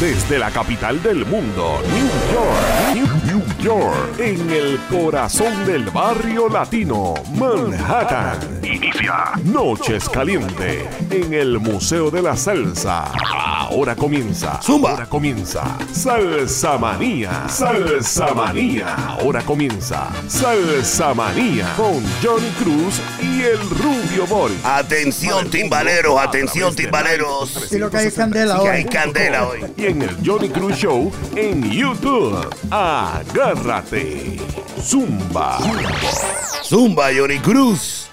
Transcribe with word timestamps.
Desde 0.00 0.38
la 0.38 0.50
capital 0.50 1.02
del 1.02 1.26
mundo, 1.26 1.82
New 1.88 2.06
York, 2.32 3.39
York, 3.58 4.18
en 4.18 4.50
el 4.50 4.78
corazón 4.90 5.66
del 5.66 5.84
barrio 5.90 6.48
latino, 6.48 7.14
Manhattan. 7.34 8.60
Inicia 8.62 9.32
Noches 9.44 10.08
Caliente 10.08 10.88
en 11.10 11.34
el 11.34 11.58
Museo 11.58 12.10
de 12.10 12.22
la 12.22 12.36
Salsa. 12.36 13.10
Ahora 13.70 13.94
comienza. 13.94 14.60
Zumba. 14.62 14.90
Ahora 14.90 15.06
comienza. 15.06 15.62
Salsa 15.92 16.76
Manía. 16.78 17.48
Salsa 17.48 18.34
Manía. 18.34 18.94
Ahora 18.94 19.42
comienza. 19.42 20.08
Salsa 20.28 21.14
Manía 21.14 21.72
con 21.76 22.02
Johnny 22.22 22.50
Cruz 22.58 23.00
y 23.22 23.42
el 23.42 23.60
Rubio 23.70 24.26
Boris. 24.28 24.58
Atención, 24.64 25.48
timbaleros, 25.50 26.18
atención, 26.20 26.74
timbaleros. 26.74 27.50
Sí, 27.68 27.78
lo 27.78 27.90
que 27.90 27.98
hay 27.98 28.06
es 28.08 28.14
candela 28.14 28.60
hoy. 28.60 28.68
hay 28.68 28.84
candela 28.84 29.46
hoy. 29.46 29.60
Y 29.76 29.86
en 29.86 30.02
el 30.02 30.16
Johnny 30.24 30.48
Cruz 30.48 30.76
Show 30.76 31.12
en 31.36 31.70
YouTube. 31.70 32.48
Agárrate. 33.40 34.36
Zumba. 34.82 35.58
Zumba, 36.62 37.08
Johnny 37.16 37.38
Cruz. 37.38 38.08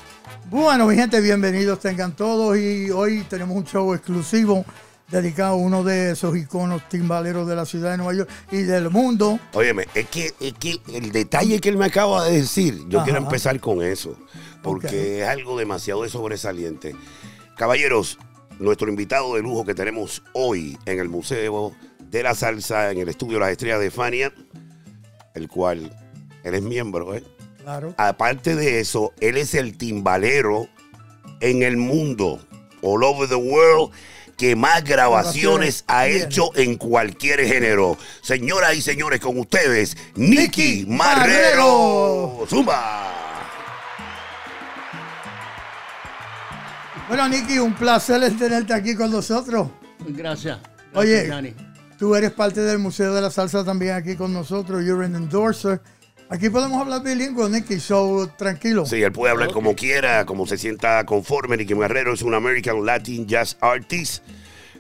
Bueno, 0.50 0.88
mi 0.88 0.96
gente, 0.96 1.20
bienvenidos 1.20 1.82
tengan 1.82 2.16
todos 2.16 2.58
y 2.58 2.90
hoy 2.92 3.26
tenemos 3.30 3.58
un 3.58 3.66
show 3.66 3.94
exclusivo 3.94 4.64
dedicado 5.10 5.56
a 5.56 5.58
uno 5.58 5.84
de 5.84 6.12
esos 6.12 6.38
iconos 6.38 6.88
timbaleros 6.88 7.46
de 7.46 7.58
la 7.58 7.66
ciudad 7.66 7.92
de 7.92 7.98
Nueva 7.98 8.14
York 8.14 8.30
y 8.52 8.62
del 8.62 8.90
mundo. 8.90 9.38
Óyeme, 9.52 9.88
es 9.94 10.08
que, 10.08 10.34
es 10.40 10.54
que 10.54 10.80
el 10.94 11.12
detalle 11.12 11.60
que 11.60 11.68
él 11.68 11.78
me 11.78 11.86
acaba 11.86 12.24
de 12.24 12.38
decir, 12.38 12.86
yo 12.88 13.00
Ajá. 13.00 13.06
quiero 13.06 13.20
empezar 13.20 13.60
con 13.60 13.82
eso, 13.82 14.18
porque 14.64 15.24
es 15.24 15.28
algo 15.28 15.60
demasiado 15.60 16.08
sobresaliente. 16.08 16.96
Caballeros, 17.58 18.18
nuestro 18.60 18.88
invitado 18.88 19.36
de 19.36 19.42
lujo 19.42 19.66
que 19.66 19.76
tenemos 19.76 20.24
hoy 20.32 20.78
en 20.86 21.00
el 21.00 21.10
Museo 21.10 21.74
de 22.00 22.24
la 22.24 22.34
Salsa, 22.34 22.92
en 22.92 23.00
el 23.00 23.10
estudio 23.10 23.40
Las 23.40 23.52
Estrellas 23.52 23.82
de 23.82 23.92
Fania, 23.92 24.34
el 25.38 25.48
cual 25.48 25.92
él 26.44 26.54
es 26.54 26.62
miembro, 26.62 27.16
¿eh? 27.16 27.24
Claro. 27.64 27.94
Aparte 27.98 28.56
de 28.56 28.80
eso, 28.80 29.14
él 29.20 29.38
es 29.38 29.54
el 29.54 29.78
timbalero 29.78 30.68
en 31.40 31.64
el 31.64 31.78
mundo, 31.78 32.40
all 32.82 33.04
over 33.04 33.28
the 33.28 33.36
world, 33.36 33.92
que 34.38 34.56
más 34.56 34.84
grabaciones 34.84 35.84
ha 35.88 36.08
hecho 36.08 36.56
en 36.56 36.78
cualquier 36.78 37.46
género. 37.46 37.98
Señoras 38.22 38.76
y 38.76 38.82
señores, 38.82 39.20
con 39.20 39.38
ustedes, 39.38 39.98
Nicky 40.16 40.86
Marrero. 40.88 42.46
Zumba. 42.48 43.14
Bueno, 47.08 47.28
Nicky, 47.30 47.58
un 47.58 47.74
placer 47.74 48.22
tenerte 48.38 48.74
aquí 48.74 48.94
con 48.94 49.10
nosotros. 49.10 49.70
Gracias. 50.08 50.60
Gracias, 50.60 50.94
Oye, 50.94 51.30
Johnny. 51.30 51.54
Tú 51.98 52.16
eres 52.16 52.32
parte 52.32 52.62
del 52.62 52.80
Museo 52.80 53.14
de 53.14 53.22
la 53.22 53.30
Salsa 53.30 53.64
también 53.64 53.94
aquí 53.94 54.16
con 54.16 54.34
nosotros. 54.34 54.86
You're 54.86 55.06
an 55.06 55.16
endorser. 55.16 55.82
Aquí 56.30 56.50
podemos 56.50 56.82
hablar 56.82 57.04
bilingüe, 57.04 57.50
Nicky, 57.50 57.80
so 57.80 58.30
tranquilo. 58.38 58.86
Sí, 58.86 59.02
él 59.02 59.14
puede 59.14 59.32
hablar 59.32 59.52
como 59.52 59.76
quiera, 59.76 60.26
como 60.26 60.46
se 60.46 60.58
sienta 60.58 61.06
conforme. 61.06 61.56
Nicky 61.56 61.74
Marrero 61.74 62.14
es 62.14 62.22
un 62.22 62.34
American 62.34 62.86
Latin 62.86 63.28
Jazz 63.28 63.58
Artist. 63.62 64.24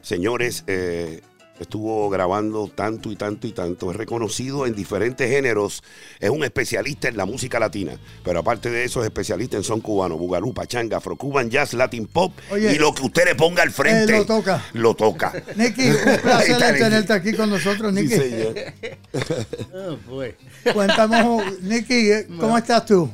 Señores, 0.02 0.66
eh, 0.68 1.22
estuvo 1.59 2.09
grabando 2.09 2.67
tanto 2.73 3.11
y 3.11 3.16
tanto 3.16 3.47
y 3.47 3.52
tanto. 3.52 3.91
Es 3.91 3.97
reconocido 3.97 4.66
en 4.66 4.75
diferentes 4.75 5.30
géneros. 5.30 5.83
Es 6.19 6.30
un 6.30 6.44
especialista 6.44 7.08
en 7.08 7.17
la 7.17 7.25
música 7.25 7.59
latina. 7.59 8.00
Pero 8.23 8.39
aparte 8.39 8.69
de 8.69 8.83
eso, 8.83 9.02
es 9.02 9.05
especialista 9.08 9.58
en 9.58 9.63
son 9.63 9.81
cubano, 9.81 10.17
bugalú, 10.17 10.53
pachanga, 10.53 10.97
afro-cuban, 10.97 11.50
jazz, 11.50 11.73
latin 11.73 12.08
pop. 12.08 12.31
Oye, 12.52 12.73
y 12.73 12.78
lo 12.78 12.94
que 12.94 13.03
usted 13.03 13.25
le 13.25 13.35
ponga 13.35 13.63
al 13.63 13.72
frente. 13.72 14.13
eh, 14.16 14.17
lo 14.19 14.25
toca. 14.25 14.66
Lo 14.73 14.95
toca. 14.95 15.33
Nicky, 15.55 15.89
un 15.89 16.17
placer 16.22 16.58
tenerte 16.78 17.13
aquí 17.13 17.33
con 17.33 17.50
nosotros, 17.50 17.94
Sí, 17.95 18.02
Nicky. 18.03 18.16
señor. 18.16 18.53
Oh, 19.73 19.97
boy. 20.09 20.35
Cuéntanos, 20.73 21.61
Nicky, 21.61 22.09
¿cómo 22.39 22.58
estás 22.58 22.85
tú? 22.85 23.09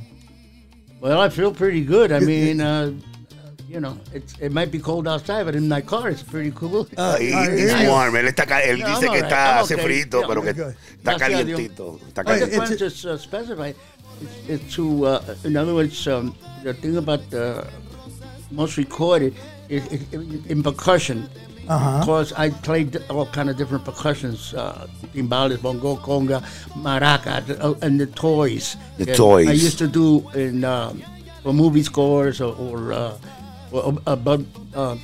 Well, 1.02 1.20
I 1.26 1.30
feel 1.30 1.52
pretty 1.52 1.86
good. 1.86 2.12
I 2.12 2.20
mean, 2.26 2.62
uh, 2.62 2.94
you 3.74 3.80
know, 3.80 3.98
it's, 4.14 4.38
it 4.40 4.52
might 4.52 4.70
be 4.72 4.78
cold 4.80 5.08
outside, 5.08 5.44
but 5.46 5.56
in 5.56 5.68
my 5.68 5.82
car 5.82 6.08
it's 6.10 6.22
pretty 6.22 6.52
cool. 6.52 6.88
Ay, 6.98 7.32
Ay, 7.34 7.48
it's 7.50 7.74
Dios. 7.74 7.90
warm. 7.90 8.14
Él, 8.16 8.28
está, 8.28 8.46
ca- 8.46 8.62
él 8.62 8.78
No, 8.80 8.86
dice 8.88 8.96
I'm 8.96 9.02
que 9.02 9.08
all 9.08 9.14
right. 9.16 9.24
está, 9.24 9.52
I'm 9.58 9.64
hace 9.64 9.74
okay. 9.74 9.84
frito, 9.86 10.20
Yeah, 10.22 10.28
pero 10.28 10.42
que 10.44 10.54
good. 10.54 10.76
está 11.00 11.18
Gracias 11.18 11.22
a 11.22 11.44
Dios. 11.44 11.60
calientito. 11.60 12.00
Está 12.08 12.22
Oye, 12.22 12.36
I 12.36 12.40
just 12.40 12.52
calientito. 12.52 12.60
want 12.60 13.02
to 13.02 13.14
uh, 13.14 13.18
specify, 13.18 13.74
it's, 14.22 14.50
it's 14.50 14.76
to, 14.76 15.06
uh, 15.08 15.36
in 15.44 15.58
other 15.58 15.74
words, 15.74 16.08
um, 16.08 16.36
the 16.64 16.74
thing 16.76 16.98
about 16.98 17.28
the 17.32 17.66
most 18.52 18.78
recorded 18.78 19.34
is, 19.70 19.84
is 19.92 20.46
in 20.48 20.62
percussion. 20.62 21.28
Uh-huh. 21.68 22.00
Because 22.02 22.34
I 22.34 22.50
played 22.50 22.98
all 23.10 23.26
kind 23.26 23.50
of 23.50 23.56
different 23.58 23.86
percussions, 23.86 24.54
uh, 24.54 24.86
timbales, 25.16 25.62
bongo, 25.62 25.96
conga, 25.96 26.44
maraca, 26.76 27.40
uh, 27.60 27.74
and 27.82 27.98
the 28.00 28.06
toys. 28.08 28.76
The 28.98 29.06
that 29.06 29.16
toys. 29.16 29.48
I 29.48 29.54
used 29.54 29.78
to 29.80 29.88
do 29.88 30.30
in 30.36 30.66
um, 30.66 31.02
for 31.42 31.54
movie 31.54 31.82
scores 31.84 32.42
or, 32.42 32.54
or 32.58 32.94
uh, 33.74 33.80
or 33.80 33.98
about 34.06 34.42
uh, 34.76 34.96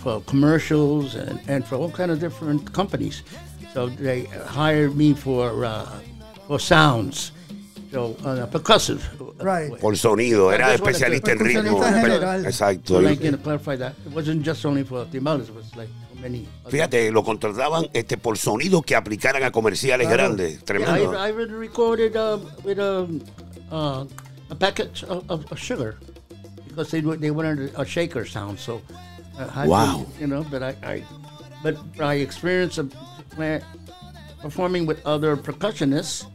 for 0.00 0.20
commercials 0.22 1.14
and, 1.14 1.40
and 1.48 1.64
for 1.64 1.76
all 1.76 1.90
kind 1.90 2.10
of 2.10 2.20
different 2.20 2.72
companies. 2.72 3.22
So 3.74 3.88
they 3.88 4.24
hired 4.24 4.96
me 4.96 5.14
for 5.14 5.64
uh, 5.64 6.00
for 6.46 6.58
sounds, 6.58 7.32
so 7.92 8.16
uh, 8.24 8.46
percussive. 8.46 9.02
Right. 9.42 9.70
Por 9.80 9.96
sonido, 9.96 10.52
era 10.52 10.74
especialista 10.74 11.32
en 11.32 11.38
ritmo. 11.38 11.80
General. 11.82 12.46
Exacto. 12.46 12.94
So 12.94 13.00
like, 13.00 13.22
you 13.22 13.30
know, 13.30 13.38
clarify 13.38 13.76
that 13.76 13.94
it 14.06 14.12
wasn't 14.12 14.42
just 14.44 14.64
only 14.64 14.84
for 14.84 15.04
timbales; 15.06 15.48
it 15.48 15.54
was 15.54 15.74
like 15.76 15.88
for 16.10 16.20
many. 16.20 16.46
Fíjate, 16.68 17.12
lo 17.12 17.22
contrataban 17.22 17.88
este, 17.92 18.16
por 18.16 18.36
sonidos 18.36 18.84
que 18.84 18.96
aplicaran 18.96 19.42
a 19.44 19.50
comerciales 19.50 20.06
Claro. 20.06 20.34
grandes. 20.34 20.52
Yeah, 20.52 20.60
I, 20.60 20.64
Tremendo. 20.64 21.18
I 21.18 21.28
recorded 21.30 22.16
uh, 22.16 22.38
with 22.64 22.78
a, 22.78 23.06
uh, 23.70 24.04
a 24.50 24.54
packet 24.54 25.02
of, 25.04 25.30
of 25.30 25.58
sugar 25.58 25.96
because 26.78 26.92
they 26.92 27.00
wa- 27.00 27.16
they 27.18 27.30
wanted 27.32 27.72
a 27.76 27.84
shaker 27.84 28.24
sound. 28.24 28.58
So, 28.58 28.80
uh, 29.38 29.50
I 29.54 29.66
Wow. 29.66 30.06
you 30.20 30.28
know, 30.28 30.46
but 30.48 30.62
I, 30.62 30.76
I 30.86 31.02
but 31.62 31.74
by 31.96 32.14
experience 32.22 32.78
of 32.78 32.94
performing 34.40 34.86
with 34.86 35.04
other 35.04 35.36
percussionists, 35.36 36.26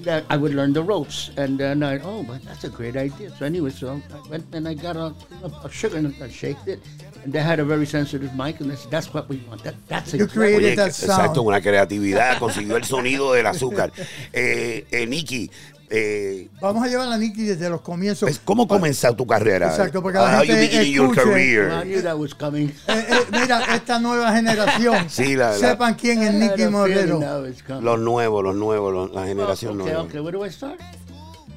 that 0.00 0.24
I 0.28 0.36
would 0.36 0.52
learn 0.52 0.74
the 0.74 0.82
ropes, 0.82 1.30
and 1.38 1.56
then 1.58 1.82
I 1.82 1.98
oh, 2.04 2.22
but 2.22 2.42
that's 2.44 2.64
a 2.64 2.68
great 2.68 2.96
idea. 2.96 3.32
So 3.38 3.46
anyway, 3.46 3.70
so 3.70 3.96
I 4.12 4.28
went 4.28 4.44
and 4.52 4.68
I 4.68 4.74
got 4.74 4.96
a, 4.96 5.14
a, 5.42 5.48
a 5.64 5.70
sugar 5.72 5.96
and 5.96 6.12
I 6.22 6.28
shaked 6.28 6.68
it, 6.68 6.80
and 7.24 7.32
they 7.32 7.40
had 7.40 7.58
a 7.58 7.64
very 7.64 7.86
sensitive 7.86 8.34
mic, 8.36 8.60
and 8.60 8.68
they 8.70 8.76
said, 8.76 8.90
that's 8.90 9.14
what 9.14 9.26
we 9.30 9.38
want. 9.48 9.64
That 9.64 9.76
that's 9.88 10.12
You 10.12 10.24
exactly- 10.24 10.36
created 10.60 10.72
Oye, 10.72 10.76
that 10.76 10.90
exacto, 10.92 11.40
una 11.42 11.62
creatividad, 11.62 12.36
consiguió 12.38 12.76
el 12.76 12.84
sonido 12.84 13.32
del 13.32 13.46
azúcar. 13.46 13.90
Eh, 14.34 14.84
eh, 14.92 15.06
Nicky, 15.06 15.50
eh, 15.90 16.48
Vamos 16.60 16.84
a 16.84 16.88
llevar 16.88 17.08
a 17.12 17.16
Nicky 17.18 17.42
desde 17.44 17.68
los 17.68 17.80
comienzos. 17.80 18.26
pues, 18.28 18.40
¿cómo 18.44 18.66
comenzó 18.66 19.14
tu 19.14 19.26
carrera? 19.26 19.68
Exacto, 19.68 20.02
porque 20.02 20.18
la 20.18 20.38
gente 20.40 20.54
beginning 20.54 20.92
your 20.92 21.10
escuche. 21.10 21.22
career? 21.30 21.68
Well, 21.68 21.82
I 21.82 21.84
knew 21.84 22.02
that 22.02 22.18
was 22.18 22.34
coming. 22.34 22.68
Eh, 22.88 23.04
eh, 23.08 23.26
mira, 23.32 23.74
esta 23.74 23.98
nueva 23.98 24.32
generación, 24.32 25.04
Sí, 25.10 25.36
la- 25.36 25.50
la- 25.50 25.58
sepan 25.58 25.94
quién 25.94 26.22
es 26.22 26.34
Nicky 26.34 26.64
coming. 26.64 27.84
Los 27.84 27.98
nuevos, 28.00 28.42
los 28.44 28.54
nuevos, 28.56 28.92
los- 28.92 29.10
la 29.12 29.26
generación 29.26 29.80
okay, 29.80 29.92
nueva. 29.92 30.02
okay. 30.04 30.20
Where 30.20 30.32
do 30.36 30.44
I 30.44 30.50
start? 30.50 30.80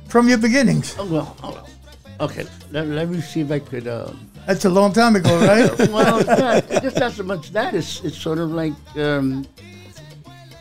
From 0.07 0.27
your 0.29 0.39
beginnings. 0.39 0.95
Oh, 0.97 1.05
well, 1.05 1.35
oh, 1.43 2.25
okay. 2.25 2.45
Let, 2.71 2.87
let 2.87 3.09
me 3.09 3.21
see 3.21 3.41
if 3.41 3.51
I 3.51 3.59
could. 3.59 3.87
Um, 3.87 4.29
That's 4.45 4.63
a 4.63 4.69
long 4.69 4.93
time 4.93 5.15
ago, 5.17 5.37
right? 5.39 5.89
well, 5.91 6.19
it's 6.19 6.27
not, 6.27 6.63
it's 6.71 6.81
just 6.81 6.97
not 6.97 7.11
so 7.11 7.23
much 7.23 7.51
that. 7.51 7.73
It's, 7.73 8.01
it's 8.05 8.17
sort 8.17 8.39
of 8.39 8.51
like 8.51 8.71
um, 8.95 9.45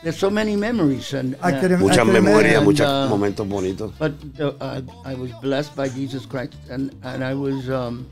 there's 0.02 0.18
so 0.18 0.30
many 0.30 0.56
memories 0.56 1.12
and. 1.14 1.36
I 1.42 1.52
uh, 1.52 1.60
could 1.60 1.70
im- 1.72 1.80
Muchas 1.80 1.98
I 1.98 2.04
could 2.04 2.12
memorias, 2.12 2.44
imagine. 2.52 2.64
muchos 2.64 2.86
uh, 2.86 3.08
momentos 3.10 3.46
bonitos. 3.48 3.92
But 3.98 4.12
uh, 4.40 4.52
I, 5.04 5.12
I 5.12 5.14
was 5.14 5.30
blessed 5.42 5.74
by 5.76 5.88
Jesus 5.88 6.26
Christ, 6.26 6.54
and 6.70 6.94
and 7.02 7.24
I 7.24 7.34
was 7.34 7.68
um, 7.70 8.06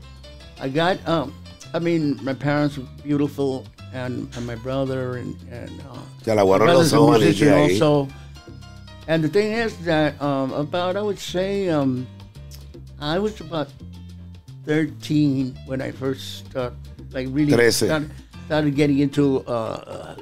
I 0.59 0.69
got 0.69 0.97
um, 1.07 1.33
I 1.73 1.79
mean 1.79 2.19
my 2.23 2.33
parents 2.33 2.77
were 2.77 2.87
beautiful, 3.03 3.65
and, 3.93 4.27
and 4.35 4.45
my 4.45 4.55
brother 4.55 5.17
and 5.17 5.35
and 5.51 5.71
uh, 5.91 5.99
Se 6.23 6.33
le 6.33 6.43
brother's 6.45 6.91
los 6.93 7.15
a 7.15 7.19
musician 7.19 7.53
also. 7.53 8.07
And 9.07 9.23
the 9.23 9.29
thing 9.29 9.51
is 9.53 9.77
that 9.85 10.19
um, 10.21 10.51
about 10.53 10.97
I 10.97 11.01
would 11.01 11.19
say 11.19 11.69
um, 11.69 12.07
I 12.99 13.19
was 13.19 13.39
about 13.39 13.69
thirteen 14.65 15.55
when 15.67 15.81
I 15.81 15.91
first 15.91 16.47
start, 16.49 16.73
like 17.11 17.27
really 17.29 17.53
started, 17.71 18.09
started 18.47 18.75
getting 18.75 18.99
into 18.99 19.45
uh, 19.45 19.51
uh, 19.51 20.15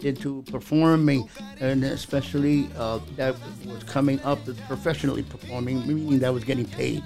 into 0.00 0.42
performing, 0.50 1.28
and 1.60 1.84
especially 1.84 2.68
uh, 2.76 2.98
that 3.16 3.34
was 3.66 3.82
coming 3.84 4.20
up 4.22 4.46
as 4.48 4.56
professionally 4.68 5.22
performing, 5.22 5.86
meaning 5.86 6.18
that 6.20 6.26
I 6.28 6.30
was 6.30 6.44
getting 6.44 6.66
paid. 6.66 7.02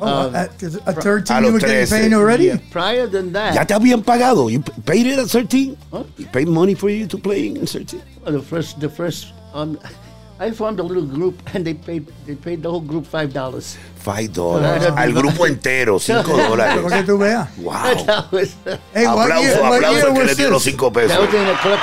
Oh, 0.00 0.28
Um, 0.28 0.34
at, 0.34 0.62
at 0.62 0.74
a 0.86 0.92
13 0.96 1.44
you 1.44 1.52
were 1.52 1.58
getting 1.60 1.86
paid 1.86 2.12
already? 2.14 2.44
Yeah, 2.46 2.58
prior 2.70 3.06
than 3.06 3.32
that, 3.32 3.54
Ya 3.54 3.64
te 3.64 3.74
habían 3.74 4.02
pagado. 4.02 4.50
You 4.50 4.60
paid 4.84 5.06
it 5.06 5.18
at 5.18 5.28
13? 5.28 5.76
Huh? 5.92 6.04
You 6.16 6.26
paid 6.26 6.48
money 6.48 6.74
for 6.74 6.88
you 6.88 7.06
to 7.06 7.18
play 7.18 7.48
in 7.48 7.66
13? 7.66 8.00
Well, 8.24 8.32
the 8.32 8.40
first, 8.40 8.80
the 8.80 8.88
first, 8.88 9.34
um, 9.52 9.78
I 10.40 10.50
formed 10.52 10.80
a 10.80 10.82
little 10.82 11.04
group, 11.04 11.36
and 11.54 11.66
they 11.66 11.74
paid 11.74 12.06
they 12.26 12.34
paid 12.34 12.62
the 12.62 12.70
whole 12.70 12.80
group 12.80 13.04
five 13.06 13.30
dollars. 13.32 13.76
Five 13.96 14.32
dollars. 14.32 14.82
Al 14.96 15.12
grupo 15.12 15.44
entero, 15.46 16.00
cinco 16.00 16.32
dólares. 16.48 16.80
Para 16.82 16.96
que 17.02 17.12
tú 17.12 17.18
veas. 17.18 17.46
Wow. 17.58 18.04
That 18.06 18.32
was 18.32 18.54
Hey, 18.94 19.04
what 19.06 19.30
aplauso, 19.30 19.42
year, 19.42 19.60
what 19.62 19.82
aplauso 19.82 19.92
year 19.92 20.06
al 20.06 20.12
que 20.14 20.20
le 20.22 20.26
was 20.26 20.36
dio 20.36 20.50
los 20.50 20.64
this? 20.64 20.72
cinco 20.72 20.88
that 20.90 21.08
pesos. 21.08 21.18
was 21.18 21.34
in 21.34 21.46
a 21.46 21.56
club. 21.60 21.80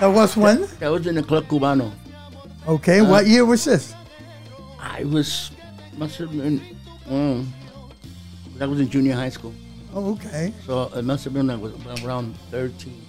That 0.00 0.08
was 0.12 0.36
when? 0.36 0.66
That 0.78 0.90
was 0.92 1.06
in 1.06 1.16
a 1.16 1.22
club 1.22 1.44
cubano. 1.48 1.90
Okay, 2.68 3.00
Uh, 3.00 3.08
what 3.08 3.26
year 3.26 3.44
was 3.46 3.64
this? 3.64 3.94
I 4.78 5.04
was 5.04 5.50
must 5.96 6.18
have 6.18 6.30
been. 6.30 6.60
Um, 7.08 7.52
that 8.58 8.68
was 8.68 8.78
in 8.80 8.88
junior 8.90 9.14
high 9.14 9.30
school, 9.30 9.54
Oh, 9.94 10.12
okay. 10.14 10.52
so 10.66 10.90
it 10.94 11.02
must 11.04 11.24
have 11.24 11.32
been 11.32 11.48
I 11.48 11.56
was 11.56 11.72
around 12.04 12.36
thirteen. 12.50 13.00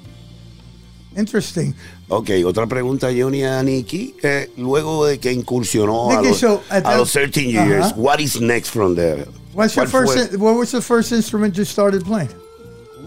Interesting. 1.18 1.74
Ok, 2.10 2.30
otra 2.46 2.68
pregunta, 2.68 3.08
Johnny, 3.18 3.44
a 3.44 3.62
Nicky. 3.64 4.16
Eh, 4.22 4.52
luego 4.58 5.06
de 5.08 5.20
que 5.20 5.32
incursionó 5.34 6.12
a 6.12 6.22
los, 6.22 6.38
so 6.38 6.62
at 6.70 6.86
a 6.86 6.92
that- 6.92 6.98
los 6.98 7.12
13 7.12 7.50
years, 7.52 7.88
Ajá. 7.88 7.96
what 7.98 8.20
is 8.20 8.40
next 8.40 8.70
from 8.72 8.96
there? 8.96 9.26
What's 9.54 9.76
your 9.76 9.90
¿Cuál 9.90 10.06
first? 10.08 10.30
fue 10.30 10.38
What 10.38 10.56
was 10.58 10.72
the 10.72 10.82
first 10.82 11.12
instrument 11.12 11.56
you 11.56 11.66
started 11.66 12.04
playing? 12.04 12.30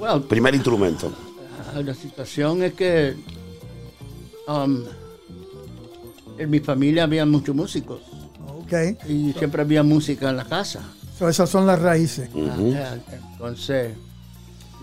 Well, 0.01 0.21
primer 0.23 0.55
instrumento? 0.55 1.12
Ah, 1.73 1.81
La 1.83 1.95
situación 1.95 2.62
es 2.65 2.73
que 2.75 3.15
um, 4.49 4.83
en 6.39 6.51
mi 6.51 6.59
familia 6.59 7.05
había 7.05 7.25
muchos 7.27 7.55
músicos 7.55 8.01
Okay, 8.65 8.97
y 9.09 9.33
siempre 9.39 9.62
había 9.62 9.83
música 9.83 10.31
en 10.31 10.37
la 10.37 10.45
casa. 10.45 10.81
so 11.19 11.29
esas 11.29 11.49
son 11.51 11.67
las 11.67 11.81
raíces. 11.81 12.29
Ah, 12.35 12.97
Entonces, 13.33 13.95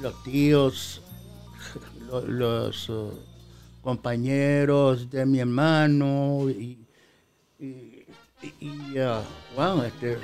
los 0.02 0.24
tíos, 0.24 1.02
los, 2.28 2.90
uh, 2.90 3.12
compañeros 3.84 5.10
de 5.10 5.26
mi 5.26 5.40
hermano 5.40 6.50
y, 6.50 6.78
y, 7.60 8.06
y, 8.60 9.00
uh, 9.00 9.22
wow, 9.56 9.82
este, 9.84 10.18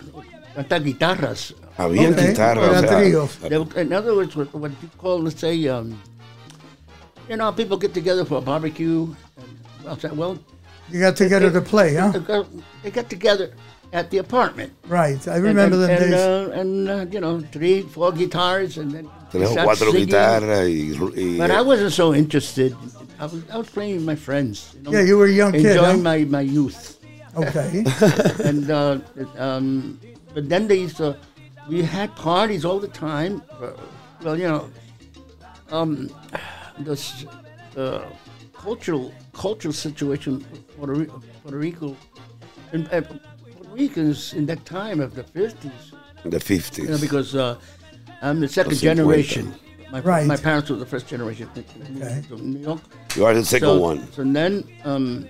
tantas 0.56 0.84
guitarras. 0.84 1.56
Había 1.78 2.10
Ok, 2.10 2.18
guitarra. 2.18 2.62
o 2.62 2.66
era 2.66 2.80
sea, 2.82 2.98
tríos. 3.00 3.38
They- 3.40 3.82
In 3.82 3.94
other 3.94 4.14
words, 4.16 4.36
what, 4.36 4.54
what 4.54 4.72
you 4.82 4.90
call, 4.98 5.22
let's 5.24 5.40
say, 5.40 5.68
um, 5.70 5.98
you 7.30 7.36
know, 7.38 7.52
people 7.52 7.78
get 7.78 7.94
together 7.94 8.26
for 8.26 8.38
a 8.38 8.42
barbecue. 8.42 9.08
And, 9.38 9.48
well, 9.86 9.98
say, 10.00 10.10
well, 10.10 10.38
You 10.92 11.00
got 11.00 11.16
together 11.16 11.50
to 11.52 11.62
play, 11.62 11.96
huh? 11.96 12.12
they 12.12 12.20
got- 12.20 12.48
they 12.84 12.92
got 12.92 13.10
together 13.10 13.52
at 13.94 14.10
the 14.12 14.18
apartment. 14.20 14.74
Right. 14.88 15.26
I 15.28 15.38
remember 15.38 15.76
and, 15.76 15.84
them 15.84 15.90
and, 15.90 16.00
days. 16.00 16.14
uh, 16.14 16.52
and 16.54 16.90
uh, 16.90 17.06
you 17.10 17.20
know, 17.22 17.40
three, 17.52 17.82
four 17.82 18.12
guitars, 18.12 18.78
and 18.78 18.92
then 18.92 19.08
Tres 19.34 19.50
o 19.50 19.52
start 19.54 19.66
cuatro 19.68 19.92
singing. 19.92 20.06
guitarras 20.08 20.68
y, 20.70 20.94
y- 21.18 21.38
But 21.42 21.50
I 21.52 21.62
wasn't 21.62 21.92
so 21.92 22.14
interested. 22.14 22.76
I 23.20 23.26
was, 23.26 23.42
I 23.52 23.58
was 23.58 23.70
playing 23.70 23.96
with 23.98 24.06
my 24.06 24.16
friends. 24.16 24.74
You 24.76 24.84
know, 24.84 24.92
Yeah, 24.94 25.02
you 25.10 25.18
were 25.18 25.26
a 25.26 25.32
young 25.32 25.52
kid, 25.52 25.66
enjoying 25.66 25.98
huh? 25.98 26.10
my, 26.12 26.18
my 26.26 26.42
youth. 26.42 27.00
Okay. 27.36 27.84
and 28.46 28.70
uh, 28.70 29.00
um, 29.38 30.00
but 30.36 30.48
then 30.50 30.68
they 30.68 30.80
used 30.86 30.98
to, 30.98 31.18
we 31.68 31.82
had 31.82 32.16
parties 32.16 32.64
all 32.64 32.80
the 32.80 32.88
time. 32.88 33.42
Uh, 33.60 33.72
well, 34.22 34.38
you 34.38 34.48
know, 34.48 34.70
um, 35.72 36.10
this 36.80 37.26
uh, 37.78 38.06
cultural 38.54 39.12
cultural 39.34 39.74
situation 39.74 40.46
of 40.52 40.78
Puerto, 40.78 40.94
Ri- 40.94 41.10
Puerto 41.42 41.58
Rico, 41.58 41.98
and 42.72 42.86
uh, 42.94 43.02
Puerto 43.02 43.70
Ricans 43.74 44.34
in 44.34 44.46
that 44.46 44.64
time 44.66 45.00
of 45.02 45.16
the 45.16 45.24
fifties, 45.24 45.92
the 46.24 46.38
50s. 46.40 46.78
you 46.78 46.88
know, 46.90 46.98
because 47.00 47.34
uh, 47.36 47.58
I'm 48.24 48.40
the 48.40 48.48
second 48.48 48.78
generation. 48.80 49.54
My, 49.92 50.00
Right. 50.00 50.26
my 50.26 50.38
parents 50.38 50.70
were 50.72 50.78
the 50.78 50.88
first 50.88 51.08
generation 51.08 51.48
Okay. 51.54 52.24
from 52.28 52.54
New 52.54 52.60
York. 52.60 52.82
you 53.16 53.26
are 53.26 53.34
the 53.36 53.46
second 53.46 53.68
so, 53.68 53.80
one. 53.80 54.00
So 54.12 54.24
then, 54.24 54.64
um, 54.86 55.28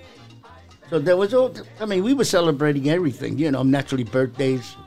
so 0.89 0.99
there 0.99 1.17
was 1.17 1.33
all. 1.33 1.51
I 1.81 1.85
mean, 1.85 2.03
we 2.03 2.13
were 2.13 2.23
celebrating 2.23 2.87
everything. 2.89 3.37
You 3.37 3.51
know, 3.51 3.63
naturally 3.63 4.05
birthdays, 4.05 4.77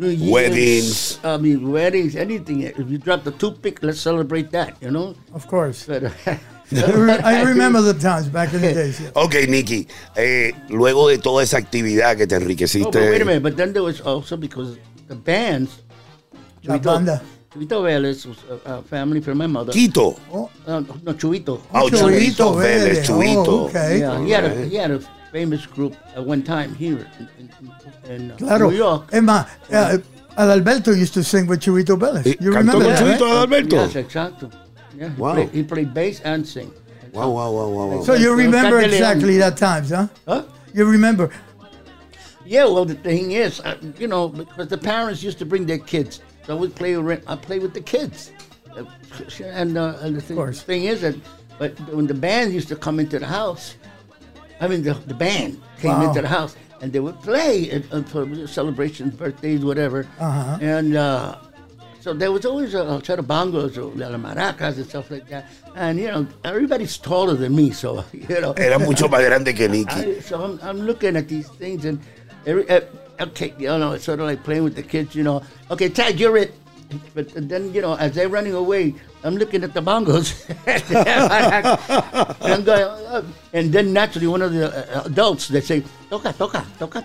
New 0.00 0.08
Year's, 0.08 0.32
Weddings. 0.32 1.18
I 1.22 1.36
mean, 1.36 1.70
weddings, 1.70 2.16
anything. 2.16 2.62
If 2.62 2.90
you 2.90 2.98
drop 2.98 3.22
the 3.22 3.30
toothpick, 3.32 3.82
let's 3.82 4.00
celebrate 4.00 4.50
that. 4.50 4.74
You 4.80 4.90
know. 4.90 5.14
Of 5.32 5.46
course. 5.46 5.84
But, 5.86 6.10
I 6.26 7.20
I 7.38 7.42
remember 7.44 7.80
the 7.80 7.94
times 7.94 8.28
back 8.28 8.52
in 8.52 8.60
the 8.62 8.72
days. 8.74 9.00
yeah. 9.00 9.10
Ok, 9.24 9.46
Nikki. 9.48 9.86
eh, 10.16 10.52
luego 10.70 11.08
de 11.08 11.18
toda 11.18 11.42
esa 11.44 11.58
actividad 11.58 12.16
que 12.16 12.26
te 12.26 12.34
Oh, 12.34 12.40
enriqueciste. 12.40 12.90
but 12.90 12.94
wait 13.10 13.22
a 13.22 13.24
minute. 13.24 13.42
But 13.42 13.56
then 13.56 13.72
there 13.72 13.84
was 13.84 14.00
also 14.00 14.36
because 14.36 14.76
the 15.06 15.14
bands. 15.14 15.82
La 16.68 16.78
banda. 16.78 17.20
Chuito 17.52 17.80
Vélez 17.82 18.26
was 18.26 18.36
a, 18.66 18.74
a 18.74 18.82
family 18.82 19.20
from 19.20 19.38
my 19.38 19.46
mother. 19.46 19.72
Quito. 19.72 20.16
Oh, 20.32 20.50
Uh, 20.66 20.80
no, 21.02 21.14
Chuito. 21.14 21.60
Oh, 21.72 21.88
Chuito 21.88 22.54
Vélez, 22.54 23.00
Vélez. 23.00 23.06
Chuito. 23.06 23.46
Oh, 23.48 23.66
okay. 23.68 24.00
Yeah, 24.00 24.20
he 24.24 24.30
had, 24.30 24.44
a, 24.44 24.64
he 24.66 24.76
had 24.76 24.90
a 24.90 25.00
famous 25.32 25.64
group 25.66 25.96
at 26.14 26.22
one 26.24 26.42
time 26.42 26.74
here 26.74 27.06
in, 27.18 27.28
in, 27.38 28.12
in 28.14 28.30
uh, 28.32 28.36
Claro. 28.36 28.70
New 28.70 28.76
York. 28.76 29.08
Es 29.12 29.22
más, 29.22 29.46
uh, 29.72 29.98
Adalberto 30.36 30.94
used 30.94 31.14
to 31.14 31.24
sing 31.24 31.46
with 31.46 31.60
Chubito 31.60 31.96
Vélez. 31.98 32.26
Eh, 32.26 32.34
You 32.38 32.50
cantó 32.52 32.78
remember 32.78 32.84
con 32.84 32.92
that, 32.94 33.18
Chuito 33.18 33.20
right? 33.22 33.48
Adalberto. 33.48 33.72
Yes, 33.72 33.94
exacto. 33.94 34.52
Yeah, 34.96 35.08
he, 35.08 35.20
Wow. 35.20 35.34
played, 35.34 35.50
he 35.50 35.62
played 35.62 35.94
bass 35.94 36.20
and 36.20 36.46
sing. 36.46 36.70
Wow, 37.14 37.30
wow, 37.30 37.50
wow, 37.50 37.68
wow, 37.68 37.86
wow. 37.96 38.02
So 38.02 38.12
you 38.12 38.34
remember 38.34 38.78
exactly 38.80 39.38
that 39.38 39.56
times, 39.56 39.88
huh? 39.90 40.08
Huh? 40.26 40.42
You 40.74 40.84
remember. 40.84 41.30
Yeah, 42.44 42.64
well, 42.64 42.84
the 42.84 42.94
thing 42.94 43.32
is, 43.32 43.60
uh, 43.60 43.76
you 43.98 44.06
know, 44.06 44.28
because 44.28 44.68
the 44.68 44.78
parents 44.78 45.22
used 45.22 45.38
to 45.38 45.46
bring 45.46 45.66
their 45.66 45.78
kids, 45.78 46.20
so 46.48 46.56
we 46.56 46.68
play. 46.68 46.96
ar- 46.96 47.20
I 47.28 47.36
play 47.36 47.58
with 47.60 47.74
the 47.74 47.82
kids, 47.82 48.32
Uh, 48.74 48.84
and, 49.60 49.76
uh, 49.76 49.98
and 50.04 50.16
the 50.16 50.20
thing, 50.22 50.36
course. 50.36 50.62
thing 50.62 50.84
is 50.84 51.00
that, 51.02 51.14
but 51.58 51.72
when 51.92 52.06
the 52.06 52.14
band 52.14 52.52
used 52.54 52.68
to 52.68 52.76
come 52.76 52.98
into 53.00 53.18
the 53.18 53.26
house, 53.26 53.74
I 54.60 54.66
mean, 54.68 54.82
the, 54.82 54.94
the 55.06 55.14
band 55.14 55.60
came 55.82 55.98
Wow. 56.00 56.08
into 56.08 56.22
the 56.22 56.28
house 56.28 56.56
and 56.80 56.92
they 56.92 57.00
would 57.00 57.20
play 57.22 57.70
at, 57.70 57.82
uh, 57.92 58.02
for 58.04 58.24
celebrations, 58.46 59.14
birthdays, 59.14 59.62
whatever, 59.64 60.06
Uh-huh. 60.18 60.58
and. 60.60 60.96
Uh, 60.96 61.36
so 62.00 62.14
there 62.14 62.30
was 62.30 62.46
always 62.46 62.72
a, 62.74 62.82
a 62.94 63.04
set 63.04 63.18
of 63.18 63.26
bongos 63.26 63.76
or 63.76 63.90
la 63.98 64.16
maracas 64.16 64.76
and 64.78 64.86
stuff 64.86 65.10
like 65.10 65.28
that. 65.28 65.50
And, 65.74 65.98
you 65.98 66.06
know, 66.06 66.26
everybody's 66.44 66.96
taller 66.96 67.34
than 67.34 67.52
me, 67.56 67.72
so, 67.72 68.04
you 68.12 68.40
know. 68.40 68.52
Era 68.56 68.78
mucho 68.78 69.08
más 69.08 69.20
grande 69.26 69.52
que 69.54 69.68
Nicky. 69.68 70.00
I, 70.16 70.20
so 70.20 70.34
I'm, 70.44 70.60
I'm 70.62 70.80
looking 70.86 71.16
at 71.16 71.26
these 71.28 71.48
things 71.58 71.84
and 71.84 71.98
every 72.46 72.64
uh, 72.70 72.80
okay, 73.20 73.54
you 73.58 73.66
know, 73.78 73.92
it's 73.92 74.04
sort 74.04 74.20
of 74.20 74.26
like 74.26 74.42
playing 74.44 74.64
with 74.64 74.74
the 74.76 74.82
kids, 74.82 75.14
you 75.14 75.22
know. 75.22 75.42
Okay, 75.70 75.88
Tag, 75.88 76.18
you're 76.20 76.36
it. 76.36 76.54
But 77.14 77.28
then 77.34 77.74
you 77.74 77.82
know, 77.82 77.94
as 77.94 78.14
they're 78.14 78.30
running 78.30 78.54
away, 78.54 78.94
I'm 79.22 79.36
looking 79.36 79.62
at 79.62 79.74
the 79.74 79.82
bongos, 79.82 80.32
and 80.66 82.42
I'm 82.52 82.64
going, 82.64 82.82
uh, 82.82 83.22
and 83.52 83.70
then 83.70 83.92
naturally 83.92 84.26
one 84.26 84.40
of 84.40 84.54
the 84.54 84.96
uh, 84.96 85.02
adults 85.04 85.48
they 85.48 85.60
say, 85.60 85.82
toca, 86.08 86.32
toca, 86.32 86.64
toca, 86.78 87.02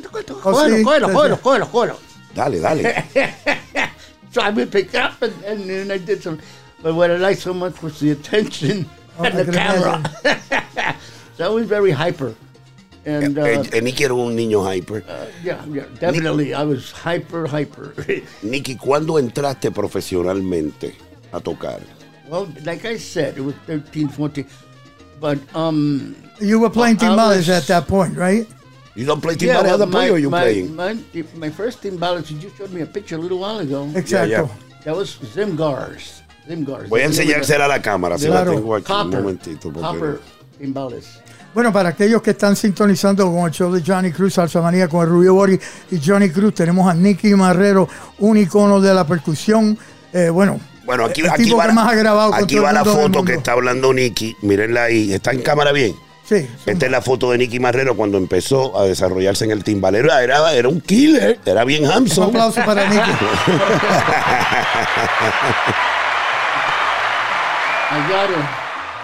toca, 0.00 0.22
toca, 0.22 0.40
Oh, 0.48 0.54
cógelo, 0.54 0.76
sí, 0.78 0.82
cógelo, 0.84 1.08
sí, 1.08 1.12
cógelo, 1.12 1.36
sí. 1.36 1.42
cógelo, 1.42 1.66
cógelo. 1.70 1.98
Dale, 2.34 2.60
dale. 2.60 3.04
So 4.30 4.42
I 4.42 4.50
would 4.50 4.70
pick 4.70 4.94
up 4.94 5.20
and, 5.22 5.32
and, 5.44 5.70
and 5.70 5.90
I 5.92 5.98
did 5.98 6.22
some. 6.22 6.38
But 6.82 6.94
what 6.94 7.10
I 7.10 7.16
liked 7.16 7.40
so 7.40 7.52
much 7.54 7.82
was 7.82 7.98
the 7.98 8.10
attention 8.12 8.88
Oh, 9.18 9.24
and 9.24 9.34
I 9.38 9.42
the 9.42 9.52
camera. 9.52 10.96
so 11.36 11.44
I 11.44 11.48
was 11.48 11.66
very 11.66 11.90
hyper. 11.90 12.34
And 13.08 13.38
uh, 13.38 13.42
Eh, 13.46 13.62
eh, 13.72 13.80
Nicky 13.80 14.04
era 14.04 14.12
un 14.14 14.36
niño 14.36 14.62
hyper. 14.62 15.02
yeah, 15.42 15.64
yeah, 15.72 15.84
definitely. 15.98 16.52
I 16.52 16.62
was 16.64 16.90
hyper, 16.92 17.46
hyper. 17.48 17.94
Nicky, 18.42 18.76
¿cuándo 18.76 19.18
entraste 19.18 19.70
profesionalmente 19.70 20.94
a 21.32 21.40
tocar? 21.40 21.80
well, 22.28 22.46
like 22.64 22.84
I 22.84 22.98
said, 22.98 23.38
it 23.38 23.40
was 23.40 23.54
13, 23.66 24.08
14. 24.10 24.44
But, 25.20 25.38
um, 25.54 26.14
You 26.40 26.60
were 26.60 26.68
playing 26.70 26.98
timbales 26.98 27.48
at 27.48 27.66
that 27.68 27.88
point, 27.88 28.14
right? 28.16 28.46
You 28.94 29.06
don't 29.06 29.22
play 29.22 29.34
yeah, 29.40 29.54
timbales 29.56 29.64
well, 29.64 29.74
at 29.74 29.78
that 29.78 29.90
point 29.90 30.10
or 30.10 30.18
you 30.18 30.28
my, 30.28 30.42
playing? 30.42 30.76
my, 30.76 30.98
my 31.36 31.48
first 31.50 31.80
timbales, 31.82 32.30
you 32.30 32.36
just 32.38 32.58
showed 32.58 32.70
me 32.72 32.82
a 32.82 32.86
picture 32.86 33.16
a 33.16 33.18
little 33.18 33.38
while 33.38 33.58
ago. 33.60 33.86
Exacto. 33.94 34.28
yeah. 34.28 34.46
That 34.84 34.94
was 34.94 35.16
Zimgars. 35.34 36.20
Zimgars. 36.46 36.88
Voy 36.90 37.00
a 37.00 37.06
enseñársela 37.06 37.64
a 37.64 37.68
la 37.68 37.80
cámara, 37.80 38.18
si 38.18 38.26
Claro. 38.26 38.52
la 38.52 38.56
tengo 38.60 38.74
aquí 38.76 38.92
un 38.92 38.98
Copper. 39.04 39.20
momentito. 39.20 39.72
porque- 39.72 39.80
Copper 39.80 40.20
timbales. 40.58 41.06
Bueno, 41.54 41.72
para 41.72 41.88
aquellos 41.90 42.22
que 42.22 42.30
están 42.30 42.54
sintonizando 42.54 43.24
con 43.32 43.46
el 43.46 43.50
show 43.50 43.72
de 43.72 43.82
Johnny 43.84 44.12
Cruz, 44.12 44.34
Salsa 44.34 44.60
Manía 44.60 44.86
con 44.88 45.02
el 45.02 45.08
Rubio 45.08 45.34
Bori 45.34 45.58
y 45.90 46.00
Johnny 46.04 46.30
Cruz, 46.30 46.54
tenemos 46.54 46.88
a 46.88 46.94
Nicky 46.94 47.34
Marrero, 47.34 47.88
un 48.18 48.36
icono 48.36 48.80
de 48.80 48.94
la 48.94 49.04
percusión. 49.06 49.76
Eh, 50.12 50.28
bueno, 50.30 50.60
Bueno, 50.84 51.04
aquí, 51.06 51.22
el 51.22 51.30
aquí 51.30 51.50
va, 51.50 51.66
que 51.66 51.72
más 51.72 51.92
ha 51.92 51.94
grabado 51.96 52.30
con 52.30 52.44
aquí 52.44 52.54
todo 52.54 52.64
va 52.64 52.70
el 52.70 52.74
la 52.76 52.84
foto 52.84 53.24
que 53.24 53.34
está 53.34 53.52
hablando 53.52 53.92
Nicky. 53.92 54.36
Mírenla 54.42 54.84
ahí. 54.84 55.12
¿Está 55.12 55.32
en 55.32 55.42
cámara 55.42 55.72
bien? 55.72 55.94
Sí, 56.28 56.46
Esta 56.66 56.84
es 56.86 56.92
la 56.92 57.00
foto 57.00 57.30
de 57.32 57.38
Nicky 57.38 57.58
Marrero 57.58 57.96
cuando 57.96 58.18
empezó 58.18 58.78
a 58.78 58.84
desarrollarse 58.84 59.46
en 59.46 59.50
el 59.50 59.64
timbalero. 59.64 60.12
Era, 60.12 60.52
era 60.52 60.68
un 60.68 60.80
killer, 60.82 61.40
era 61.46 61.64
bien 61.64 61.84
un 61.86 61.90
Hamson. 61.90 62.28
aplauso 62.28 62.60
para 62.66 62.84
Nicky. 62.90 63.12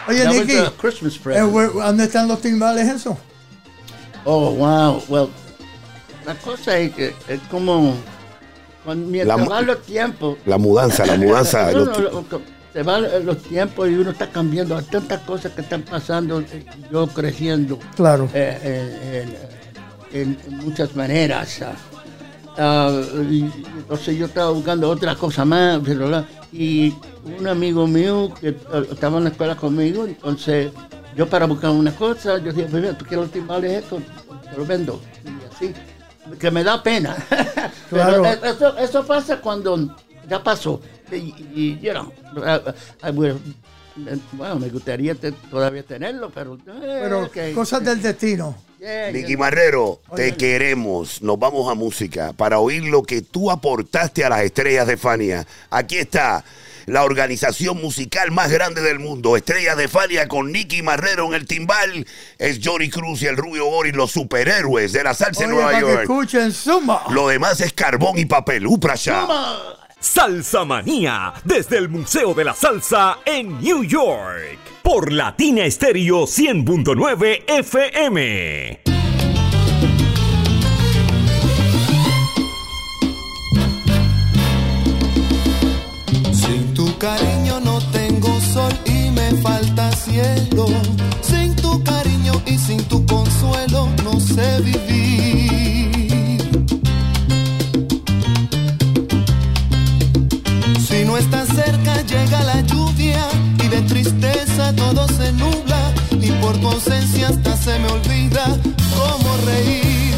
Oye, 0.09 0.29
Nicky, 0.29 0.53
eh, 0.57 1.41
¿dónde 1.75 2.05
están 2.05 2.29
los 2.29 2.41
timbales 2.41 2.89
eso? 2.89 3.17
Oh, 4.25 4.51
wow. 4.53 5.03
Well, 5.09 5.29
la 6.27 6.35
cosa 6.35 6.79
es 6.79 6.95
que 6.95 7.15
es 7.29 7.41
como 7.51 7.95
cuando, 8.85 9.07
mientras 9.07 9.39
La 9.39 9.45
mu- 9.45 9.51
van 9.51 9.67
los 9.67 9.83
tiempos. 9.83 10.39
La 10.47 10.59
mudanza, 10.59 11.07
la 11.07 11.17
mudanza. 11.17 11.71
No, 11.73 11.79
los- 11.79 11.99
no, 11.99 12.25
lo- 12.31 12.55
se 12.73 12.83
van 12.83 13.25
los 13.25 13.43
tiempos 13.45 13.89
y 13.89 13.95
uno 13.95 14.11
está 14.11 14.29
cambiando, 14.31 14.77
hay 14.77 14.85
tantas 14.87 15.21
cosas 15.21 15.53
que 15.53 15.61
están 15.61 15.83
pasando, 15.83 16.41
eh, 16.41 16.67
yo 16.91 17.07
creciendo 17.07 17.79
Claro. 17.95 18.29
eh, 18.35 19.29
en, 20.13 20.21
en- 20.21 20.39
en 20.47 20.59
muchas 20.59 20.97
maneras. 20.97 21.61
Entonces 22.57 24.17
yo 24.17 24.27
estaba 24.27 24.51
buscando 24.51 24.89
otra 24.91 25.15
cosa 25.17 25.45
más, 25.45 25.81
pero 25.85 26.09
la- 26.09 26.27
y 26.53 26.95
un 27.39 27.47
amigo 27.47 27.87
mío 27.87 28.33
que 28.41 28.57
estaba 28.91 29.19
en 29.19 29.25
la 29.25 29.31
escuela 29.31 29.57
conmigo, 29.57 30.05
entonces 30.07 30.71
yo 31.17 31.29
para 31.29 31.47
buscar 31.47 31.71
una 31.71 31.95
cosa, 31.95 32.39
yo 32.39 32.53
dije, 32.53 32.69
"Pues 32.71 32.83
mira, 32.83 32.97
tú 32.99 33.05
quieres 33.05 33.27
los 33.27 33.33
timbales 33.33 33.73
estos, 33.85 34.03
te 34.51 34.57
los 34.57 34.67
vendo. 34.67 35.01
Y 35.25 35.55
así, 35.55 35.73
que 36.39 36.51
me 36.51 36.65
da 36.65 36.83
pena. 36.83 37.17
Claro. 37.91 38.23
Pero 38.23 38.45
eso, 38.53 38.79
eso 38.79 39.07
pasa 39.07 39.41
cuando 39.41 39.95
ya 40.29 40.43
pasó. 40.43 40.81
Y, 41.13 41.17
y, 41.55 41.79
you 41.81 41.93
know, 41.93 42.13
I- 42.37 43.09
I 43.09 43.11
would- 43.13 43.39
bueno, 44.33 44.57
me 44.59 44.69
gustaría 44.71 45.15
te- 45.15 45.31
todavía 45.33 45.85
tenerlo, 45.85 46.31
pero... 46.35 46.55
eh, 46.57 47.01
Pero 47.03 47.31
cosas 47.55 47.85
del 47.85 48.03
destino. 48.03 48.57
Yeah, 48.85 49.13
Nicky 49.13 49.29
yeah. 49.29 49.39
Marrero, 49.39 50.01
Oye. 50.09 50.33
te 50.33 50.37
queremos. 50.37 51.23
Nos 51.23 51.39
vamos 51.39 51.71
a 51.71 51.75
música 51.75 52.35
para 52.35 52.59
oír 52.59 52.83
lo 52.85 53.03
que 53.03 53.23
tú 53.23 53.51
aportaste 53.51 54.25
a 54.27 54.29
las 54.29 54.43
estrellas 54.43 54.87
de 54.87 54.99
Fania. 54.99 55.47
Aquí 55.71 55.97
está 55.97 56.45
la 56.85 57.03
organización 57.03 57.81
musical 57.81 58.31
más 58.31 58.51
grande 58.51 58.83
del 58.83 58.99
mundo, 58.99 59.39
Estrellas 59.39 59.79
de 59.79 59.89
Fania 59.89 60.29
con 60.29 60.53
Nicky 60.53 60.83
Marrero 60.83 61.27
en 61.29 61.33
el 61.33 61.47
timbal. 61.47 62.07
Es 62.39 62.61
Johnny 62.63 62.91
Cruz 62.91 63.23
y 63.23 63.27
el 63.27 63.39
Rubio 63.39 63.65
Gori, 63.65 63.93
los 63.93 64.11
superhéroes 64.11 64.93
de 64.93 65.03
la 65.03 65.15
salsa 65.15 65.45
en 65.45 65.51
Nueva 65.51 65.69
para 65.73 65.79
que 65.79 65.87
York. 65.87 66.01
escuchen 66.03 66.53
Suma. 66.53 67.05
Lo 67.09 67.29
demás 67.29 67.63
es 67.63 67.73
carbón 67.73 68.19
y 68.19 68.27
papel. 68.27 68.67
Uprasha. 68.67 69.27
Salsa 69.99 70.67
Manía, 70.67 71.33
desde 71.45 71.79
el 71.79 71.89
Museo 71.89 72.35
de 72.35 72.45
la 72.45 72.53
Salsa 72.53 73.21
en 73.25 73.59
New 73.63 73.83
York, 73.83 74.59
por 74.85 75.13
Latina 75.13 75.65
Estéreo 75.65 76.27
100.9 76.27 77.45
FM. 77.49 78.81
Sin 86.33 86.75
tu 86.75 86.97
cariño 86.99 87.61
no 87.61 87.81
tengo 87.91 88.39
sol 88.41 88.73
y 88.85 89.11
me 89.11 89.31
falta 89.43 89.91
cielo. 89.93 90.67
Sin 91.23 91.57
tu 91.57 91.83
cariño 91.83 92.35
y 92.45 92.59
sin 92.59 92.85
tu 92.85 93.05
consuelo 93.07 93.89
no 94.05 94.21
sé 94.21 94.61
vivir. 94.61 95.97
Si 100.87 101.05
no 101.07 101.17
estás 101.17 101.49
cerca 101.49 102.03
llega 102.03 102.43
la 102.43 102.61
lluvia 102.61 103.27
y 103.65 103.69
de 103.69 103.81
tristeza 103.83 104.24
todo 104.55 105.09
se 105.09 105.33
nubla 105.33 105.93
y 106.13 106.31
por 106.41 106.57
tu 106.59 106.69
ausencia 106.69 107.29
hasta 107.29 107.57
se 107.57 107.77
me 107.81 107.89
olvida 107.89 108.45
cómo 108.97 109.37
reír. 109.47 110.15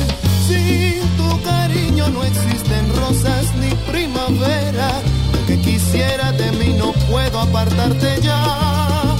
Sin 0.47 1.01
tu 1.17 1.43
cariño 1.43 2.09
no 2.11 2.23
existen 2.23 2.97
rosas 2.97 3.47
ni 3.59 3.71
primavera. 3.91 5.01
Lo 5.33 5.47
que 5.47 5.59
quisiera 5.61 6.33
de 6.33 6.53
mí 6.53 6.75
no 6.77 6.93
puedo 7.11 7.41
apartarte 7.41 8.21
ya. 8.21 9.17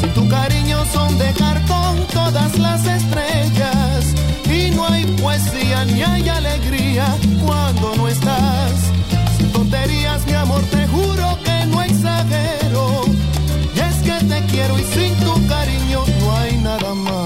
Sin 0.00 0.10
tu 0.14 0.26
cariño 0.28 0.78
son 0.94 1.18
de 1.18 1.30
cartón 1.32 2.06
todas 2.12 2.58
las 2.58 2.86
estrellas 2.86 4.14
y 4.46 4.70
no 4.70 4.86
hay 4.86 5.04
poesía 5.20 5.84
ni 5.84 6.02
hay 6.02 6.26
alegría 6.28 7.04
cuando 7.44 7.94
no 7.96 8.08
estás. 8.08 8.72
Sin 9.36 9.52
tonterías, 9.52 10.24
mi 10.24 10.32
amor, 10.32 10.62
te 10.70 10.86
juro 10.86 11.38
que 11.44 11.66
no 11.66 11.82
exagero. 11.82 12.61
Quiero 14.62 14.78
y 14.78 14.84
sin 14.84 15.16
tu 15.16 15.46
cariño 15.48 16.04
no 16.20 16.36
hay 16.36 16.56
nada 16.58 16.94
más. 16.94 17.21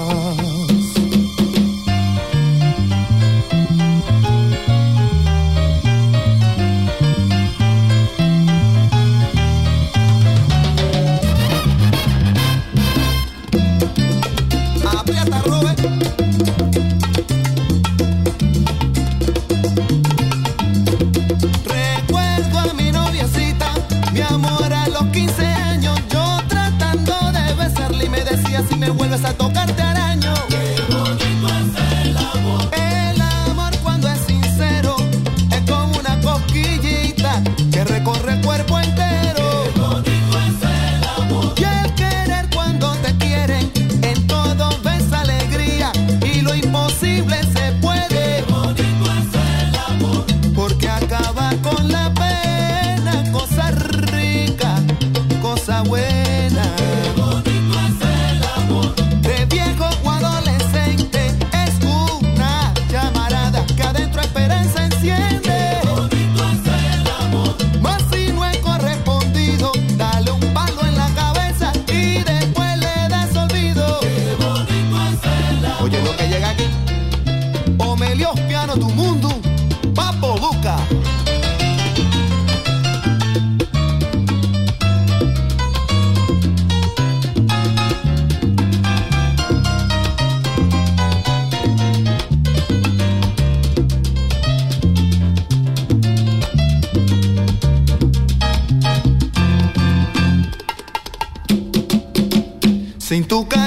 Tu 103.27 103.45
cariño 103.45 103.66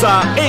Essa 0.00 0.39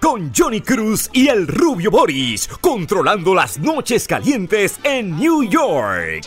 Con 0.00 0.32
Johnny 0.36 0.60
Cruz 0.60 1.08
y 1.12 1.28
el 1.28 1.46
rubio 1.46 1.90
Boris, 1.90 2.48
controlando 2.60 3.34
las 3.34 3.58
noches 3.58 4.06
calientes 4.06 4.78
en 4.82 5.16
New 5.16 5.44
York. 5.44 6.26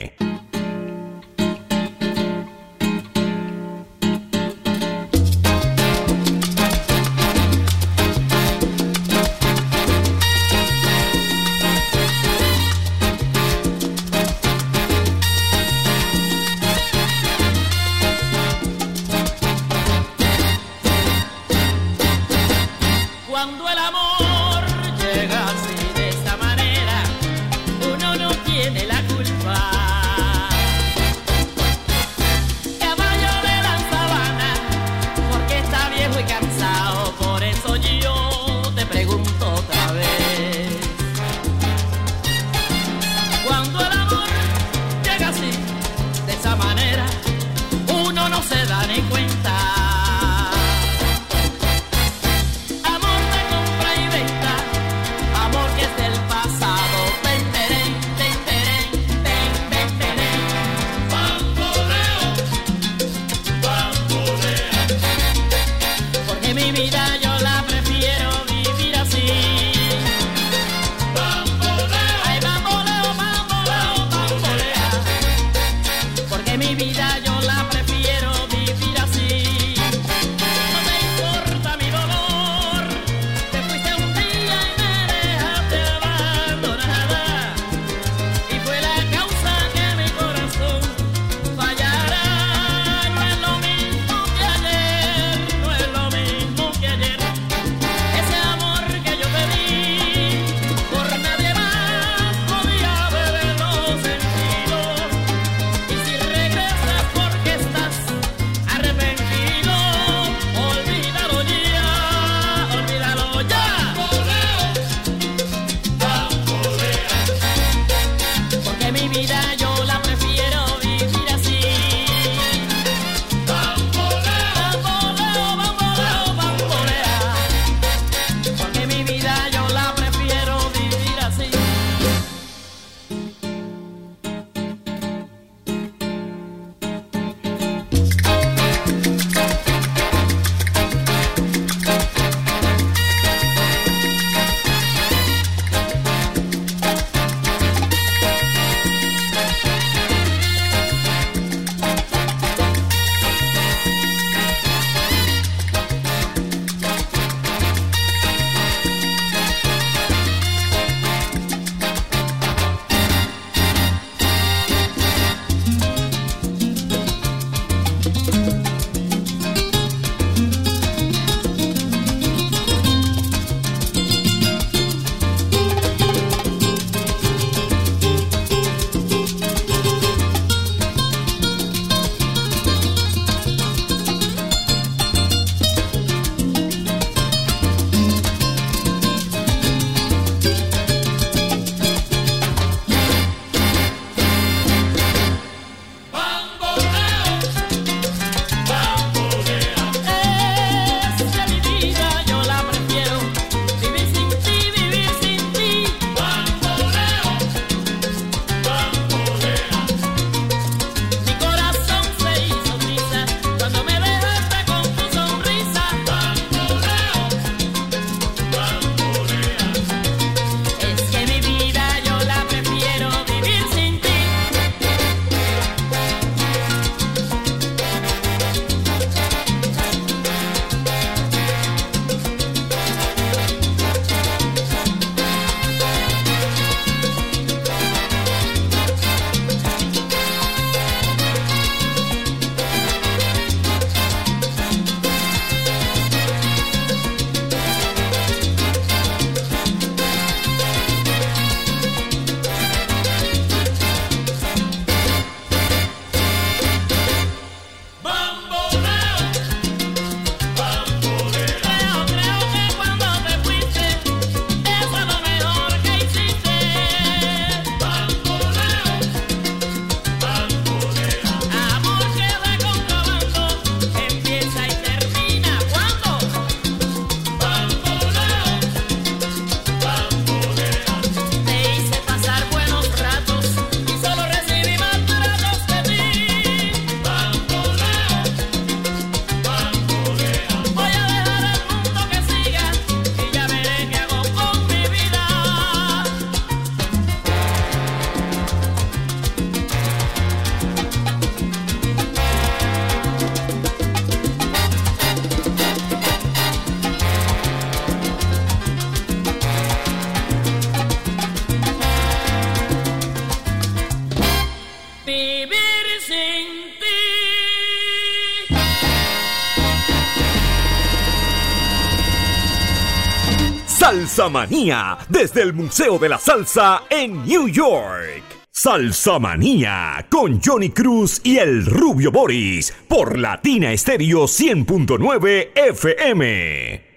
Salsa 324.21 324.29
Manía 324.29 324.97
desde 325.09 325.41
el 325.41 325.51
Museo 325.51 325.97
de 325.97 326.07
la 326.07 326.19
Salsa 326.19 326.83
en 326.91 327.25
New 327.25 327.47
York. 327.47 328.21
Salsa 328.51 329.17
Manía 329.17 330.05
con 330.11 330.39
Johnny 330.39 330.69
Cruz 330.69 331.21
y 331.23 331.39
el 331.39 331.65
Rubio 331.65 332.11
Boris 332.11 332.71
por 332.87 333.17
Latina 333.17 333.73
Estéreo 333.73 334.25
100.9 334.25 335.49
FM. 335.55 336.90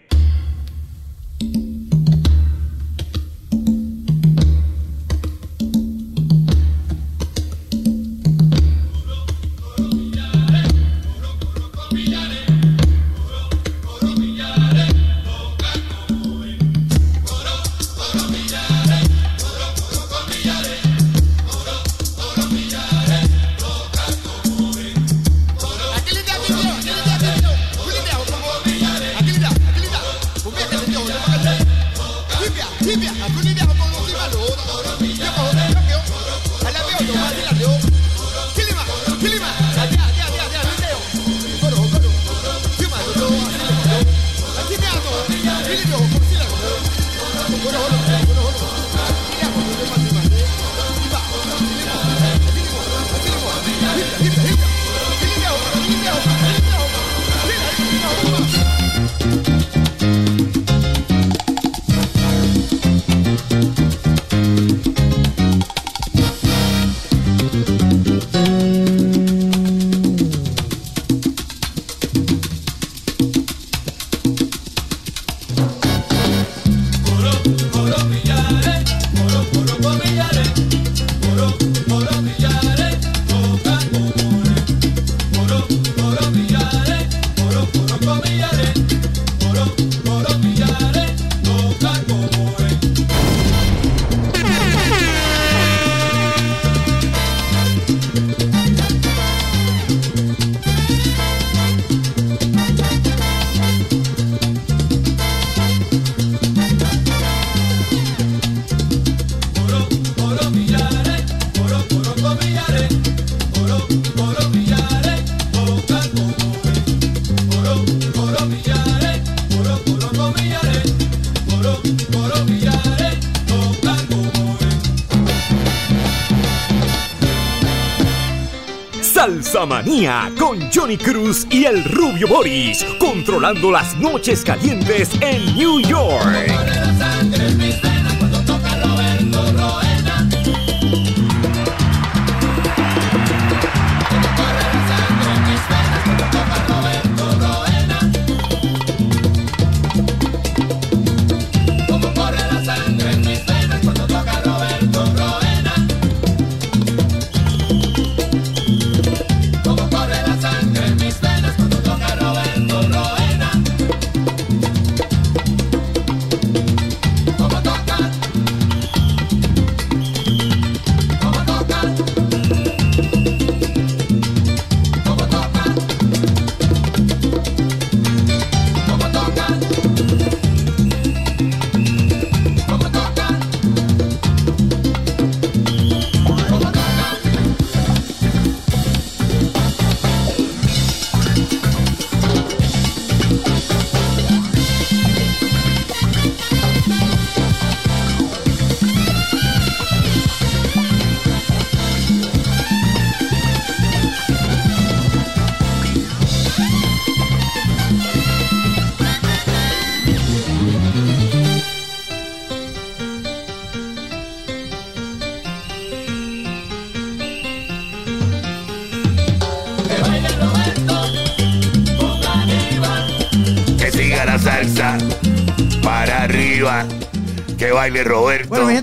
Con 130.39 130.59
Johnny 130.73 130.97
Cruz 130.97 131.47
y 131.51 131.67
el 131.67 131.85
Rubio 131.85 132.27
Boris, 132.27 132.83
controlando 132.99 133.71
las 133.71 133.95
noches 133.99 134.43
calientes 134.43 135.11
en 135.21 135.55
New 135.55 135.81
York. 135.81 136.73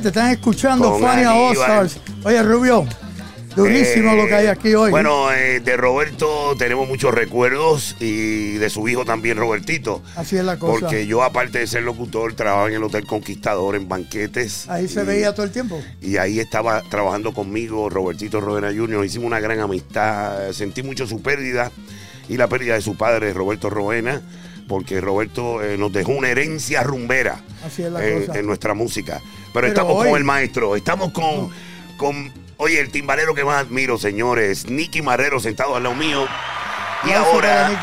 Gente, 0.02 0.18
están 0.18 0.32
escuchando 0.32 0.98
Fania 0.98 1.32
All. 1.36 1.54
Stars. 1.54 2.00
Oye, 2.24 2.42
Rubio, 2.42 2.88
durísimo 3.56 4.14
Eh, 4.14 4.18
lo 4.18 4.26
que 4.28 4.34
hay 4.34 4.48
aquí 4.48 4.74
hoy. 4.74 4.90
Bueno, 4.90 5.32
eh, 5.32 5.60
de 5.60 5.78
Roberto 5.78 6.56
tenemos 6.58 6.88
muchos 6.88 7.14
recuerdos 7.14 7.96
y 8.00 8.54
de 8.54 8.72
su 8.72 8.88
hijo 8.88 9.06
también, 9.06 9.38
Robertito. 9.38 10.02
Así 10.16 10.38
es 10.38 10.44
la 10.44 10.58
cosa. 10.58 10.80
Porque 10.88 11.06
yo, 11.06 11.22
aparte 11.22 11.60
de 11.60 11.68
ser 11.68 11.84
locutor, 11.84 12.34
trabajaba 12.34 12.70
en 12.70 12.74
el 12.78 12.84
Hotel 12.84 13.06
Conquistador 13.06 13.76
en 13.76 13.88
banquetes. 13.88 14.68
Ahí 14.70 14.88
se 14.88 15.04
y- 15.04 15.06
veía 15.06 15.36
todo 15.36 15.46
el 15.46 15.52
tiempo. 15.52 15.80
Y 16.02 16.18
ahí 16.18 16.40
estaba 16.40 16.82
trabajando 16.90 17.32
conmigo 17.32 17.88
Robertito 17.88 18.42
Rodena 18.42 18.76
Jr. 18.76 19.06
Hicimos 19.06 19.28
una 19.28 19.40
gran 19.40 19.60
amistad. 19.60 20.52
Sentí 20.52 20.82
mucho 20.82 21.06
su 21.06 21.22
pérdida 21.22 21.72
y 22.28 22.38
la 22.38 22.48
pérdida 22.48 22.74
de 22.74 22.82
su 22.82 22.96
padre, 22.98 23.34
Roberto 23.34 23.70
Roena, 23.70 24.20
porque 24.68 25.02
Roberto 25.02 25.62
eh, 25.64 25.78
nos 25.78 25.92
dejó 25.92 26.12
una 26.12 26.30
herencia 26.30 26.84
rumbera 26.84 27.42
Así 27.66 27.84
es 27.84 27.92
la 27.92 28.06
en, 28.06 28.26
cosa. 28.26 28.40
en 28.40 28.46
nuestra 28.46 28.74
música. 28.74 29.20
Pero, 29.22 29.52
Pero 29.54 29.68
estamos 29.68 29.94
hoy- 29.98 30.08
con 30.10 30.18
el 30.18 30.24
maestro, 30.24 30.76
estamos 30.76 31.12
con, 31.12 31.50
con, 31.98 32.32
oye, 32.58 32.80
el 32.80 32.90
timbalero 32.92 33.34
que 33.36 33.44
más 33.44 33.66
admiro, 33.66 33.98
señores, 33.98 34.68
Nicky 34.70 35.02
Marrero 35.02 35.40
sentado 35.40 35.76
al 35.76 35.84
lado 35.84 35.96
mío. 35.96 36.26
Y 37.08 37.12
ahora 37.12 37.82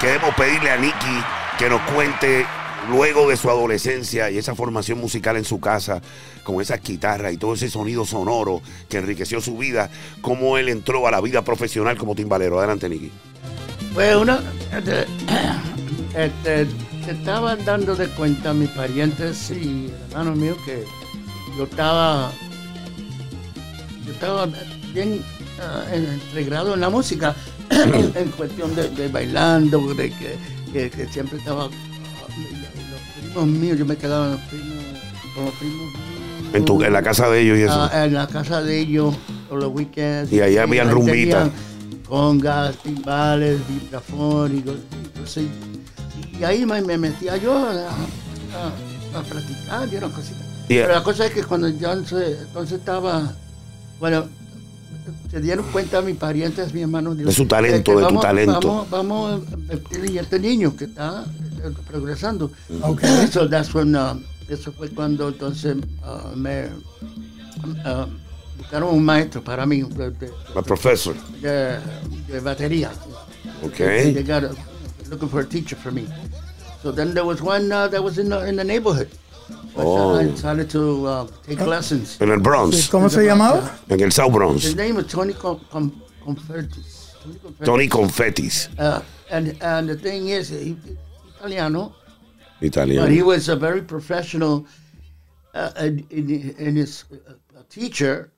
queremos 0.00 0.34
pedirle 0.34 0.70
a 0.70 0.76
Nicky 0.76 1.22
que 1.58 1.68
nos 1.68 1.80
cuente 1.82 2.44
luego 2.90 3.28
de 3.30 3.36
su 3.36 3.48
adolescencia 3.48 4.28
y 4.30 4.38
esa 4.38 4.54
formación 4.54 4.98
musical 4.98 5.36
en 5.36 5.44
su 5.44 5.60
casa, 5.60 6.02
con 6.42 6.60
esas 6.60 6.82
guitarras 6.82 7.32
y 7.32 7.36
todo 7.36 7.54
ese 7.54 7.70
sonido 7.70 8.04
sonoro 8.04 8.60
que 8.88 8.98
enriqueció 8.98 9.40
su 9.40 9.56
vida, 9.56 9.88
cómo 10.20 10.58
él 10.58 10.68
entró 10.68 11.06
a 11.06 11.10
la 11.12 11.20
vida 11.20 11.42
profesional 11.42 11.96
como 11.96 12.14
timbalero. 12.16 12.58
Adelante, 12.58 12.88
Nicky. 12.88 13.10
Pues 13.94 14.16
uno, 14.16 14.38
este, 16.14 16.66
se 17.04 17.10
estaban 17.12 17.64
dando 17.64 17.96
de 17.96 18.08
cuenta 18.08 18.52
mis 18.52 18.68
parientes 18.70 19.50
y 19.50 19.86
el 19.86 19.92
hermano 20.10 20.34
mío 20.36 20.56
que 20.64 20.84
yo 21.56 21.64
estaba 21.64 22.30
yo 24.06 24.12
estaba 24.12 24.46
bien 24.94 25.22
integrado 26.30 26.74
en 26.74 26.80
la 26.80 26.90
música 26.90 27.34
en 27.70 28.28
cuestión 28.36 28.74
de, 28.74 28.88
de 28.90 29.08
bailando 29.08 29.94
de 29.94 30.10
que, 30.10 30.36
que- 30.72 30.90
que 30.90 31.06
siempre 31.08 31.38
estaba 31.38 31.64
los 31.64 31.72
primos 33.32 33.46
míos 33.46 33.78
yo 33.78 33.86
me 33.86 33.96
quedaba 33.96 34.26
en 34.26 34.32
los 34.32 34.40
primos 34.42 34.74
con 35.34 35.44
los 35.46 35.54
primos 35.54 35.76
míos 35.76 36.54
En, 36.54 36.64
tu, 36.66 36.82
en 36.82 36.92
la 36.92 37.02
casa 37.02 37.30
de 37.30 37.40
ellos 37.40 37.58
y 37.58 37.62
eso. 37.62 37.88
Ah, 37.90 38.04
en 38.04 38.12
la 38.14 38.26
casa 38.26 38.60
de 38.62 38.78
ellos 38.80 39.14
por 39.48 39.58
los 39.58 39.72
weekends. 39.72 40.30
Y 40.30 40.40
ahí 40.42 40.58
habían 40.58 40.90
rumbitas. 40.90 41.48
Congas, 42.06 42.76
timbales, 42.82 43.58
vibrafónicos. 43.68 44.74
Entonces, 45.06 45.46
y 46.38 46.44
ahí 46.44 46.64
me, 46.66 46.80
me 46.82 46.98
metía 46.98 47.36
yo 47.36 47.56
a, 47.56 47.70
a- 47.90 49.18
a 49.18 49.22
practicar 49.22 49.88
y 49.92 49.96
eran 49.96 50.10
cositas. 50.10 50.42
Pero 50.82 50.94
la 50.94 51.02
cosa 51.02 51.26
es 51.26 51.32
que 51.32 51.42
cuando 51.44 51.68
yo 51.68 51.92
entonces, 51.92 52.38
entonces 52.40 52.78
estaba, 52.78 53.32
bueno, 54.00 54.26
se 55.30 55.40
dieron 55.40 55.66
cuenta 55.72 56.00
mis 56.00 56.16
parientes, 56.16 56.72
mis 56.72 56.82
hermanos. 56.84 57.16
De 57.16 57.30
su 57.32 57.46
talento, 57.46 57.92
que 57.92 58.00
de 58.00 58.06
tu 58.08 58.20
talento. 58.20 58.60
Vamos, 58.60 58.90
vamos 58.90 59.42
a 59.50 59.54
invertir 59.54 60.04
en 60.06 60.18
este 60.18 60.38
niño 60.38 60.74
que 60.76 60.84
está 60.84 61.24
eh, 61.64 61.70
progresando. 61.86 62.50
Ok. 62.82 63.02
So 63.32 63.48
that's 63.48 63.74
when, 63.74 63.94
uh, 63.96 64.18
eso 64.48 64.72
fue 64.72 64.88
cuando 64.90 65.28
entonces 65.28 65.76
uh, 65.76 66.36
me 66.36 66.66
uh, 66.66 68.06
buscaron 68.58 68.94
un 68.94 69.04
maestro 69.04 69.42
para 69.42 69.66
mí 69.66 69.82
de, 69.82 70.10
de- 70.10 70.32
de- 71.42 71.78
de 72.28 72.40
batería. 72.40 72.90
Ok. 73.64 73.76
They 75.12 75.18
got 75.18 75.24
a, 75.24 75.26
looking 75.26 75.28
for 75.28 75.40
a 75.40 75.44
teacher 75.44 75.76
for 75.76 75.90
me. 75.90 76.06
So 76.82 76.90
then 76.90 77.14
there 77.14 77.24
was 77.24 77.42
one 77.42 77.70
uh, 77.70 77.88
that 77.88 78.02
was 78.02 78.18
in 78.18 78.28
the, 78.28 78.46
in 78.46 78.56
the 78.56 78.64
neighborhood. 78.64 79.10
So 79.74 79.80
Oh. 79.80 80.18
I 80.18 80.24
decided 80.24 80.70
to 80.70 81.06
uh, 81.06 81.26
take 81.42 81.60
lessons. 81.60 82.20
En 82.20 82.30
el 82.30 82.38
Bronx. 82.40 82.88
¿Cómo 82.88 83.10
se 83.10 83.20
llamaba? 83.24 83.70
En 83.90 84.00
el 84.00 84.10
South 84.10 84.32
His 84.62 84.74
name 84.74 84.96
is 84.98 85.06
Tony 85.06 85.34
Com- 85.34 85.60
Com- 85.70 86.02
Confertis. 86.24 87.14
Tony 87.64 87.88
Confertis. 87.88 88.68
Confettis. 88.68 88.78
Uh, 88.78 89.02
and, 89.30 89.56
and 89.62 89.88
the 89.88 89.96
thing 89.96 90.28
is, 90.28 90.48
he, 90.50 90.76
Italiano, 91.38 91.94
Italiano. 92.60 93.02
But 93.06 93.12
he 93.12 93.22
was 93.22 93.48
a 93.48 93.56
very 93.56 93.82
professional 93.82 94.66
uh, 95.54 95.70
in, 95.78 96.06
in, 96.10 96.54
in 96.58 96.76
his 96.76 97.04
uh, 97.12 97.62
teacher, 97.68 98.30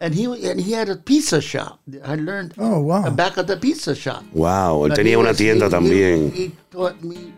and 0.00 0.14
he 0.14 0.24
and 0.48 0.60
he 0.60 0.72
had 0.72 0.88
a 0.88 0.96
pizza 0.96 1.40
shop. 1.40 1.80
I 2.04 2.14
learned 2.16 2.54
Oh, 2.58 2.80
wow. 2.80 3.10
back 3.10 3.36
at 3.38 3.46
the 3.46 3.56
pizza 3.56 3.94
shop. 3.94 4.22
Wow, 4.32 4.86
él 4.86 4.94
tenía 4.94 5.12
he 5.12 5.16
una 5.16 5.32
tienda 5.34 5.66
he- 5.66 5.70
también. 5.72 6.32
He, 6.32 6.46
he 6.46 6.52
taught 6.70 7.02
me 7.02 7.32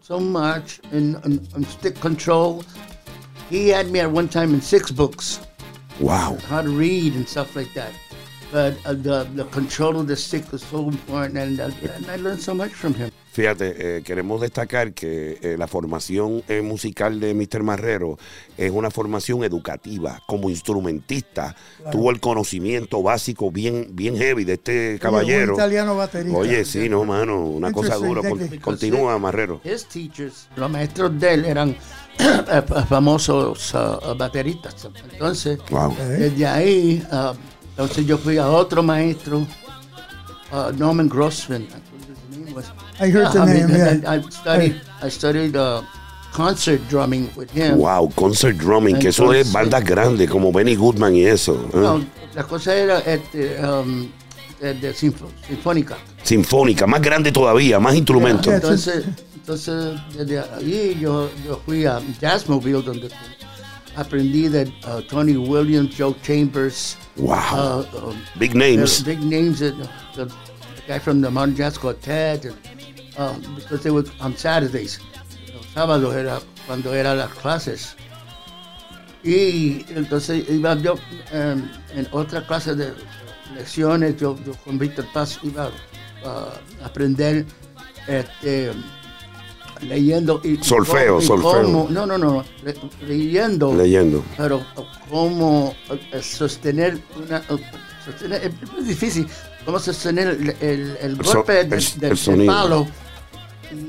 so 0.00 0.18
much 0.20 0.80
in, 0.92 1.16
in, 1.24 1.46
in 1.56 1.64
stick 1.64 1.98
control. 2.00 2.64
He 3.50 3.68
had 3.68 3.90
me 3.90 4.00
at 4.00 4.10
one 4.10 4.28
time 4.28 4.54
in 4.54 4.60
six 4.60 4.90
books, 4.90 5.40
Wow. 6.00 6.36
how 6.48 6.62
to 6.62 6.68
read 6.68 7.14
and 7.14 7.28
stuff 7.28 7.54
like 7.54 7.72
that. 7.74 7.90
But 8.52 8.74
uh, 8.86 8.94
the 8.94 9.24
the 9.34 9.44
control 9.50 9.96
of 10.00 10.06
the 10.06 10.14
stick 10.16 10.44
was 10.52 10.62
so 10.62 10.88
important, 10.88 11.36
and, 11.36 11.60
uh, 11.60 11.70
and 11.96 12.06
I 12.08 12.16
learned 12.16 12.40
so 12.40 12.54
much 12.54 12.70
from 12.70 12.94
him. 12.94 13.10
Fíjate, 13.32 13.98
eh, 13.98 14.02
queremos 14.02 14.40
destacar 14.40 14.94
que 14.94 15.38
eh, 15.42 15.56
la 15.58 15.66
formación 15.66 16.42
eh, 16.48 16.62
musical 16.62 17.20
de 17.20 17.34
Mr. 17.34 17.62
Marrero 17.62 18.18
es 18.56 18.70
una 18.70 18.90
formación 18.90 19.44
educativa. 19.44 20.22
Como 20.26 20.48
instrumentista, 20.48 21.54
tuvo 21.92 22.10
el 22.12 22.20
conocimiento 22.20 23.02
básico 23.02 23.50
bien, 23.50 23.88
bien 23.92 24.16
heavy 24.16 24.44
de 24.44 24.54
este 24.54 24.92
Un 24.92 24.98
caballero. 24.98 25.54
italiano 25.54 25.96
baterista. 25.96 26.38
Oye, 26.38 26.64
sí, 26.64 26.88
no, 26.88 27.04
mano, 27.04 27.40
una 27.44 27.72
cosa 27.72 27.96
Interesting, 27.98 28.38
dura. 28.48 28.60
continúa, 28.62 29.18
Marrero. 29.18 29.60
His 29.64 29.84
teachers, 29.84 30.48
los 30.56 30.70
maestros 30.70 31.18
de 31.20 31.34
él 31.34 31.44
eran 31.44 31.76
eh, 32.18 32.62
famosos 32.88 33.74
uh, 33.74 34.14
bateristas. 34.16 34.88
Entonces, 35.12 35.58
Wow. 35.70 35.94
desde 36.18 36.46
ahí, 36.46 37.06
uh, 37.12 37.34
entonces 37.76 38.06
yo 38.06 38.16
fui 38.16 38.38
a 38.38 38.48
otro 38.48 38.82
maestro, 38.82 39.46
uh, 40.50 40.72
Norman 40.78 41.08
Grossman. 41.08 41.62
I 41.62 41.66
think 41.66 42.08
his 42.08 42.38
name 42.38 42.54
was. 42.54 42.72
I 42.98 43.10
heard 43.10 43.32
the 43.32 43.40
I 43.40 43.44
mean, 43.44 43.66
name, 43.68 44.02
yeah. 44.02 44.10
I 44.10 44.22
studied, 44.30 44.80
I 45.02 45.10
studied 45.10 45.56
uh, 45.56 45.82
concert 46.32 46.80
drumming 46.88 47.28
with 47.36 47.50
him. 47.50 47.76
Wow, 47.78 48.10
concert 48.16 48.56
drumming, 48.56 48.98
que 48.98 49.08
eso 49.08 49.30
es 49.34 49.52
bandas 49.52 49.84
grandes 49.84 50.30
como 50.30 50.52
Benny 50.52 50.74
Goodman 50.74 51.14
y 51.16 51.26
eso. 51.26 51.68
¿eh? 51.74 51.76
No, 51.76 52.02
la 52.34 52.44
cosa 52.44 52.74
era 52.74 53.00
este, 53.00 53.58
um, 53.62 54.08
de, 54.58 54.94
sinfónica. 54.94 55.98
Sinfónica, 56.22 56.86
más 56.86 57.02
grande 57.02 57.30
todavía, 57.30 57.78
más 57.78 57.94
instrumentos. 57.94 58.46
Yeah. 58.46 58.56
Entonces, 58.56 59.04
entonces 59.34 60.00
desde 60.16 60.38
ahí 60.38 60.98
yo, 60.98 61.28
yo 61.46 61.60
fui 61.66 61.84
a 61.84 62.00
Jazzmobile 62.20 62.82
donde 62.82 63.10
aprendí 63.96 64.48
de 64.48 64.72
uh, 64.86 65.00
Tony 65.08 65.36
Williams, 65.36 65.94
Joe 65.96 66.14
Chambers, 66.22 66.96
Wow. 67.16 67.34
uh, 67.94 68.08
um, 68.08 68.16
Big 68.38 68.54
names. 68.54 69.02
the 69.02 69.14
big 69.14 69.22
names, 69.24 69.60
that, 69.60 69.74
the, 70.14 70.30
guy 70.86 70.98
from 70.98 71.20
the 71.20 71.30
Modern 71.30 71.56
Jazz 71.56 71.78
Quartet, 71.78 72.44
and, 72.44 72.56
um, 73.18 73.54
because 73.56 73.82
they 73.82 73.90
were 73.90 74.04
on 74.20 74.36
Saturdays. 74.36 75.00
Los 75.54 75.66
sábados 75.74 76.14
era 76.14 76.40
cuando 76.66 76.92
eran 76.92 77.18
las 77.18 77.32
clases. 77.32 77.96
Y 79.24 79.84
entonces 79.88 80.48
iba 80.48 80.74
yo 80.76 80.94
em, 81.32 81.68
en 81.94 82.06
otra 82.12 82.46
clase 82.46 82.74
de 82.76 82.92
lecciones, 83.56 84.16
yo, 84.18 84.36
yo 84.46 84.52
con 84.64 84.78
Víctor 84.78 85.06
Paz 85.12 85.40
iba 85.42 85.70
a 86.24 86.52
aprender 86.84 87.44
este, 88.06 88.70
leyendo 89.82 90.40
y 90.44 90.56
Solfeo, 90.62 91.20
y 91.20 91.24
solfeo. 91.24 91.62
no, 91.90 92.06
no, 92.06 92.18
no, 92.18 92.44
le- 92.64 92.74
leyendo. 93.06 93.74
Leyendo. 93.74 94.22
pero 94.36 94.64
cómo 95.10 95.74
eh, 96.12 96.22
sostener 96.22 96.98
una 97.16 97.38
eh, 97.38 97.58
sostener, 98.04 98.52
es 98.78 98.86
difícil. 98.86 99.26
Cómo 99.64 99.78
sostener 99.80 100.28
el, 100.28 100.50
el- 100.60 100.96
el 101.00 101.18
El 101.18 101.24
so- 101.24 101.34
golpe 101.38 101.60
el- 101.60 101.68
del- 101.68 102.46
palo 102.46 102.86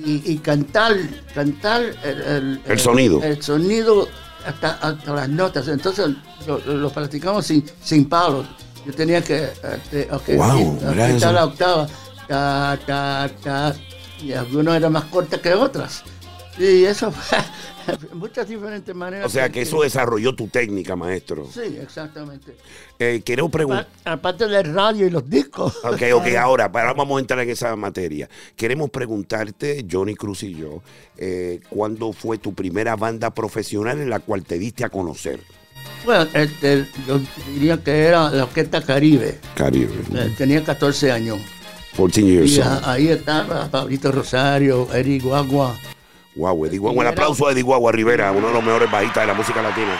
y, 0.05 0.33
y 0.33 0.37
cantar 0.39 0.95
cantar 1.35 1.83
el, 2.03 2.79
sonido. 2.79 3.21
el 3.23 3.41
sonido 3.43 4.07
hasta, 4.45 4.71
hasta 4.73 5.13
las 5.13 5.29
notas. 5.29 5.67
Entonces 5.67 6.09
lo, 6.47 6.57
lo 6.59 6.89
practicamos 6.89 7.45
sin, 7.45 7.63
sin 7.83 8.09
palo 8.09 8.43
yo 8.85 8.93
tenía 8.93 9.21
que 9.21 9.43
este, 9.75 10.07
ok, 10.11 10.29
Wow, 10.37 10.79
la 11.31 11.45
octava. 11.45 11.87
Ta, 12.27 12.77
ta, 12.85 13.29
ta, 13.43 13.75
y 14.21 14.33
algunas 14.33 14.75
eran 14.75 14.91
más 14.91 15.05
cortas 15.05 15.39
que 15.39 15.53
otras 15.53 16.03
y 16.59 16.85
eso 16.85 17.11
fue 17.11 17.37
muchas 18.13 18.47
diferentes 18.47 18.93
maneras 18.93 19.25
O 19.25 19.29
sea 19.29 19.49
que 19.49 19.61
eso 19.61 19.81
desarrolló 19.81 20.35
tu 20.35 20.47
técnica, 20.47 20.95
maestro. 20.95 21.47
Sí, 21.51 21.77
exactamente. 21.81 22.55
Eh, 22.99 23.21
quiero 23.23 23.47
preguntar. 23.49 23.87
Aparte 24.03 24.47
del 24.47 24.73
radio 24.73 25.07
y 25.07 25.09
los 25.09 25.29
discos. 25.29 25.77
Ok, 25.83 26.01
ok, 26.13 26.27
ahora 26.37 26.71
para, 26.71 26.93
vamos 26.93 27.17
a 27.17 27.21
entrar 27.21 27.39
en 27.39 27.49
esa 27.49 27.75
materia. 27.75 28.29
Queremos 28.55 28.89
preguntarte, 28.89 29.85
Johnny 29.89 30.15
Cruz 30.15 30.43
y 30.43 30.55
yo, 30.55 30.81
eh, 31.17 31.61
¿cuándo 31.69 32.11
fue 32.11 32.37
tu 32.37 32.53
primera 32.53 32.95
banda 32.95 33.33
profesional 33.33 33.99
en 33.99 34.09
la 34.09 34.19
cual 34.19 34.43
te 34.43 34.59
diste 34.59 34.83
a 34.83 34.89
conocer? 34.89 35.39
Bueno, 36.05 36.27
este, 36.33 36.85
yo 37.07 37.19
diría 37.53 37.81
que 37.81 38.05
era 38.05 38.29
la 38.29 38.43
Orquesta 38.43 38.81
Caribe. 38.81 39.39
Caribe. 39.55 39.93
Eh, 40.13 40.33
Tenía 40.37 40.63
14 40.63 41.11
años. 41.11 41.39
14 41.97 42.21
years 42.23 42.51
Y 42.51 42.59
old. 42.61 42.67
a- 42.85 42.91
ahí 42.91 43.07
estaba 43.09 43.67
Pablito 43.69 44.11
Rosario, 44.11 44.87
Eric 44.93 45.23
Guagua. 45.23 45.75
Wow, 46.35 46.65
Eddie 46.67 46.77
Guagua. 46.77 47.01
Un 47.01 47.07
aplauso 47.07 47.47
a 47.47 47.51
Eddie 47.51 47.63
Guagua 47.63 47.91
Rivera, 47.91 48.31
uno 48.31 48.47
de 48.47 48.53
los 48.53 48.63
mejores 48.63 48.89
bajistas 48.91 49.23
de 49.23 49.27
la 49.27 49.33
música 49.33 49.61
latina. 49.61 49.99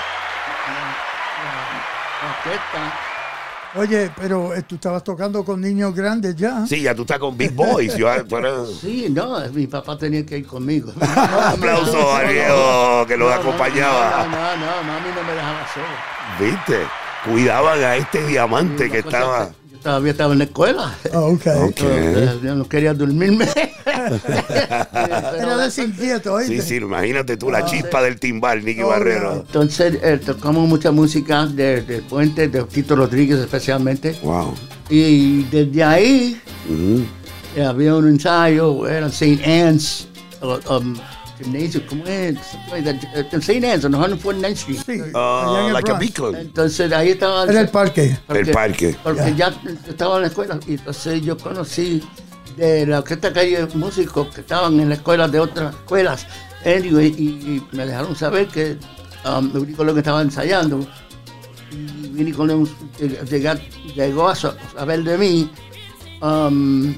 Oye, 3.76 4.10
pero 4.18 4.56
eh, 4.56 4.64
tú 4.64 4.76
estabas 4.76 5.04
tocando 5.04 5.44
con 5.44 5.62
niños 5.62 5.94
grandes 5.94 6.36
ya. 6.36 6.66
Sí, 6.66 6.82
ya 6.82 6.96
tú 6.96 7.02
estás 7.04 7.20
con 7.20 7.38
Big 7.38 7.52
Boys. 7.52 7.96
Yo, 7.96 8.08
tú 8.26 8.38
eres- 8.38 8.78
Sí, 8.82 9.08
no, 9.10 9.40
mi 9.54 9.68
papá 9.68 9.98
tenía 9.98 10.26
que 10.26 10.38
ir 10.40 10.48
conmigo. 10.48 10.92
aplauso 11.02 12.16
al 12.16 12.28
viejo 12.28 13.06
que 13.08 13.18
los 13.18 13.30
No, 13.30 13.36
no, 13.36 13.42
acompañaba. 13.42 14.26
No, 14.26 14.32
no, 14.32 14.56
no, 14.66 14.84
mami 14.84 15.10
no 15.16 15.24
me 15.24 15.34
dejaba 15.34 15.68
solo. 15.74 15.86
¿Viste? 16.40 16.80
Cuidaban 17.26 17.84
a 17.84 17.96
este 17.98 18.26
diamante 18.26 18.90
que 18.90 19.00
estaba. 19.00 19.50
que 19.50 19.67
todavía 19.88 20.12
estaba 20.12 20.34
en 20.34 20.40
la 20.40 20.46
escuela. 20.46 20.96
Ah, 21.14 21.20
ok. 21.22 21.48
Ok. 21.70 21.82
Eh, 21.88 22.40
Yo 22.44 22.56
no 22.56 22.68
quería 22.68 22.94
dormirme. 22.94 23.48
Era 23.86 25.58
desinquieto, 25.58 26.34
oíste. 26.34 26.62
Sí, 26.62 26.68
sí, 26.68 26.76
imagínate 26.76 27.38
tú, 27.38 27.50
la 27.50 27.64
chispa 27.66 28.02
del 28.02 28.20
timbal, 28.20 28.64
Nicky 28.66 28.82
Oh, 28.84 28.90
Barrero. 28.90 29.34
Entonces 29.46 29.98
eh, 30.02 30.20
tocamos 30.24 30.68
mucha 30.68 30.92
música 30.92 31.46
de, 31.46 31.82
de 31.82 32.02
Puente, 32.02 32.48
de 32.50 32.64
Tito 32.64 32.96
Rodríguez 32.96 33.40
especialmente. 33.40 34.16
Wow. 34.24 34.54
Y 34.90 35.44
desde 35.44 35.84
ahí 35.84 36.42
Ujú. 36.70 37.06
eh, 37.56 37.64
había 37.64 37.96
un 37.96 38.08
ensayo, 38.10 38.88
era 38.88 39.06
en 39.08 39.12
St. 39.12 39.44
Anne's, 39.46 40.08
uh, 40.42 40.74
um, 40.74 40.96
gimnasio, 41.38 41.82
¿cómo 41.88 42.06
es? 42.06 42.36
En 42.72 42.88
St. 43.42 43.72
Anne's, 43.72 43.84
en 43.86 43.94
149th 43.94 44.46
Street. 44.52 44.80
Sí, 44.86 44.92
en 44.94 45.66
el 45.68 45.74
like 45.74 45.92
a 45.92 45.94
beacon. 46.00 46.36
Entonces 46.36 46.92
ahí 46.92 47.10
estaba... 47.10 47.44
Era 47.46 47.62
el 47.62 47.70
parque. 47.70 48.18
El 48.30 48.52
parque. 48.52 48.96
Porque 49.04 49.34
ya 49.36 49.54
estaba 49.88 50.16
en 50.18 50.22
la 50.24 50.28
escuela 50.28 50.60
y 50.68 50.74
entonces 50.76 51.22
yo 51.22 51.38
conocí 51.38 52.02
de 52.56 52.86
la 52.88 53.00
orquesta 53.00 53.32
que 53.32 53.40
hay 53.40 53.58
músicos 53.76 54.34
que 54.34 54.42
estaban 54.42 54.80
en 54.80 54.90
la 54.90 54.96
escuela 54.96 55.28
de 55.28 55.40
otras 55.40 55.74
escuelas. 55.76 56.26
Anyway, 56.66 57.14
y, 57.18 57.24
y 57.24 57.68
me 57.72 57.86
dejaron 57.86 58.16
saber 58.16 58.48
que 58.48 58.78
um, 59.26 59.52
Willy 59.54 59.74
Colón 59.74 59.98
estaba 59.98 60.22
ensayando. 60.24 60.80
Y 61.72 62.08
Willy 62.18 62.32
Colón 62.32 62.68
llega- 63.30 63.60
llegó 63.96 64.28
a 64.30 64.36
sa- 64.36 64.56
saber 64.74 65.04
de 65.04 65.18
mí 65.18 65.52
um, 66.22 66.90
uh, 66.90 66.94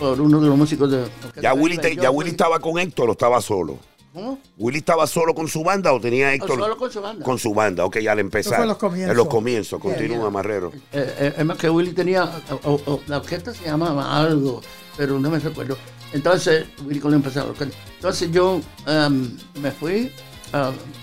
por 0.00 0.18
uno 0.20 0.40
de 0.40 0.48
los 0.48 0.56
músicos 0.56 0.90
de 0.90 1.04
Ya 1.42 1.52
Willy, 1.54 1.76
te- 1.78 1.94
ya 1.94 2.10
Willy 2.10 2.30
estaba 2.30 2.58
con 2.58 2.78
Héctor 2.78 3.10
o 3.10 3.12
estaba 3.12 3.40
solo. 3.42 3.78
¿Cómo? 4.12 4.38
¿Willy 4.58 4.78
estaba 4.78 5.06
solo 5.06 5.34
con 5.34 5.46
su 5.46 5.62
banda 5.62 5.92
o 5.92 6.00
tenía 6.00 6.34
Héctor? 6.34 6.58
solo 6.58 6.76
con 6.76 6.90
su 6.90 7.00
banda. 7.00 7.24
Con 7.24 7.38
su 7.38 7.54
banda, 7.54 7.84
ok, 7.84 7.98
al 8.08 8.18
empezar. 8.18 8.56
fue 8.56 8.66
los 8.66 8.76
comienzos. 8.78 9.10
En 9.12 9.16
los 9.16 9.28
comienzos, 9.28 9.80
continúa, 9.80 10.18
yeah. 10.18 10.30
Marrero. 10.30 10.72
Eh, 10.92 11.14
eh, 11.20 11.34
es 11.38 11.44
más 11.44 11.56
que 11.58 11.70
Willy 11.70 11.92
tenía, 11.92 12.24
o- 12.64 12.70
o- 12.72 12.92
o 12.94 13.00
la 13.06 13.18
orquesta 13.18 13.54
se 13.54 13.64
llamaba 13.66 14.16
algo, 14.18 14.62
pero 14.96 15.20
no 15.20 15.30
me 15.30 15.38
recuerdo. 15.38 15.76
Entonces, 16.12 16.64
Willy 16.84 16.98
Colón 16.98 17.16
empezó 17.18 17.38
la 17.40 17.50
orquesta. 17.50 17.76
Entonces 17.96 18.32
yo 18.32 18.60
em, 18.86 19.36
me 19.60 19.70
fui, 19.70 20.10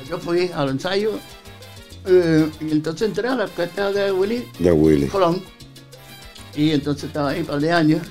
yo 0.09 0.17
fui 0.19 0.51
al 0.53 0.69
ensayo, 0.69 1.11
eh, 2.05 2.49
y 2.59 2.71
entonces 2.71 3.07
entré 3.07 3.27
a 3.29 3.35
la 3.35 3.43
orquesta 3.45 3.91
de 3.93 4.11
Willy 4.11 4.45
De 4.59 4.71
Willy. 4.73 5.07
Colón, 5.07 5.41
y 6.55 6.71
entonces 6.71 7.05
estaba 7.05 7.29
ahí 7.29 7.39
un 7.39 7.45
par 7.45 7.59
de 7.61 7.71
años, 7.71 8.01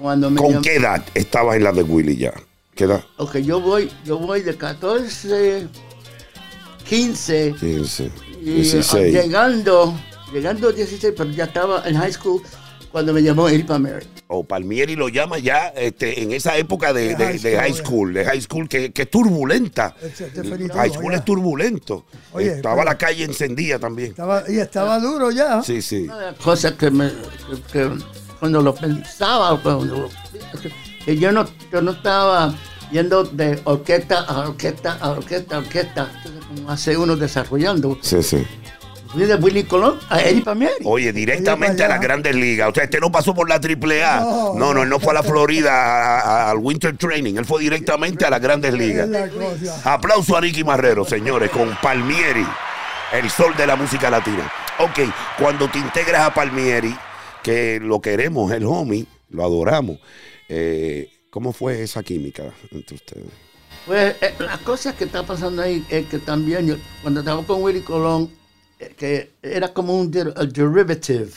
cuando 0.00 0.30
me 0.30 0.40
¿Con 0.40 0.62
qué 0.62 0.76
edad 0.76 1.04
estabas 1.14 1.56
en 1.56 1.64
la 1.64 1.72
de 1.72 1.82
Willy 1.82 2.16
ya? 2.16 2.32
¿Qué 2.74 2.84
edad? 2.84 3.04
Ok, 3.18 3.36
yo 3.38 3.60
voy, 3.60 3.90
yo 4.04 4.18
voy 4.18 4.42
de 4.42 4.56
14, 4.56 5.66
15, 6.88 7.54
15. 7.60 8.10
y, 8.40 8.44
16. 8.44 8.94
ah, 8.94 9.22
llegando, 9.22 9.94
llegando 10.32 10.68
a 10.68 10.72
16, 10.72 11.14
pero 11.16 11.30
ya 11.30 11.44
estaba 11.44 11.82
en 11.86 11.96
high 11.96 12.12
school 12.12 12.42
cuando 12.90 13.12
me 13.12 13.22
llamó 13.22 13.48
Eric 13.48 13.66
Palmieri. 13.66 14.06
O 14.32 14.44
Palmieri 14.44 14.96
lo 14.96 15.08
llama 15.08 15.38
ya 15.38 15.68
este, 15.68 16.22
en 16.22 16.32
esa 16.32 16.56
época 16.56 16.92
de, 16.92 17.08
De 17.08 17.16
de- 17.16 17.24
high 17.26 17.38
de 17.38 17.56
high 17.56 17.74
school, 17.74 18.12
de 18.14 18.24
high 18.24 18.40
school 18.40 18.68
que, 18.68 18.92
que 18.92 19.02
es 19.02 19.10
turbulenta. 19.10 19.94
Definitivo, 20.00 20.74
High 20.74 20.90
school 20.90 21.12
ya. 21.12 21.18
es 21.18 21.24
turbulento. 21.24 22.06
Oye, 22.32 22.54
Estaba 22.54 22.76
pero- 22.76 22.84
la 22.90 22.98
calle 22.98 23.24
encendida 23.24 23.78
también. 23.78 24.10
Estaba, 24.10 24.44
y 24.48 24.58
estaba 24.58 24.98
duro 25.00 25.30
ya. 25.30 25.62
Sí, 25.62 25.82
sí. 25.82 26.04
Una 26.04 26.18
de 26.18 26.26
las 26.26 26.36
cosas 26.36 26.72
que, 26.72 26.90
me, 26.90 27.08
que, 27.10 27.62
que 27.72 27.90
cuando 28.40 28.62
lo 28.62 28.74
pensaba, 28.74 29.60
cuando, 29.60 30.08
que 31.04 31.16
yo 31.16 31.30
no, 31.30 31.46
yo 31.70 31.82
no 31.82 31.92
estaba 31.92 32.54
yendo 32.90 33.22
de 33.24 33.60
orquesta 33.64 34.20
a 34.20 34.48
orquesta 34.48 34.98
a 35.00 35.10
orquesta 35.10 35.56
a 35.56 35.58
orquesta, 35.58 36.10
como 36.48 36.70
hace 36.70 36.96
uno 36.96 37.16
desarrollando. 37.16 37.98
Sí, 38.00 38.22
sí. 38.22 38.44
Fui 39.12 39.24
de 39.24 39.34
Willy 39.34 39.64
Colón 39.64 39.98
a 40.08 40.20
Eric 40.20 40.44
Palmieri. 40.44 40.84
Oye, 40.84 41.12
directamente 41.12 41.84
a 41.84 41.88
las 41.88 42.00
grandes 42.00 42.34
ligas. 42.34 42.68
O 42.68 42.72
sea, 42.74 42.84
este 42.84 43.00
no 43.00 43.10
pasó 43.10 43.34
por 43.34 43.48
la 43.48 43.56
AAA. 43.56 44.20
No. 44.20 44.54
No, 44.54 44.72
no, 44.72 44.82
él 44.84 44.88
no 44.88 45.00
fue 45.00 45.10
a 45.10 45.14
la 45.14 45.22
Florida 45.24 46.48
al 46.48 46.58
Winter 46.58 46.96
Training. 46.96 47.34
Él 47.34 47.44
fue 47.44 47.60
directamente 47.60 48.24
a 48.24 48.30
las 48.30 48.40
grandes 48.40 48.72
Es 48.72 48.78
ligas. 48.78 49.08
Aplauso 49.84 50.36
a 50.36 50.40
Ricky 50.40 50.62
Marrero, 50.62 51.04
señores, 51.04 51.50
con 51.50 51.76
Palmieri, 51.82 52.46
el 53.12 53.28
sol 53.30 53.52
de 53.56 53.66
la 53.66 53.74
música 53.74 54.10
latina. 54.10 54.48
Ok, 54.78 55.00
cuando 55.40 55.68
te 55.68 55.78
integras 55.78 56.22
a 56.22 56.32
Palmieri, 56.32 56.94
que 57.42 57.78
lo 57.80 58.00
queremos, 58.00 58.50
el 58.52 58.64
homie, 58.64 59.06
lo 59.30 59.44
adoramos. 59.44 59.98
eh, 60.48 61.08
¿Cómo 61.30 61.52
fue 61.52 61.82
esa 61.82 62.02
química 62.02 62.52
entre 62.72 62.96
ustedes? 62.96 63.26
Pues 63.86 64.16
eh, 64.20 64.34
la 64.40 64.58
cosa 64.58 64.96
que 64.96 65.04
está 65.04 65.24
pasando 65.24 65.62
ahí 65.62 65.84
es 65.88 66.06
que 66.06 66.18
también 66.18 66.66
yo, 66.66 66.74
cuando 67.02 67.20
estaba 67.20 67.42
con 67.44 67.62
Willy 67.62 67.80
Colón, 67.82 68.30
eh, 68.80 68.92
que 68.96 69.30
era 69.42 69.72
como 69.72 69.96
un 69.98 70.10
der- 70.10 70.34
a 70.36 70.44
derivative 70.44 71.30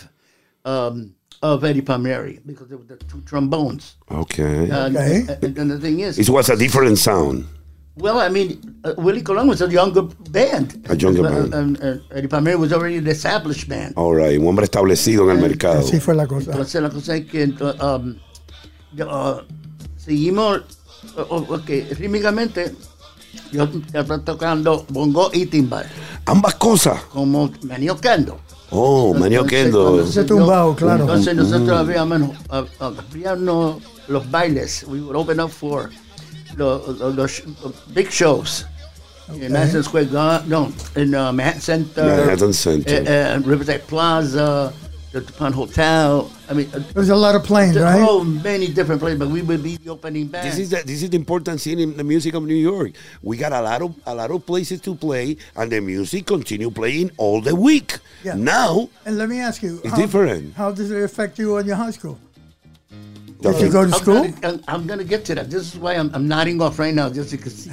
um, 0.65 1.13
of 1.41 1.63
Eddie 1.63 1.83
Palmieri, 1.83 2.39
because 2.43 2.67
there 2.69 2.77
were 2.77 2.87
the 2.87 2.97
two 3.05 3.21
trombones. 3.21 3.97
Ok. 4.09 4.39
And, 4.39 4.97
Okay. 4.97 5.25
and- 5.43 5.57
and 5.59 5.71
the 5.71 5.79
thing 5.79 5.99
is, 5.99 6.17
It 6.17 6.29
was 6.29 6.49
a 6.49 6.55
different 6.55 6.97
sound. 6.97 7.45
Well, 7.95 8.19
I 8.19 8.29
mean, 8.29 8.59
uh, 8.83 8.93
Willie 8.97 9.21
Colón 9.21 9.47
was 9.47 9.61
a 9.61 9.67
younger 9.69 10.03
band. 10.31 10.85
A 10.89 10.95
younger 10.95 11.25
Uh, 11.25 11.29
band. 11.29 11.53
And, 11.53 11.77
and 11.81 12.01
Eddie 12.11 12.27
Palmieri 12.27 12.57
was 12.57 12.73
already 12.73 12.97
an 12.97 13.07
established 13.07 13.67
band. 13.69 13.93
All 13.95 14.15
right, 14.15 14.37
un 14.39 14.47
hombre 14.47 14.65
establecido 14.65 15.29
en 15.29 15.37
el 15.37 15.41
mercado. 15.41 15.79
Así 15.79 15.99
fue 15.99 16.15
la 16.15 16.25
cosa. 16.27 16.51
Entonces 16.51 16.81
la 16.81 16.89
cosa 16.89 17.15
es 17.15 17.25
que 17.25 17.43
um, 17.81 18.15
yo, 18.95 19.07
uh, 19.07 19.41
seguimos, 19.97 20.61
uh, 21.17 21.21
uh, 21.35 21.53
ok, 21.55 21.69
rítmicamente, 21.97 22.73
yo 23.51 23.67
estaba 23.85 24.19
tocando 24.23 24.85
bongo 24.89 25.29
y 25.33 25.45
timbal, 25.45 25.85
Ambas 26.25 26.55
cosas. 26.55 27.01
como 27.11 27.51
maniocando. 27.63 28.39
Oh, 28.75 29.13
Manio 29.13 29.41
Entonces, 29.41 29.63
Kendo. 29.65 29.83
cuando 29.83 30.03
Ese 30.03 30.23
tumbao, 30.23 30.75
claro. 30.75 31.01
Entonces 31.03 31.35
nosotros 31.35 31.77
habíamos, 31.77 32.21
uh, 32.49 32.55
uh, 32.83 32.93
habíamos 33.11 33.83
los 34.07 34.31
bailes, 34.31 34.83
we 34.87 34.99
would 34.99 35.15
open 35.15 35.39
up 35.39 35.51
for 35.51 35.91
los, 36.57 36.87
los, 36.99 37.45
los 37.63 37.73
big 37.93 38.09
shows. 38.11 38.65
In 39.29 39.53
Madison 39.53 39.83
Square 39.83 40.05
Garden, 40.05 40.49
no, 40.49 40.71
in 40.97 41.15
uh, 41.15 41.31
Manhattan 41.31 41.61
Center, 41.61 42.03
Manhattan 42.03 42.51
Center. 42.53 43.03
uh, 43.07 43.37
uh, 43.37 43.39
Riverside 43.45 43.81
Plaza, 43.87 44.73
the 45.13 45.21
DuPont 45.21 45.55
Hotel. 45.55 46.29
I 46.49 46.53
mean, 46.53 46.69
uh, 46.73 46.79
There's 46.93 47.07
a 47.09 47.15
lot 47.15 47.33
of 47.33 47.43
planes, 47.45 47.77
right? 47.79 48.01
are 48.01 48.23
many 48.25 48.67
different 48.67 48.99
places, 48.99 49.17
but 49.19 49.29
we 49.29 49.41
would 49.41 49.63
be 49.63 49.77
the 49.77 49.91
opening 49.91 50.27
band. 50.27 50.45
This 50.45 50.59
is 50.59 50.71
the, 50.71 50.83
this 50.85 51.01
is 51.01 51.09
the 51.09 51.15
important 51.15 51.61
thing 51.61 51.79
in 51.79 51.95
the 51.95 52.03
music 52.03 52.33
of 52.33 52.43
New 52.43 52.53
York. 52.53 52.91
We 53.21 53.37
got 53.37 53.53
a 53.53 53.61
lot 53.61 53.81
of 53.81 53.95
a 54.05 54.13
lot 54.13 54.29
of 54.29 54.45
places 54.45 54.81
to 54.81 54.93
play, 54.93 55.37
and 55.55 55.71
the 55.71 55.79
music 55.79 56.25
continue 56.25 56.69
playing 56.69 57.11
all 57.17 57.39
the 57.39 57.55
week. 57.55 57.97
Yeah. 58.25 58.35
Now, 58.35 58.89
And 59.05 59.17
let 59.17 59.29
me 59.29 59.39
ask 59.39 59.63
you, 59.63 59.79
It's 59.85 59.95
different. 59.95 60.53
How 60.55 60.71
does 60.71 60.91
it 60.91 61.01
affect 61.01 61.39
you 61.39 61.57
in 61.59 61.65
your 61.65 61.77
high 61.77 61.91
school? 61.91 62.19
Did 63.43 63.61
you 63.61 63.69
go 63.71 63.85
to 63.85 63.93
I'm 63.93 63.99
school? 64.01 64.23
Gonna, 64.23 64.33
I'm, 64.43 64.63
I'm 64.67 64.87
gonna 64.87 65.03
get 65.03 65.25
to 65.25 65.35
that. 65.35 65.49
This 65.51 65.73
is 65.73 65.77
why 65.79 65.93
I'm, 65.95 66.09
I'm 66.15 66.27
nodding 66.27 66.61
off 66.61 66.79
right 66.79 66.93
now, 66.93 67.09
just 67.09 67.31
can 67.37 67.51
see, 67.51 67.69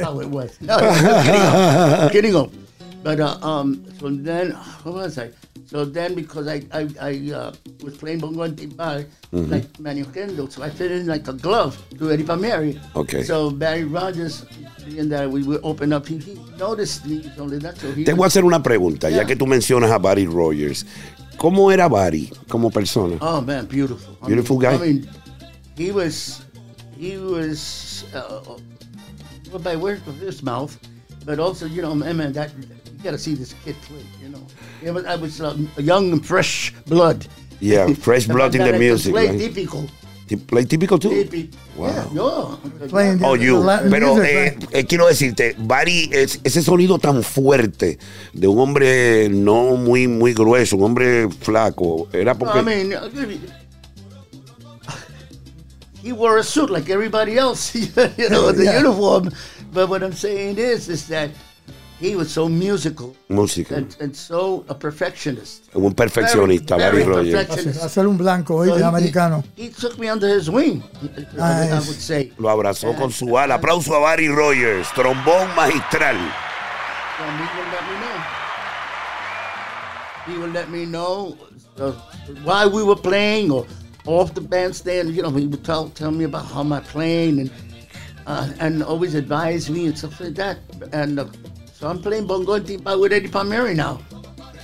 how 0.00 0.20
it 0.20 0.28
was. 0.28 0.60
No, 0.60 0.76
I'm 0.76 2.10
kidding 2.10 2.34
off. 2.36 2.50
But 3.02 3.18
uh, 3.18 3.38
um, 3.40 3.82
so 3.98 4.10
then, 4.10 4.50
what 4.84 4.94
was 4.94 5.16
I? 5.16 5.30
So 5.64 5.86
then, 5.86 6.12
because 6.14 6.46
I 6.46 6.60
I, 6.70 6.84
I 7.00 7.32
uh, 7.32 7.52
was 7.82 7.96
playing 7.96 8.18
bongo 8.20 8.42
and 8.42 8.52
timbal, 8.54 9.06
Mm-hmm. 9.32 9.50
like 9.50 9.64
Manny 9.80 10.02
Kendo, 10.04 10.50
so 10.52 10.60
I 10.62 10.68
fit 10.68 10.90
in 10.92 11.06
like 11.06 11.26
a 11.26 11.32
glove 11.32 11.80
to 11.98 12.12
Eddie 12.12 12.24
Palmieri. 12.24 12.78
Okay. 12.94 13.22
So 13.22 13.48
Barry 13.48 13.84
Rogers, 13.84 14.44
being 14.84 15.08
that 15.08 15.30
we 15.30 15.42
would 15.44 15.60
open 15.64 15.94
up, 15.94 16.04
he, 16.06 16.18
he 16.18 16.34
noticed 16.58 17.06
me. 17.06 17.24
Only 17.38 17.56
that, 17.64 17.78
so 17.78 17.90
he 17.92 18.04
te 18.04 18.12
voy 18.12 18.24
a 18.24 18.26
hacer 18.28 18.44
una 18.44 18.60
pregunta, 18.62 19.08
ya 19.08 19.22
Yeah. 19.22 19.24
que 19.26 19.34
tú 19.36 19.46
mencionas 19.46 19.90
a 19.90 19.98
Barry 19.98 20.26
Rogers. 20.26 20.84
¿Cómo 21.40 21.72
era 21.72 21.88
Barry 21.88 22.30
como 22.50 22.68
persona? 22.68 23.16
Oh 23.22 23.40
man, 23.40 23.66
beautiful. 23.66 24.14
I 24.22 24.26
Beautiful 24.26 24.58
mean, 24.58 24.70
guy? 24.70 24.74
I 24.74 24.78
mean, 24.78 25.08
he 25.74 25.90
was, 25.90 26.44
he 26.98 27.16
was, 27.16 28.04
uh, 28.14 28.42
well, 29.50 29.58
by 29.62 29.74
words 29.74 30.06
of 30.06 30.20
his 30.20 30.42
mouth, 30.42 30.76
but 31.24 31.38
also, 31.38 31.64
you 31.64 31.80
know, 31.80 31.94
man, 31.94 32.18
man 32.18 32.34
that 32.34 32.52
you 32.58 33.02
got 33.02 33.12
to 33.12 33.18
see 33.18 33.32
this 33.34 33.54
kid 33.64 33.74
play. 33.88 34.04
You 34.20 34.28
know, 34.28 34.46
it 34.82 34.90
was, 34.90 35.06
I 35.06 35.16
was 35.16 35.40
uh, 35.40 35.56
young 35.78 36.20
fresh 36.20 36.74
blood. 36.86 37.26
Yeah, 37.58 37.90
fresh 37.94 38.26
blood 38.36 38.54
in 38.54 38.62
the 38.62 38.78
music. 38.78 39.14
Play 39.14 39.28
right? 39.28 39.38
typical. 39.38 39.86
Play 40.36 40.64
típico 40.66 40.98
tú. 40.98 41.08
Typical. 41.10 41.58
Wow. 41.76 41.86
Yeah, 41.88 42.06
no. 42.12 42.58
Playing 42.88 43.24
Oh, 43.24 43.36
you. 43.36 43.64
Pero 43.90 44.22
eh, 44.22 44.56
eh, 44.72 44.84
quiero 44.86 45.06
decirte, 45.06 45.54
Barry, 45.58 46.08
es, 46.12 46.40
ese 46.44 46.62
sonido 46.62 46.98
tan 46.98 47.22
fuerte 47.22 47.98
de 48.32 48.46
un 48.48 48.58
hombre 48.58 49.28
no 49.30 49.76
muy, 49.76 50.06
muy 50.08 50.34
grueso, 50.34 50.76
un 50.76 50.84
hombre 50.84 51.28
flaco, 51.40 52.08
era 52.12 52.34
No, 52.34 52.38
porque. 52.38 52.58
I 52.58 52.62
mean, 52.62 52.92
he 56.02 56.12
wore 56.12 56.38
a 56.38 56.42
suit 56.42 56.70
like 56.70 56.88
everybody 56.90 57.36
else, 57.36 57.74
you 58.16 58.28
know, 58.28 58.52
the 58.52 58.64
Yeah. 58.64 58.78
uniform. 58.80 59.30
But 59.72 59.88
what 59.88 60.02
I'm 60.02 60.12
saying 60.14 60.58
is, 60.58 60.88
is 60.88 61.06
that 61.08 61.30
he 62.00 62.16
was 62.16 62.30
so 62.32 62.48
musical 62.48 63.14
música. 63.28 63.76
and, 63.76 63.94
and 64.00 64.16
so 64.16 64.64
a 64.68 64.74
perfectionist. 64.74 65.68
Un 65.74 65.92
perfeccionista, 65.94 66.76
Very- 66.76 67.04
Barry 67.04 67.04
Rogers. 67.04 67.34
perfectionist. 67.34 67.82
Hacer 67.82 68.06
un 68.06 68.16
blanco, 68.16 68.56
oye, 68.56 68.70
So 68.70 68.76
he- 68.78 68.82
americano. 68.84 69.44
He, 69.54 69.62
he 69.64 69.68
took 69.68 69.98
me 69.98 70.08
under 70.08 70.26
his 70.28 70.48
wing, 70.50 70.82
I 71.38 71.74
would 71.74 72.00
say. 72.00 72.32
Lo 72.38 72.48
abrazó 72.48 72.94
con 72.96 73.10
su 73.12 73.36
ala. 73.36 73.54
Aplauso 73.56 73.94
a 73.94 74.00
Barry 74.00 74.28
Rogers, 74.28 74.88
trombón 74.88 75.54
magistral. 75.54 76.16
And 76.16 77.38
he 77.38 77.48
would 77.58 77.70
let 77.70 77.84
me 77.90 77.94
know. 78.00 78.16
He 80.26 80.38
would 80.38 80.52
let 80.52 80.70
me 80.70 80.86
know 80.86 81.36
uh, 81.78 81.92
why 82.44 82.66
we 82.66 82.82
were 82.82 82.96
playing 82.96 83.50
or 83.50 83.66
off 84.06 84.32
the 84.34 84.40
bandstand. 84.40 85.14
You 85.14 85.22
know, 85.22 85.30
he 85.30 85.46
would 85.46 85.64
tell, 85.64 85.88
tell 85.90 86.10
me 86.10 86.24
about 86.24 86.46
how 86.46 86.62
my 86.62 86.80
playing 86.80 87.40
and 87.40 87.50
uh, 88.26 88.48
and 88.60 88.82
always 88.82 89.14
advise 89.14 89.68
me 89.70 89.86
and 89.86 89.96
stuff 89.98 90.20
like 90.20 90.34
that. 90.36 90.58
And 90.92 91.18
uh, 91.20 91.26
so 91.80 91.88
I'm 91.88 92.00
playing 92.00 92.26
bongo 92.26 92.54
and 92.54 92.66
timba 92.66 92.98
with 93.00 93.12
Eddie 93.12 93.28
Palmieri 93.28 93.74
now. 93.74 93.98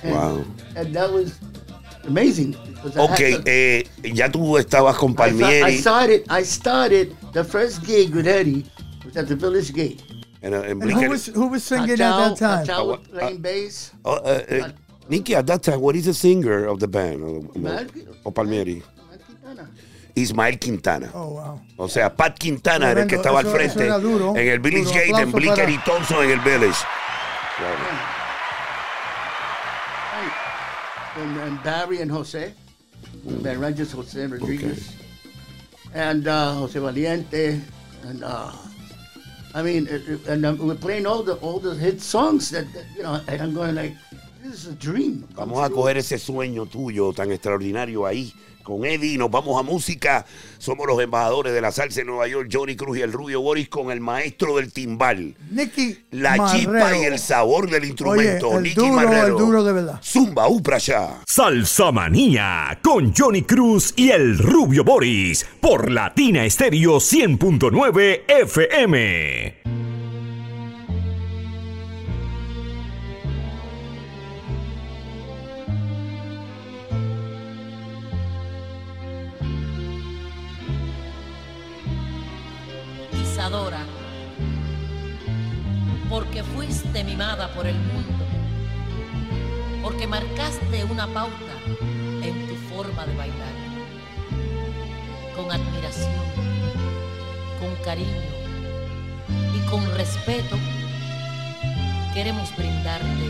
And, 0.03 0.13
Wow. 0.13 0.43
And 0.75 0.93
that 0.95 1.11
was 1.11 1.39
amazing. 2.07 2.55
Ok, 2.95 3.17
had 3.19 3.43
to- 3.45 3.51
eh, 3.51 3.83
ya 4.13 4.29
tú 4.29 4.57
estabas 4.57 4.95
con 4.97 5.15
I, 5.19 5.63
I 5.63 5.77
started. 5.77 6.23
I 6.29 6.43
started 6.43 7.15
the 7.33 7.43
first 7.43 7.83
gig 7.85 8.13
with 8.15 8.27
Eddie 8.27 8.63
was 9.03 9.17
at 9.17 9.27
the 9.27 9.35
Village 9.35 9.73
Gate. 9.73 10.01
en, 10.43 10.53
en 10.53 10.63
And 10.63 10.81
Bleecker- 10.81 11.05
who 11.05 11.09
was 11.09 11.25
who 11.33 11.47
was 11.49 11.63
singing 11.63 11.97
Achao- 11.97 12.31
at 12.31 12.37
that 12.37 12.37
time? 12.37 12.65
Achao 12.67 12.85
was 12.87 12.99
Uh, 13.11 13.17
playing 13.17 13.41
bass. 13.41 13.91
Oh, 14.05 14.13
uh, 14.13 14.39
uh, 14.49 14.69
Nicky, 15.09 15.33
at 15.35 15.47
that 15.47 15.63
time, 15.63 15.81
what 15.81 15.95
is 15.95 16.05
the 16.05 16.13
singer 16.13 16.67
of 16.67 16.79
the 16.79 16.87
band? 16.87 17.23
O, 17.23 17.41
Mal- 17.59 17.87
o 18.23 18.31
Palmieri. 18.31 18.83
Mal 18.83 19.17
Quintana. 19.25 19.69
Ismael 20.15 20.57
Quintana. 20.59 21.09
Oh, 21.13 21.27
wow. 21.37 21.59
O 21.77 21.87
sea, 21.87 22.09
Pat 22.15 22.37
Quintana 22.37 22.91
era 22.91 23.01
el 23.01 23.07
que 23.07 23.17
Tremendo, 23.17 23.21
estaba 23.21 23.39
al 23.39 23.45
eso- 23.47 23.55
frente 23.55 23.87
eso 23.87 23.99
duro. 23.99 24.35
en 24.35 24.47
el 24.47 24.59
Village 24.59 24.83
Duro. 24.85 24.93
Gate, 24.95 25.09
en 25.09 25.15
Aplauso 25.15 25.37
Blicker 25.37 25.55
para- 25.65 25.71
y 25.71 25.77
Thompson 25.85 26.23
en 26.25 26.31
el 26.31 26.39
Village. 26.41 26.85
And, 31.17 31.37
and 31.37 31.63
Barry 31.63 32.01
and 32.01 32.11
Jose, 32.11 32.53
Van 33.25 33.59
Rangers, 33.59 33.91
Jose 33.91 34.25
Rodriguez, 34.25 34.95
and 35.93 36.27
uh, 36.27 36.53
Jose 36.53 36.79
Valiente, 36.79 37.61
and 38.03 38.23
uh, 38.23 38.51
I 39.53 39.63
mean, 39.63 39.87
and 40.27 40.45
um, 40.45 40.67
we're 40.67 40.75
playing 40.75 41.07
all 41.07 41.23
the 41.23 41.35
all 41.35 41.59
the 41.59 41.73
hit 41.73 42.01
songs 42.01 42.51
that, 42.51 42.71
that, 42.73 42.85
you 42.95 43.03
know. 43.03 43.19
And 43.27 43.41
I'm 43.41 43.53
going 43.53 43.73
like, 43.75 43.95
this 44.43 44.53
is 44.53 44.67
a 44.67 44.73
dream. 44.73 45.27
Vamos 45.35 45.65
a 45.65 45.69
coger 45.69 45.97
ese 45.97 46.19
sueño 46.19 46.67
tuyo 46.67 47.13
tan 47.13 47.31
extraordinario 47.31 48.05
ahí 48.05 48.33
con 48.67 48.85
Eddie. 48.85 49.17
Nos 49.17 49.31
vamos 49.31 49.57
a 49.57 49.63
música. 49.63 50.25
Somos 50.57 50.85
los 50.85 50.99
embajadores 51.01 51.53
de 51.53 51.61
la 51.61 51.71
salsa 51.71 52.01
en 52.01 52.07
Nueva 52.07 52.27
York, 52.27 52.49
Johnny 52.51 52.75
Cruz 52.75 52.97
y 52.97 53.01
el 53.01 53.13
Rubio 53.13 53.41
Boris 53.41 53.69
con 53.69 53.89
el 53.91 54.01
maestro 54.01 54.57
del 54.57 54.73
timbal. 54.73 55.35
Nicky 55.51 55.97
La 56.11 56.33
chispa 56.51 56.71
Marrero. 56.73 57.01
y 57.01 57.05
el 57.05 57.17
sabor 57.19 57.69
del 57.69 57.85
instrumento. 57.85 58.49
Oye, 58.49 58.57
el 58.57 58.63
Nicky 58.63 58.75
duro, 58.75 58.93
Marrero. 58.93 59.27
el 59.27 59.33
duro 59.45 59.63
de 59.63 59.71
verdad. 59.73 59.99
Zumba, 60.03 60.47
upra 60.49 60.77
ya. 60.79 61.21
Salsa 61.25 61.91
Manía 61.93 62.77
con 62.83 63.13
Johnny 63.15 63.43
Cruz 63.43 63.93
y 63.95 64.09
el 64.09 64.37
Rubio 64.37 64.83
Boris 64.83 65.45
por 65.61 65.89
Latina 65.89 66.43
Estéreo 66.45 66.97
100.9 66.97 68.23
FM. 68.27 69.86
Porque 86.09 86.43
fuiste 86.43 87.03
mimada 87.03 87.53
por 87.53 87.67
el 87.67 87.75
mundo, 87.75 88.25
porque 89.81 90.07
marcaste 90.07 90.83
una 90.85 91.07
pauta 91.07 91.53
en 92.23 92.47
tu 92.47 92.55
forma 92.73 93.05
de 93.05 93.15
bailar, 93.15 93.53
con 95.35 95.51
admiración, 95.51 96.13
con 97.59 97.75
cariño 97.83 98.07
y 99.55 99.69
con 99.69 99.85
respeto, 99.95 100.57
queremos 102.13 102.55
brindarte 102.55 103.25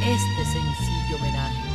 este 0.00 0.44
sencillo 0.44 1.16
homenaje. 1.18 1.73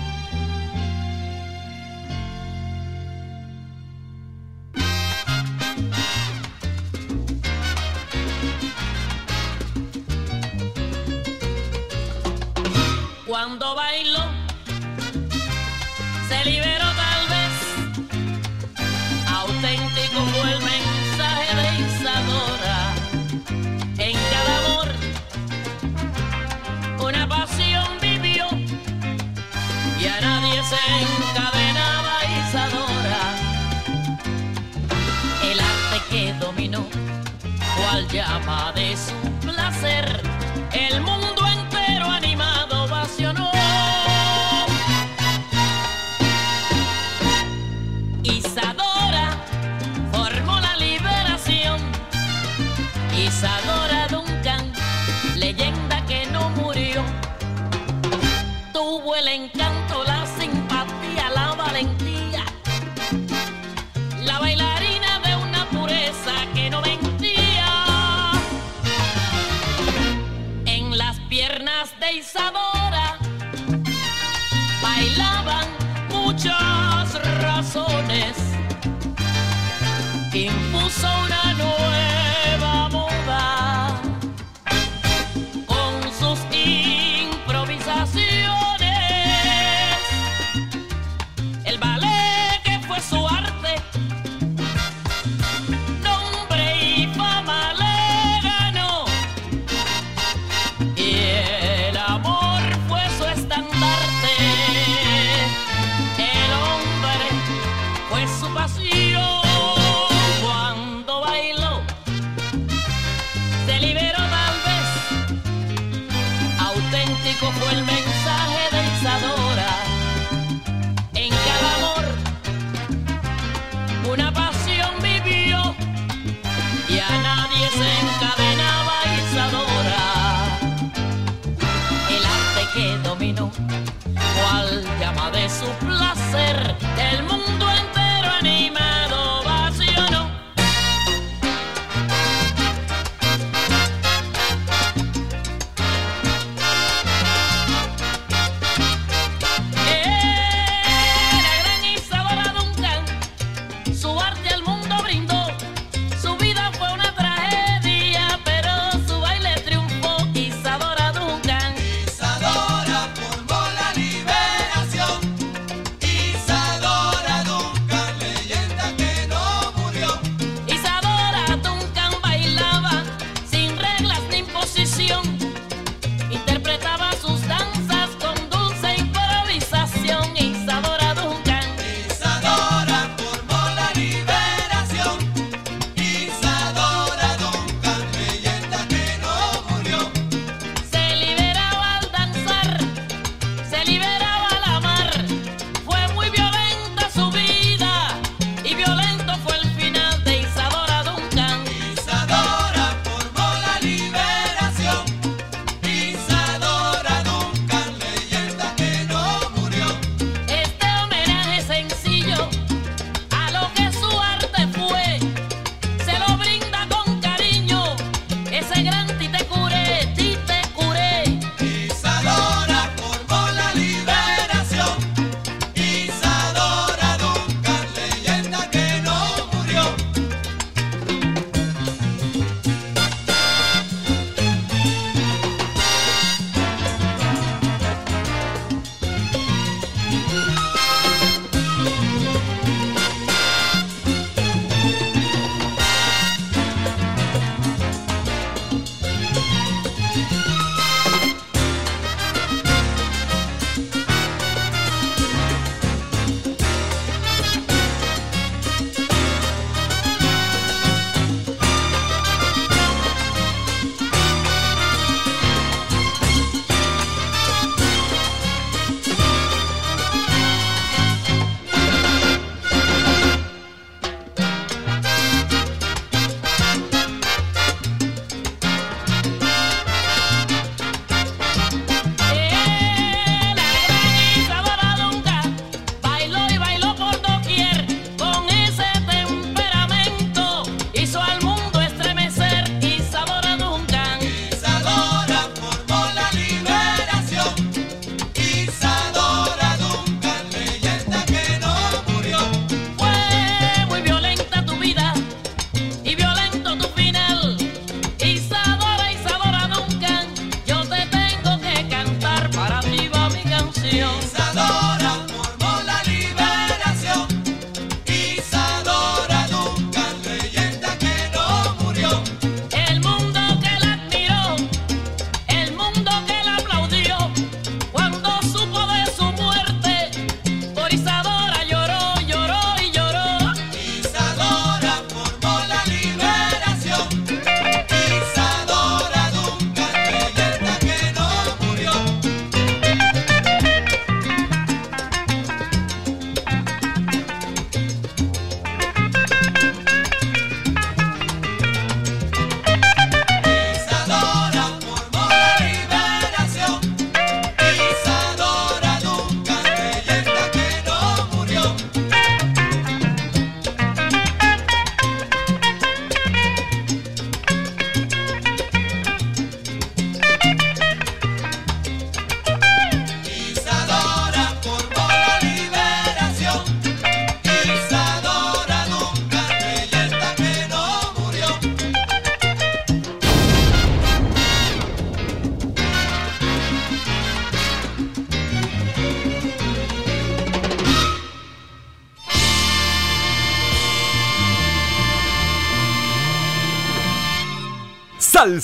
Llama 38.80 39.18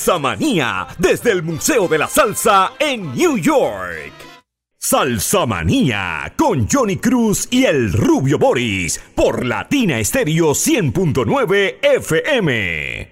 Salsa 0.05 0.19
Manía 0.19 0.87
desde 0.99 1.31
el 1.31 1.41
Museo 1.41 1.87
de 1.87 1.97
la 1.97 2.07
Salsa 2.07 2.73
en 2.77 3.15
New 3.15 3.39
York. 3.39 4.13
Salsa 4.77 5.47
Manía 5.47 6.31
con 6.37 6.67
Johnny 6.71 6.97
Cruz 6.97 7.47
y 7.49 7.65
el 7.65 7.91
Rubio 7.91 8.37
Boris 8.37 9.01
por 9.15 9.43
Latina 9.43 9.97
Estéreo 9.97 10.51
100.9 10.51 11.77
FM. 11.81 13.04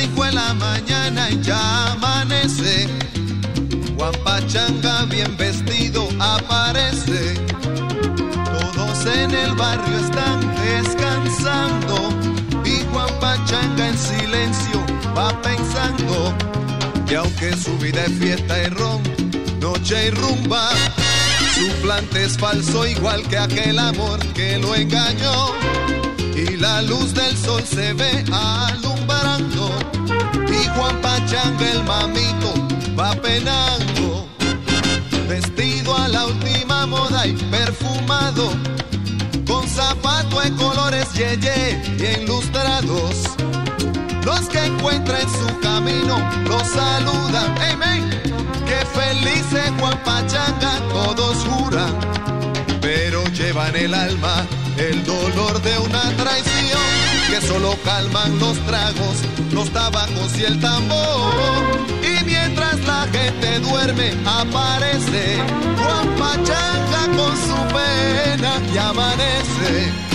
5 0.00 0.24
de 0.24 0.32
la 0.32 0.54
mañana 0.54 1.30
y 1.30 1.42
ya 1.42 1.92
amanece. 1.92 2.88
Juan 3.96 4.14
Pachanga 4.24 5.04
bien 5.04 5.36
vestido 5.36 6.08
aparece. 6.18 7.34
Todos 8.74 9.04
en 9.14 9.30
el 9.30 9.54
barrio 9.56 9.98
están 9.98 10.40
descansando 10.64 11.96
y 12.64 12.82
Juan 12.90 13.10
Pachanga 13.20 13.88
en 13.88 13.98
silencio 13.98 14.78
va 15.14 15.28
pensando 15.42 16.34
que 17.06 17.16
aunque 17.16 17.54
su 17.58 17.76
vida 17.76 18.02
es 18.06 18.12
fiesta 18.12 18.62
y 18.62 18.68
ron, 18.68 19.02
noche 19.60 20.06
y 20.06 20.10
rumba, 20.12 20.70
su 21.54 21.66
planta 21.82 22.20
es 22.20 22.38
falso 22.38 22.86
igual 22.86 23.22
que 23.28 23.36
aquel 23.36 23.78
amor 23.78 24.18
que 24.32 24.56
lo 24.56 24.74
engañó 24.74 25.52
y 26.34 26.56
la 26.56 26.80
luz 26.80 27.12
del 27.12 27.36
sol 27.36 27.62
se 27.66 27.92
ve 27.92 28.24
a 28.32 28.74
luz 28.82 28.89
y 30.34 30.68
Juan 30.68 31.00
Pachanga 31.00 31.70
el 31.70 31.84
mamito 31.84 32.52
va 32.98 33.12
penando. 33.12 34.26
Vestido 35.28 35.96
a 35.96 36.08
la 36.08 36.26
última 36.26 36.86
moda 36.86 37.26
y 37.26 37.32
perfumado. 37.32 38.52
Con 39.46 39.66
zapato 39.68 40.40
de 40.40 40.50
colores 40.56 41.12
yeye 41.12 41.80
y 41.98 42.22
ilustrados. 42.22 43.16
Los 44.24 44.48
que 44.48 44.64
encuentra 44.64 45.20
en 45.20 45.28
su 45.28 45.60
camino 45.60 46.18
los 46.48 46.66
saludan. 46.68 47.54
Amén. 47.58 48.10
Que 48.66 48.86
feliz 48.98 49.46
es 49.52 49.70
Juan 49.80 49.98
Pachanga, 50.04 50.78
todos 50.90 51.36
juran. 51.46 51.94
Pero 52.80 53.24
llevan 53.28 53.74
el 53.76 53.94
alma 53.94 54.46
el 54.80 55.04
dolor 55.04 55.60
de 55.62 55.78
una 55.78 56.02
traición. 56.16 56.89
Que 57.30 57.40
solo 57.42 57.76
calman 57.84 58.40
los 58.40 58.58
tragos, 58.66 59.22
los 59.52 59.70
tabacos 59.70 60.36
y 60.36 60.42
el 60.42 60.58
tambor. 60.58 61.32
Y 62.02 62.24
mientras 62.24 62.80
la 62.80 63.06
gente 63.12 63.60
duerme, 63.60 64.12
aparece 64.26 65.38
Juan 65.78 66.08
Pachanga 66.18 67.06
con 67.16 67.36
su 67.36 67.56
pena 67.72 68.60
y 68.74 68.78
amanece. 68.78 70.09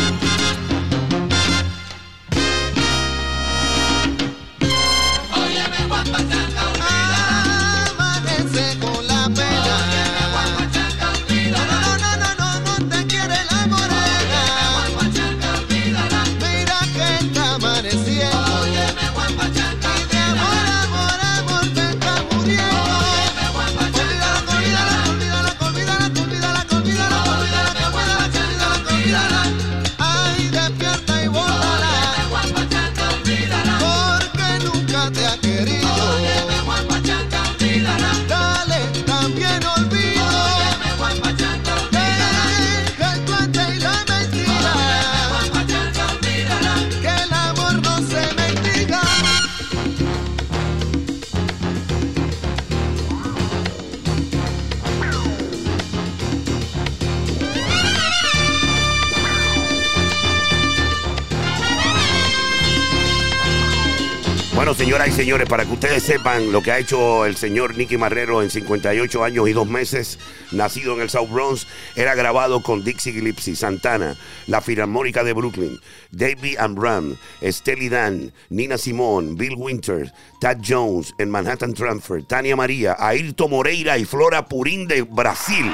Señores, 65.16 65.48
para 65.48 65.64
que 65.64 65.72
ustedes 65.72 66.04
sepan 66.04 66.52
lo 66.52 66.62
que 66.62 66.74
ha 66.74 66.78
hecho 66.78 67.26
el 67.26 67.38
señor 67.38 67.78
Nicky 67.78 67.98
Marrero 67.98 68.44
en 68.44 68.50
58 68.50 69.24
años 69.24 69.48
y 69.48 69.54
dos 69.54 69.66
meses, 69.66 70.20
nacido 70.52 70.94
en 70.94 71.00
el 71.00 71.10
South 71.10 71.30
Bronx, 71.30 71.68
era 71.96 72.16
grabado 72.16 72.62
con 72.62 72.84
Dixie 72.84 73.14
Gillespie, 73.14 73.56
Santana, 73.56 74.18
la 74.48 74.60
Filarmónica 74.60 75.24
de 75.24 75.32
Brooklyn, 75.32 75.80
David 76.12 76.58
and 76.60 76.78
Ram, 76.78 77.16
Steely 77.42 77.88
Dan, 77.88 78.34
Nina 78.50 78.78
Simone, 78.78 79.36
Bill 79.36 79.56
Winters, 79.56 80.12
Tad 80.42 80.58
Jones 80.68 81.14
en 81.18 81.30
Manhattan 81.30 81.74
Transfer, 81.74 82.22
Tania 82.24 82.58
María, 82.58 82.98
Ayrton 83.00 83.52
Moreira 83.52 83.98
y 83.98 84.04
Flora 84.04 84.46
Purín 84.46 84.86
de 84.86 85.04
Brasil, 85.04 85.72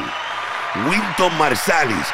Wilton 0.88 1.36
Marsalis, 1.40 2.08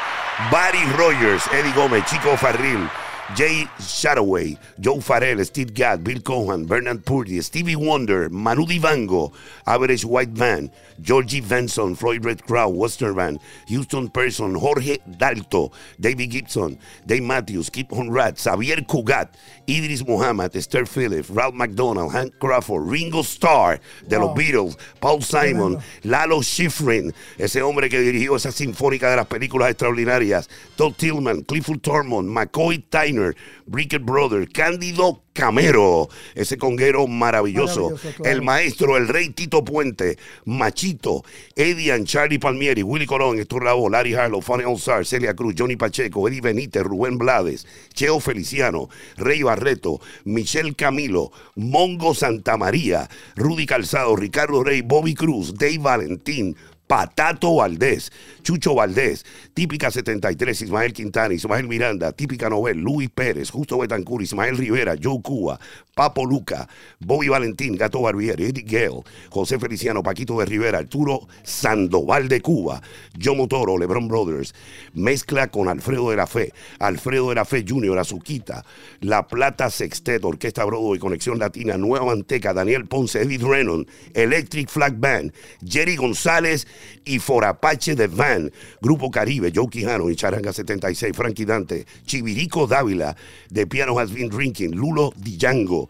Barry 0.49 0.83
Rogers, 0.97 1.43
Eddie 1.51 1.73
Gómez, 1.73 2.05
Chico 2.05 2.37
Farril, 2.37 2.87
Jay 3.35 3.65
Shadoway, 3.79 4.57
Joe 4.79 5.01
Farrell, 5.01 5.43
Steve 5.43 5.73
Gadd, 5.73 6.03
Bill 6.03 6.21
Cohan, 6.21 6.65
Bernard 6.65 7.05
Purdy, 7.05 7.41
Stevie 7.41 7.75
Wonder, 7.75 8.29
Manu 8.29 8.65
Divango, 8.65 9.33
Average 9.65 10.05
White 10.05 10.33
Band, 10.33 10.71
Georgie 11.01 11.41
Benson, 11.41 11.93
Floyd 11.93 12.23
Red 12.23 12.43
Crowd, 12.43 12.73
Western 12.73 13.15
Band, 13.15 13.39
Houston 13.67 14.07
Person, 14.09 14.55
Jorge 14.55 14.97
Dalto, 15.09 15.71
David 15.99 16.31
Gibson, 16.31 16.79
Dave 17.05 17.21
Matthews, 17.21 17.69
Kip 17.69 17.89
Honrad, 17.89 18.39
Xavier 18.39 18.77
Cugat, 18.77 19.29
Idris 19.67 20.07
Muhammad, 20.07 20.55
Esther 20.55 20.85
Phillips, 20.85 21.29
Ralph 21.29 21.53
McDonald, 21.53 22.13
Hank 22.13 22.33
Crawford, 22.39 22.87
Ringo 22.87 23.23
Starr 23.23 23.79
de 24.07 24.17
los 24.17 24.33
Beatles, 24.35 24.77
Paul 25.01 25.21
Simon, 25.21 25.77
Lalo 26.03 26.41
Schifrin, 26.41 27.13
ese 27.37 27.61
hombre 27.61 27.89
que 27.89 27.99
dirigió 27.99 28.37
esa 28.37 28.51
sinfónica 28.53 29.09
de 29.09 29.17
las 29.17 29.27
películas 29.27 29.69
extraordinarias, 29.69 30.49
Todd 30.77 30.93
Tillman, 30.95 31.41
Clifford 31.41 31.81
Thurmond, 31.81 32.29
McCoy 32.29 32.79
Tyner, 32.89 33.16
Trainer, 33.17 33.35
Bricket 33.65 34.03
Brother, 34.03 34.47
Cándido 34.47 35.23
Camero, 35.33 36.09
ese 36.35 36.57
conguero 36.57 37.05
maravilloso, 37.07 37.91
Maravilloso, 37.91 38.15
claro. 38.15 38.31
el 38.31 38.41
maestro, 38.41 38.97
el 38.97 39.07
rey 39.07 39.29
Tito 39.29 39.63
Puente, 39.63 40.17
Machito, 40.45 41.23
Edian, 41.55 42.05
Charlie 42.05 42.39
Palmieri, 42.39 42.81
Willy 42.81 43.05
Colón, 43.05 43.37
Héctor 43.37 43.63
Lavoe, 43.63 43.89
Larry 43.89 44.15
Harlow, 44.15 44.41
Fanny 44.41 44.63
Alzar, 44.63 45.05
Celia 45.05 45.35
Cruz, 45.35 45.53
Johnny 45.57 45.75
Pacheco, 45.75 46.27
Eddie 46.27 46.41
Benítez, 46.41 46.83
Rubén 46.83 47.17
Blades, 47.17 47.67
Cheo 47.93 48.19
Feliciano, 48.19 48.89
Rey 49.17 49.43
Barreto, 49.43 49.99
Michelle 50.25 50.73
Camilo, 50.73 51.31
Mongo 51.55 52.15
Santamaría, 52.15 53.07
Rudy 53.35 53.67
Calzado, 53.67 54.15
Ricardo 54.15 54.63
Rey, 54.63 54.81
Bobby 54.81 55.13
Cruz, 55.13 55.53
Dave 55.53 55.77
Valentín, 55.77 56.55
Patato 56.87 57.55
Valdés, 57.55 58.11
Chucho 58.43 58.73
Valdés, 58.73 59.25
Típica 59.53 59.91
73, 59.91 60.61
Ismael 60.61 60.93
Quintana, 60.93 61.33
Ismael 61.33 61.67
Miranda, 61.67 62.13
Típica 62.13 62.49
Novel, 62.49 62.77
Luis 62.77 63.09
Pérez, 63.09 63.51
Justo 63.51 63.77
Betancur, 63.77 64.21
Ismael 64.21 64.57
Rivera, 64.57 64.95
Joe 65.01 65.21
Cuba, 65.21 65.59
Papo 65.93 66.25
Luca, 66.25 66.69
Bobby 66.99 67.27
Valentín, 67.27 67.75
Gato 67.75 68.01
Barbieri, 68.01 68.45
Eddie 68.45 68.63
Gale, 68.63 69.03
José 69.29 69.59
Feliciano, 69.59 70.01
Paquito 70.01 70.39
de 70.39 70.45
Rivera, 70.45 70.77
Arturo 70.77 71.27
Sandoval 71.43 72.29
de 72.29 72.39
Cuba, 72.41 72.81
Joe 73.19 73.35
Motoro, 73.35 73.77
Lebron 73.77 74.07
Brothers, 74.07 74.53
mezcla 74.93 75.47
con 75.47 75.67
Alfredo 75.67 76.09
de 76.09 76.15
la 76.15 76.27
Fe, 76.27 76.53
Alfredo 76.79 77.29
de 77.29 77.35
la 77.35 77.45
Fe 77.45 77.65
Jr., 77.67 77.97
Azuquita, 77.97 78.63
La 79.01 79.27
Plata 79.27 79.69
Sextet, 79.69 80.23
Orquesta 80.23 80.63
Broadway, 80.63 80.99
Conexión 80.99 81.39
Latina, 81.39 81.77
Nueva 81.77 82.05
Manteca, 82.05 82.53
Daniel 82.53 82.85
Ponce, 82.85 83.19
David 83.19 83.43
Renon, 83.43 83.87
Electric 84.13 84.69
Flag 84.69 84.93
Band, 84.97 85.33
Jerry 85.67 85.95
González 85.95 86.67
y 87.05 87.19
Forapache 87.19 87.95
de 87.95 88.07
Van, 88.07 88.51
Grupo 88.81 89.09
Caribe, 89.11 89.51
Joe 89.53 89.69
Quijano 89.69 90.09
y 90.09 90.15
Charanga 90.15 90.53
76, 90.53 91.15
Frankie 91.15 91.45
Dante, 91.45 91.85
Chivirico 92.05 92.67
Dávila, 92.67 93.15
de 93.49 93.67
Piano 93.67 93.99
Has 93.99 94.11
Been 94.11 94.29
Drinking, 94.29 94.75
Lulo 94.75 95.13
Django, 95.17 95.89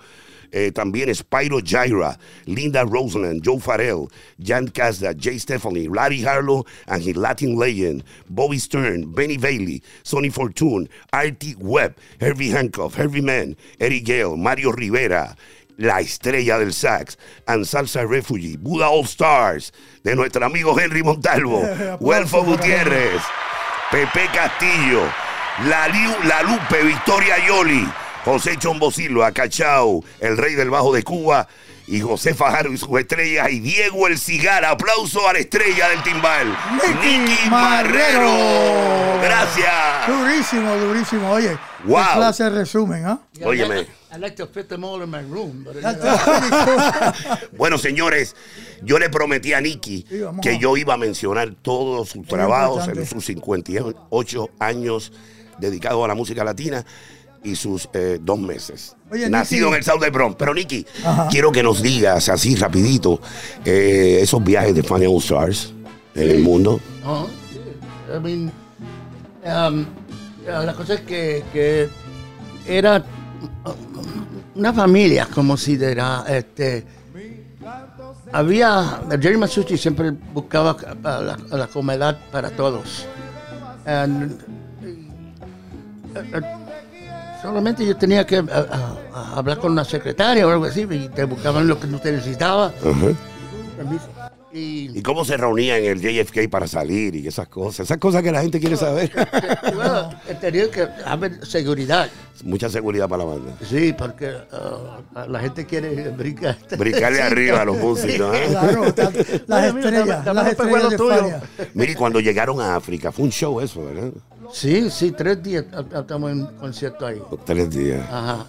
eh, 0.51 0.71
también 0.71 1.13
Spyro 1.13 1.59
Gyra, 1.59 2.17
Linda 2.45 2.83
Roseland, 2.83 3.41
Joe 3.43 3.59
Farrell, 3.59 4.07
Jan 4.39 4.67
Casda, 4.67 5.13
Jay 5.13 5.37
Stephanie, 5.37 5.87
Larry 5.87 6.21
Harlow 6.21 6.65
and 6.87 7.03
his 7.03 7.15
Latin 7.15 7.55
legend, 7.55 8.03
Bobby 8.29 8.57
Stern, 8.57 9.11
Benny 9.13 9.37
Bailey, 9.37 9.81
Sonny 10.03 10.29
Fortune, 10.29 10.87
Artie 11.11 11.55
Webb, 11.59 11.95
Herbie 12.19 12.49
Hancock, 12.49 12.93
Herbie 12.93 13.21
Mann, 13.21 13.55
Eddie 13.79 14.01
Gale, 14.01 14.37
Mario 14.37 14.71
Rivera, 14.71 15.35
la 15.77 15.99
estrella 15.99 16.57
del 16.57 16.73
sax, 16.73 17.17
and 17.45 17.65
Salsa 17.65 18.05
Refugee, 18.09 18.57
Buda 18.57 18.89
All 18.89 19.05
Stars, 19.05 19.71
de 20.03 20.15
nuestro 20.15 20.45
amigo 20.45 20.77
Henry 20.79 21.03
Montalvo, 21.03 21.61
Huelfo 21.99 22.43
Gutiérrez, 22.43 23.21
Pepe 23.91 24.27
Castillo, 24.33 25.03
la, 25.67 25.87
Liu- 25.87 26.23
la 26.25 26.41
Lupe, 26.43 26.83
Victoria 26.83 27.35
Yoli, 27.47 27.87
José 28.25 28.57
Chombo 28.57 28.91
Silva, 28.91 29.31
Cachao, 29.31 30.03
el 30.19 30.35
rey 30.37 30.55
del 30.55 30.69
bajo 30.69 30.93
de 30.93 31.03
Cuba, 31.03 31.47
y 31.89 32.01
José 32.01 32.33
Fajardo 32.33 32.73
y 32.73 32.77
sus 32.77 32.99
estrellas, 32.99 33.49
y 33.49 33.61
Diego 33.61 34.07
El 34.07 34.17
Cigar. 34.17 34.65
Aplauso 34.65 35.25
a 35.29 35.31
la 35.31 35.39
estrella 35.39 35.87
del 35.87 36.03
timbal, 36.03 36.47
Nicky 37.01 37.49
Marrero. 37.49 38.29
Marrero. 38.29 39.21
Gracias. 39.21 40.07
Durísimo, 40.07 40.75
durísimo. 40.75 41.31
Oye, 41.31 41.57
Wow. 41.85 42.03
qué 42.05 42.13
clase 42.15 42.43
de 42.43 42.49
resumen, 42.49 43.05
¿ah? 43.05 43.19
Óyeme. 43.43 43.87
I 44.17 44.19
like, 44.19 44.35
to 44.37 44.47
fit 44.47 44.67
them 44.67 44.83
all 44.83 45.01
in 45.03 45.09
my 45.11 45.21
room. 45.21 45.63
But. 45.63 45.75
Bueno, 47.57 47.77
señores, 47.77 48.35
yo 48.83 48.97
le 48.99 49.09
prometí 49.09 49.53
a 49.53 49.61
Nicky 49.61 50.05
que 50.41 50.57
yo 50.59 50.75
iba 50.77 50.95
a 50.95 50.97
mencionar 50.97 51.53
todos 51.61 52.09
sus 52.09 52.17
Muy 52.17 52.25
trabajos 52.25 52.77
importante. 52.87 53.01
en 53.01 53.07
sus 53.07 53.25
58 53.25 54.49
años 54.59 55.11
dedicados 55.59 56.03
a 56.03 56.07
la 56.07 56.15
música 56.15 56.43
latina 56.43 56.83
y 57.43 57.55
sus 57.55 57.87
eh, 57.93 58.19
dos 58.21 58.39
meses. 58.39 58.95
Oye, 59.11 59.29
Nacido 59.29 59.67
Nicky. 59.67 59.73
en 59.75 59.77
el 59.79 59.83
South 59.83 60.01
de 60.01 60.09
Bronx. 60.09 60.35
Pero, 60.37 60.53
Nicky, 60.53 60.85
Ajá. 61.05 61.27
quiero 61.29 61.51
que 61.51 61.63
nos 61.63 61.81
digas 61.81 62.29
así 62.29 62.55
rapidito 62.55 63.19
eh, 63.65 64.19
esos 64.21 64.43
viajes 64.43 64.73
de 64.75 64.83
Funny 64.83 65.05
All 65.05 65.17
Stars 65.17 65.73
en 66.15 66.29
el 66.29 66.39
mundo. 66.39 66.79
I 67.05 68.19
mean, 68.19 68.51
um, 69.45 69.85
la 70.45 70.73
cosa 70.73 70.95
es 70.95 71.01
que, 71.01 71.43
que 71.53 71.89
era 72.67 73.03
una 74.55 74.73
familia, 74.73 75.27
como 75.33 75.55
si 75.57 75.73
era, 75.81 76.23
este, 76.27 76.85
había, 78.31 79.01
Jerry 79.09 79.37
Masucci 79.37 79.77
siempre 79.77 80.11
buscaba 80.33 80.75
a 81.03 81.21
la, 81.21 81.37
a 81.51 81.57
la 81.57 81.67
comodidad 81.67 82.17
para 82.31 82.49
todos. 82.51 83.05
And, 83.85 84.37
uh, 86.13 86.19
uh, 86.19 86.41
solamente 87.41 87.85
yo 87.85 87.95
tenía 87.95 88.25
que 88.25 88.41
uh, 88.41 88.45
uh, 88.45 89.37
hablar 89.37 89.59
con 89.59 89.71
una 89.71 89.85
secretaria 89.85 90.45
o 90.45 90.51
algo 90.51 90.65
así 90.65 90.81
y 90.89 91.07
te 91.09 91.23
buscaban 91.23 91.67
lo 91.67 91.79
que 91.79 91.87
usted 91.87 92.15
necesitaba. 92.15 92.67
Ajá. 92.67 94.16
Y, 94.57 94.97
¿Y 94.97 95.01
cómo 95.03 95.23
se 95.23 95.37
reunía 95.37 95.77
en 95.77 95.85
el 95.85 96.01
JFK 96.01 96.49
para 96.49 96.67
salir 96.67 97.15
y 97.15 97.27
esas 97.27 97.47
cosas? 97.47 97.81
Esas 97.81 97.97
cosas 97.97 98.23
que 98.23 98.31
la 98.31 98.41
gente 98.41 98.59
quiere 98.59 98.75
saber. 98.75 99.11
bueno, 99.75 100.09
tenía 100.41 100.69
que 100.71 100.87
haber 101.05 101.45
seguridad. 101.45 102.09
Mucha 102.43 102.69
seguridad 102.69 103.07
para 103.07 103.23
la 103.23 103.29
banda. 103.31 103.53
Sí, 103.67 103.93
porque 103.97 104.29
uh, 104.29 105.29
la 105.29 105.39
gente 105.39 105.65
quiere 105.65 106.09
brincar. 106.09 106.57
Brincarle 106.77 107.21
arriba 107.23 107.61
a 107.61 107.65
los 107.65 107.77
músicos. 107.77 108.35
¿eh? 108.35 108.47
Claro, 108.49 108.83
las 109.47 109.73
Bueno, 109.73 109.79
estrellas, 109.79 110.25
las 110.25 110.47
estrellas 110.47 110.89
de. 110.89 111.67
Mire, 111.73 111.95
cuando 111.95 112.19
llegaron 112.19 112.59
a 112.59 112.75
África, 112.75 113.11
fue 113.11 113.25
un 113.25 113.31
show 113.31 113.61
eso, 113.61 113.85
¿verdad? 113.85 114.11
Sí, 114.51 114.89
sí, 114.89 115.11
tres 115.11 115.43
días 115.43 115.65
estamos 115.93 116.31
en 116.31 116.45
concierto 116.57 117.05
ahí. 117.05 117.21
Tres 117.45 117.69
días. 117.69 118.05
Ajá. 118.09 118.47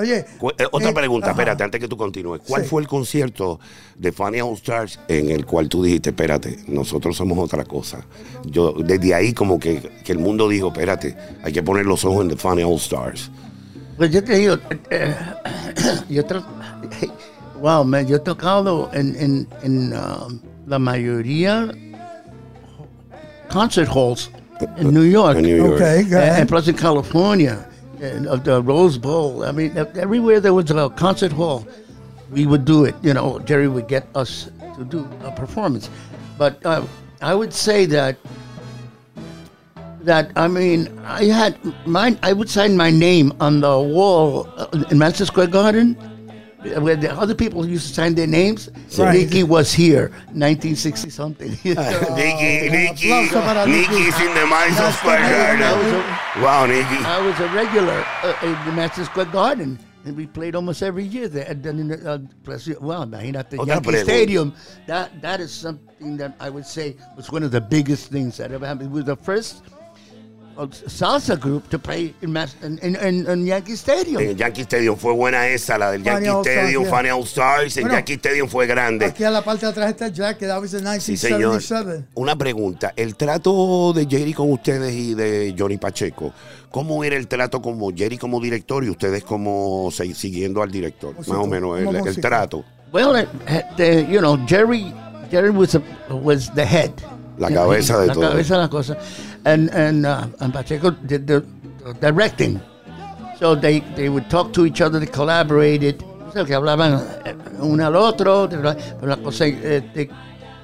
Oye, 0.00 0.18
eh, 0.18 0.66
Otra 0.72 0.90
eh, 0.90 0.94
pregunta, 0.94 1.26
ajá. 1.26 1.32
espérate, 1.32 1.64
antes 1.64 1.80
que 1.80 1.88
tú 1.88 1.96
continúes. 1.96 2.40
¿Cuál 2.46 2.62
Sí. 2.62 2.68
fue 2.68 2.82
el 2.82 2.88
concierto 2.88 3.60
de 3.96 4.12
Funny 4.12 4.40
All 4.40 4.54
Stars 4.54 4.98
en 5.08 5.30
el 5.30 5.44
cual 5.46 5.68
tú 5.68 5.82
dijiste, 5.82 6.10
espérate, 6.10 6.58
nosotros 6.66 7.16
somos 7.16 7.38
otra 7.38 7.64
cosa? 7.64 8.04
Yo, 8.44 8.72
desde 8.72 9.14
ahí 9.14 9.32
como 9.32 9.58
que, 9.58 9.80
que 10.04 10.12
el 10.12 10.18
mundo 10.18 10.48
dijo, 10.48 10.68
espérate, 10.68 11.16
hay 11.42 11.52
que 11.52 11.62
poner 11.62 11.86
los 11.86 12.04
ojos 12.04 12.22
en 12.22 12.30
The 12.30 12.36
Funny 12.36 12.62
All 12.62 12.76
Stars. 12.76 13.30
Pues 13.96 14.10
yo 14.10 14.24
te 14.24 14.36
digo, 14.36 14.54
eh, 14.54 14.78
eh, 14.90 15.14
yo 16.08 16.22
wow, 17.60 17.84
man, 17.84 18.06
yo 18.06 18.16
he 18.16 18.20
tocado 18.20 18.90
en, 18.92 19.14
en, 19.16 19.48
en 19.62 19.92
um, 19.92 20.40
la 20.66 20.78
mayoría 20.78 21.70
concert 23.50 23.90
halls 23.90 24.30
en 24.78 24.92
New 24.94 25.04
York. 25.04 25.36
En 25.36 25.42
New 25.42 25.56
York. 25.56 25.74
Okay, 25.74 26.68
in 26.68 26.74
California, 26.76 27.66
and 28.00 28.26
of 28.26 28.44
the 28.44 28.62
Rose 28.62 28.98
Bowl. 28.98 29.44
I 29.44 29.52
mean, 29.52 29.76
everywhere 29.76 30.40
there 30.40 30.54
was 30.54 30.70
a 30.70 30.90
concert 30.90 31.32
hall, 31.32 31.66
we 32.30 32.46
would 32.46 32.64
do 32.64 32.84
it. 32.84 32.94
You 33.02 33.14
know, 33.14 33.38
Jerry 33.40 33.68
would 33.68 33.88
get 33.88 34.06
us 34.14 34.50
to 34.76 34.84
do 34.84 35.08
a 35.24 35.30
performance. 35.30 35.90
But 36.38 36.64
uh, 36.64 36.84
I 37.20 37.34
would 37.34 37.52
say 37.52 37.86
that 37.86 38.16
that 40.02 40.32
I 40.36 40.48
mean, 40.48 40.98
I 41.04 41.24
had 41.24 41.58
my 41.86 42.16
I 42.22 42.32
would 42.32 42.48
sign 42.48 42.76
my 42.76 42.90
name 42.90 43.32
on 43.40 43.60
the 43.60 43.78
wall 43.78 44.48
uh, 44.56 44.84
in 44.90 44.98
Madison 44.98 45.26
Square 45.26 45.48
Garden. 45.48 45.96
Where 46.62 46.94
the 46.96 47.10
other 47.12 47.34
people 47.34 47.64
used 47.66 47.88
to 47.88 47.94
sign 47.94 48.14
their 48.14 48.26
names, 48.26 48.68
Right. 48.98 49.14
Nicky 49.24 49.42
was 49.44 49.72
here, 49.72 50.10
1960 50.36 51.08
something. 51.08 51.50
Nicky, 51.64 52.68
Nicky, 52.68 53.08
aplauso 53.08 53.40
para 53.40 53.66
Nicky's 53.66 54.20
in 54.20 54.34
the 54.34 54.46
Madison 54.46 54.92
Square 54.92 55.56
Garden. 55.56 56.04
Wow, 56.42 56.66
Nicky. 56.66 57.00
I 57.04 57.18
was 57.24 57.38
a 57.40 57.48
regular 57.54 58.04
uh, 58.22 58.34
in 58.42 58.52
the 58.66 58.72
Madison 58.72 59.04
Square 59.06 59.26
Garden. 59.32 59.78
And 60.04 60.16
we 60.16 60.26
played 60.26 60.54
almost 60.54 60.82
every 60.82 61.04
year 61.04 61.28
there. 61.28 61.44
And 61.46 61.62
then 61.62 61.78
in 61.78 61.88
the, 61.88 62.10
uh, 62.10 62.18
plus, 62.42 62.68
well, 62.80 63.04
imagínate, 63.04 63.50
Otra 63.56 63.66
Yankee 63.66 63.90
pregunta. 63.90 64.02
Stadium. 64.04 64.54
That 64.86 65.20
that 65.20 65.40
is 65.40 65.52
something 65.52 66.16
that 66.16 66.36
I 66.40 66.48
would 66.48 66.64
say 66.64 66.96
was 67.16 67.30
one 67.30 67.42
of 67.42 67.50
the 67.52 67.60
biggest 67.60 68.08
things 68.10 68.36
that 68.38 68.50
ever 68.50 68.64
happened. 68.66 68.88
It 68.88 68.92
was 68.92 69.04
the 69.04 69.16
first 69.16 69.62
salsa 70.86 71.38
group 71.38 71.68
to 71.68 71.78
play 71.78 72.14
in, 72.20 72.36
in, 72.36 72.78
in, 72.82 72.96
in, 72.96 73.26
in 73.26 73.46
Yankee 73.46 73.76
Stadium. 73.76 74.20
En 74.20 74.28
el 74.30 74.36
Yankee 74.36 74.62
Stadium 74.62 74.96
fue 74.96 75.12
buena 75.12 75.48
esa, 75.48 75.78
la 75.78 75.90
del 75.90 76.02
Funny 76.02 76.26
Yankee 76.26 76.50
Stars, 76.50 76.58
Stadium. 76.58 76.84
Funny 76.84 77.08
All 77.08 77.22
Stars. 77.24 77.76
En 77.76 77.82
Bueno, 77.84 77.98
Yankee 77.98 78.12
Stadium 78.14 78.48
fue 78.48 78.66
grande. 78.66 79.06
Aquí 79.06 79.24
a 79.24 79.30
la 79.30 79.42
parte 79.42 79.66
de 79.66 79.72
atrás 79.72 79.90
está 79.90 80.08
Jack, 80.08 80.38
que 80.38 80.46
that 80.46 80.60
was 80.60 80.74
in 80.74 80.80
Sí, 81.00 81.16
señor. 81.16 81.60
1977. 81.60 82.10
Una 82.14 82.36
pregunta. 82.36 82.92
El 82.96 83.16
trato 83.16 83.92
de 83.92 84.06
Jerry 84.06 84.32
con 84.32 84.52
ustedes 84.52 84.94
y 84.94 85.14
de 85.14 85.54
Johnny 85.58 85.78
Pacheco, 85.78 86.32
¿cómo 86.70 87.02
era 87.04 87.16
el 87.16 87.28
trato 87.28 87.62
como 87.62 87.90
Jerry 87.94 88.18
como 88.18 88.40
director 88.40 88.84
y 88.84 88.90
ustedes 88.90 89.24
como 89.24 89.90
siguiendo 89.90 90.62
al 90.62 90.70
director? 90.70 91.14
Músico, 91.14 91.36
Más 91.36 91.44
o 91.44 91.48
menos 91.48 91.78
el, 91.78 92.08
el 92.08 92.20
trato. 92.20 92.64
Well, 92.92 93.14
it, 93.16 93.28
the, 93.76 94.04
you 94.10 94.18
know, 94.18 94.36
Jerry 94.48 94.92
Jerry 95.30 95.50
was 95.50 95.76
a, 95.76 95.82
was 96.10 96.50
the 96.50 96.66
head. 96.66 96.92
La 97.40 97.50
cabeza 97.50 97.98
de 97.98 98.06
la 98.06 98.12
todo. 98.14 98.28
cabeza 98.28 98.54
de 98.54 98.60
la 98.60 98.68
cosa. 98.68 98.96
And 99.44 99.70
and, 99.74 100.06
uh, 100.06 100.26
and 100.40 100.52
Pacheco 100.52 100.90
did 101.06 101.26
the 101.26 101.42
directing. 102.00 102.60
So 103.38 103.56
they 103.56 103.80
they 103.96 104.08
would 104.08 104.28
talk 104.28 104.52
to 104.52 104.66
each 104.66 104.80
other, 104.80 105.00
they 105.00 105.08
collaborated. 105.08 106.02
O 106.28 106.32
sea, 106.32 106.44
que 106.44 106.54
hablaban 106.54 107.02
eh, 107.24 107.34
uno 107.60 107.86
al 107.86 107.96
otro, 107.96 108.46
pero 108.48 108.76
la 109.02 109.16
cosa 109.16 109.46
eh, 109.46 109.82
te- 109.92 110.08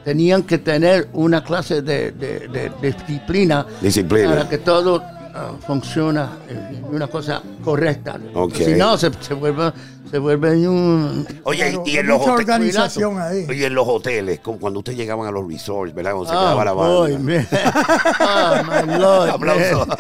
tenían 0.05 0.45
que 0.45 0.59
tener 0.59 1.09
una 1.15 1.43
clase 1.43 1.83
de, 1.83 2.13
de- 2.13 2.47
de 2.47 2.71
disciplina 2.81 3.67
Disciplina. 3.81 4.29
para 4.29 4.49
que 4.49 4.59
todo 4.59 5.03
ah, 5.37 5.53
funciona 5.67 6.39
eh, 6.49 6.81
una 6.91 7.07
cosa 7.09 7.43
correcta. 7.63 8.19
Ok. 8.35 8.55
Si 8.55 8.75
no, 8.75 8.97
se, 8.97 9.11
se 9.21 9.35
vuelve, 9.35 9.73
se 10.11 10.19
vuelve 10.19 10.67
un... 10.67 11.27
Oye, 11.45 11.71
Claro, 11.71 11.83
y 11.87 11.97
en 11.99 12.07
los 12.07 12.19
mucha 12.19 12.33
hoteles. 12.33 12.49
organización 12.55 13.21
ahí. 13.21 13.47
Oye, 13.49 13.67
en 13.67 13.75
los 13.75 13.87
hoteles, 13.89 14.41
como 14.41 14.59
cuando 14.59 14.79
ustedes 14.81 14.99
llegaban 14.99 15.27
a 15.27 15.31
los 15.31 15.47
resorts, 15.47 15.95
¿verdad? 15.95 16.13
Cuando 16.13 16.31
se 16.31 16.37
Oh, 16.37 16.41
quedaba 16.41 16.65
la 16.65 16.73
banda. 16.73 16.95
Oh, 16.99 17.09
my 18.89 18.99
Lord. 18.99 19.31
Aplauso. 19.31 19.87
man. 19.87 19.97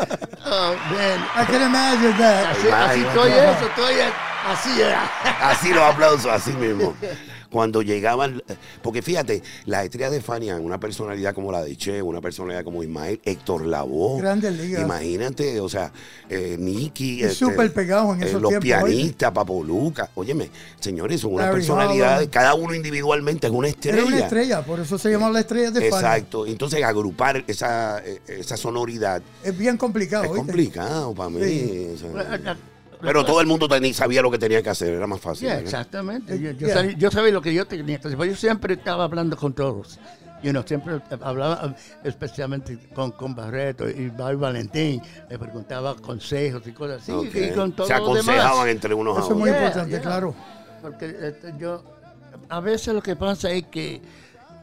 Oh, 0.47 0.75
man. 0.91 1.21
I 1.37 1.45
can 1.47 1.63
imagine 1.63 2.17
that. 2.19 2.47
Así, 2.53 2.69
así 2.69 3.01
estoy 3.05 3.31
eso, 3.33 3.67
estoy 3.67 3.95
así 4.49 4.81
era. 4.81 5.11
Así 5.43 5.69
los 5.71 5.83
aplausos, 5.83 6.27
así 6.27 6.53
mismo. 6.53 6.95
Cuando 7.57 7.81
llegaban, 7.81 8.43
porque 8.83 9.01
fíjate, 9.01 9.43
las 9.65 9.85
estrellas 9.87 10.13
de 10.13 10.21
Fania, 10.21 10.57
una 10.57 10.79
personalidad 10.79 11.35
como 11.35 11.51
la 11.51 11.65
de 11.65 11.75
Che, 11.75 12.03
una 12.03 12.21
personalidad 12.21 12.63
como 12.65 12.83
Ismael, 12.83 13.19
Héctor 13.25 13.65
Lavoe. 13.65 14.21
Grandes 14.21 14.59
ligas. 14.59 14.83
Imagínate, 14.83 15.59
o 15.61 15.67
sea, 15.67 15.91
eh, 16.29 16.57
Nicky. 16.59 17.25
Y 17.25 17.31
súper 17.31 17.73
pegados 17.73 18.15
en 18.15 18.25
esos 18.25 18.43
Los 18.43 18.51
tiempos, 18.51 18.63
pianistas, 18.67 19.33
Papo 19.33 19.65
Luca. 19.65 20.11
Óyeme, 20.17 20.51
señores, 20.81 21.23
son 21.23 21.33
una 21.33 21.45
Larry 21.45 21.55
personalidad, 21.57 22.17
Holland. 22.17 22.31
cada 22.31 22.53
uno 22.53 22.75
individualmente 22.75 23.47
es 23.47 23.53
una 23.55 23.69
estrella. 23.69 23.97
Era 23.97 24.07
una 24.07 24.19
estrella, 24.19 24.63
por 24.63 24.79
eso 24.81 24.99
se 24.99 25.11
llama 25.11 25.31
la 25.31 25.41
estrella 25.41 25.71
de 25.71 25.89
Fania. 25.89 26.17
Exacto. 26.17 26.47
Entonces, 26.47 26.85
agrupar 26.85 27.43
esa, 27.47 28.03
eh, 28.05 28.21
esa 28.29 28.59
sonoridad 28.59 29.23
Es 29.43 29.57
bien 29.57 29.79
complicado. 29.79 30.25
es 30.25 30.31
¿oíste? 30.31 30.45
complicado 30.47 31.15
para 31.15 31.31
mí. 31.31 31.41
Sí. 31.43 31.91
o 31.95 31.97
sea. 31.97 32.57
Pero 33.01 33.25
todo 33.25 33.41
el 33.41 33.47
mundo 33.47 33.69
tenía, 33.69 33.93
sabía 33.95 34.23
lo 34.23 34.31
que 34.31 34.39
tenía 34.39 34.63
que 34.63 34.71
hacer, 34.71 34.93
era 34.95 35.07
más 35.07 35.21
fácil. 35.21 35.49
Yeah, 35.49 35.61
exactamente. 35.61 36.39
Yo, 36.39 36.51
yo 36.53 36.67
Yeah. 36.67 36.75
sabía, 36.75 36.97
yo 36.97 37.11
sabía 37.11 37.33
lo 37.33 37.43
que 37.43 37.53
yo 37.55 37.67
tenía 37.67 37.99
que 37.99 38.09
hacer. 38.09 38.19
Yo 38.19 38.37
siempre 38.37 38.75
estaba 38.75 39.05
hablando 39.05 39.37
con 39.37 39.53
todos. 39.53 39.99
You 40.43 40.51
know, 40.53 40.63
siempre 40.67 41.01
hablaba 41.23 41.75
especialmente 42.05 42.79
con, 42.95 43.11
con 43.13 43.35
Barreto 43.35 43.89
y 43.89 44.09
Bobby 44.11 44.37
Valentín. 44.37 45.03
Le 45.31 45.39
preguntaba 45.39 45.97
consejos 45.97 46.63
y 46.67 46.73
cosas 46.73 47.03
así. 47.03 47.13
Ok. 47.13 47.35
Y 47.35 47.51
con 47.55 47.73
todo 47.73 47.87
Se 47.87 47.95
lo 47.95 48.01
demás. 48.15 48.23
aconsejaban 48.29 48.69
entre 48.69 48.95
unos 48.95 49.17
a 49.17 49.21
Eso 49.21 49.33
es 49.33 49.37
muy 49.39 49.51
otros. 49.51 49.61
Yeah, 49.61 49.67
importante, 49.69 49.91
yeah. 49.93 50.01
claro. 50.03 50.35
Porque 50.83 51.17
este, 51.23 51.55
yo, 51.59 51.83
a 52.49 52.61
veces 52.61 52.95
lo 52.95 53.03
que 53.03 53.17
pasa 53.17 53.51
es 53.51 53.65
que 53.65 54.03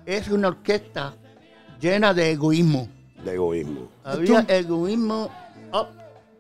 es 0.06 0.28
una 0.30 0.50
orquesta 0.50 1.16
llena 1.82 2.14
de 2.14 2.32
egoísmo. 2.32 2.88
De 3.26 3.34
egoísmo. 3.34 3.90
Había 4.04 4.46
egoísmo 4.50 5.30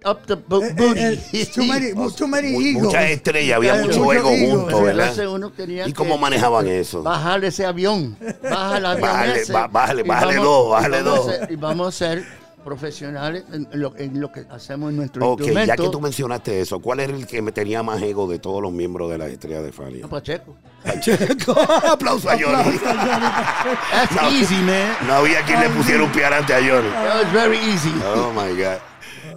up, 0.05 0.25
the 0.25 0.33
Eh, 0.33 0.37
eh, 0.39 0.73
booty. 0.75 0.99
eh, 1.39 1.45
too 1.53 1.63
many, 1.65 1.93
too 2.17 2.27
many 2.27 2.51
Mu- 2.51 2.61
egos. 2.61 2.83
Muchas 2.83 3.03
estrellas, 3.11 3.55
había 3.57 3.75
Mucho 3.75 3.99
mucho 3.99 4.13
ego 4.13 4.29
ego, 4.29 4.51
juntos, 4.61 4.83
¿verdad? 4.83 5.07
Entonces 5.09 5.27
uno 5.27 5.49
tenía 5.51 5.87
¿Y 5.87 5.93
cómo 5.93 6.15
que 6.15 6.21
manejaban 6.21 6.67
eso? 6.69 7.03
Bajar 7.03 7.43
ese 7.45 7.65
avión. 7.65 8.17
Baja 8.43 8.77
el 8.77 8.85
avión 8.85 9.01
Bájale, 9.09 9.39
ese, 9.41 9.53
ba- 9.53 9.67
bájale, 9.67 10.01
y 10.01 10.07
bájale 10.07 10.37
vamos- 10.37 10.45
dos, 10.45 10.67
y 10.67 10.71
bájale 10.71 11.01
vamos 11.03 11.13
a 11.13 11.15
dos. 11.15 11.25
ser- 11.39 11.51
y 11.51 11.55
vamos 11.55 11.87
a 11.87 11.91
ser 11.91 12.43
profesionales 12.63 13.43
en 13.51 13.67
lo, 13.73 13.93
en 13.97 14.21
lo 14.21 14.31
que 14.31 14.45
hacemos 14.49 14.89
en 14.91 14.95
nuestro 14.95 15.31
Ok, 15.31 15.41
instrumento. 15.41 15.67
ya 15.67 15.75
que 15.83 15.89
tú 15.89 15.99
mencionaste 15.99 16.61
eso, 16.61 16.79
¿cuál 16.79 17.01
era 17.01 17.13
el 17.13 17.27
que 17.27 17.41
me 17.41 17.51
tenía 17.51 17.83
más 17.83 18.01
ego 18.01 18.25
de 18.25 18.39
todos 18.39 18.61
los 18.61 18.71
miembros 18.71 19.11
de 19.11 19.17
la 19.17 19.27
estrella 19.27 19.61
de 19.61 19.73
Fania? 19.73 20.03
No, 20.03 20.07
Pacheco. 20.09 20.55
Aplauso 21.91 22.29
a 22.29 22.33
Johnny. 22.37 22.77
That's 22.79 24.15
No. 24.15 24.29
easy, 24.29 24.55
man. 24.63 24.95
No 25.07 25.13
había 25.15 25.41
quien 25.43 25.59
le 25.59 25.69
pusiera 25.71 26.03
un 26.03 26.11
piarante 26.13 26.53
a 26.53 26.57
Johnny. 26.59 26.89
That 26.89 27.23
was 27.23 27.33
very 27.33 27.57
easy. 27.57 27.91
Oh 28.15 28.31
my 28.33 28.53
God. 28.55 28.77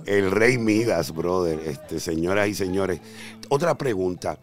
El 0.07 0.31
rey 0.31 0.57
Midas, 0.59 1.13
brother. 1.13 1.61
Este, 1.67 2.01
señoras 2.01 2.49
y 2.49 2.55
señores. 2.55 3.01
Otra 3.49 3.77
pregunta. 3.77 4.39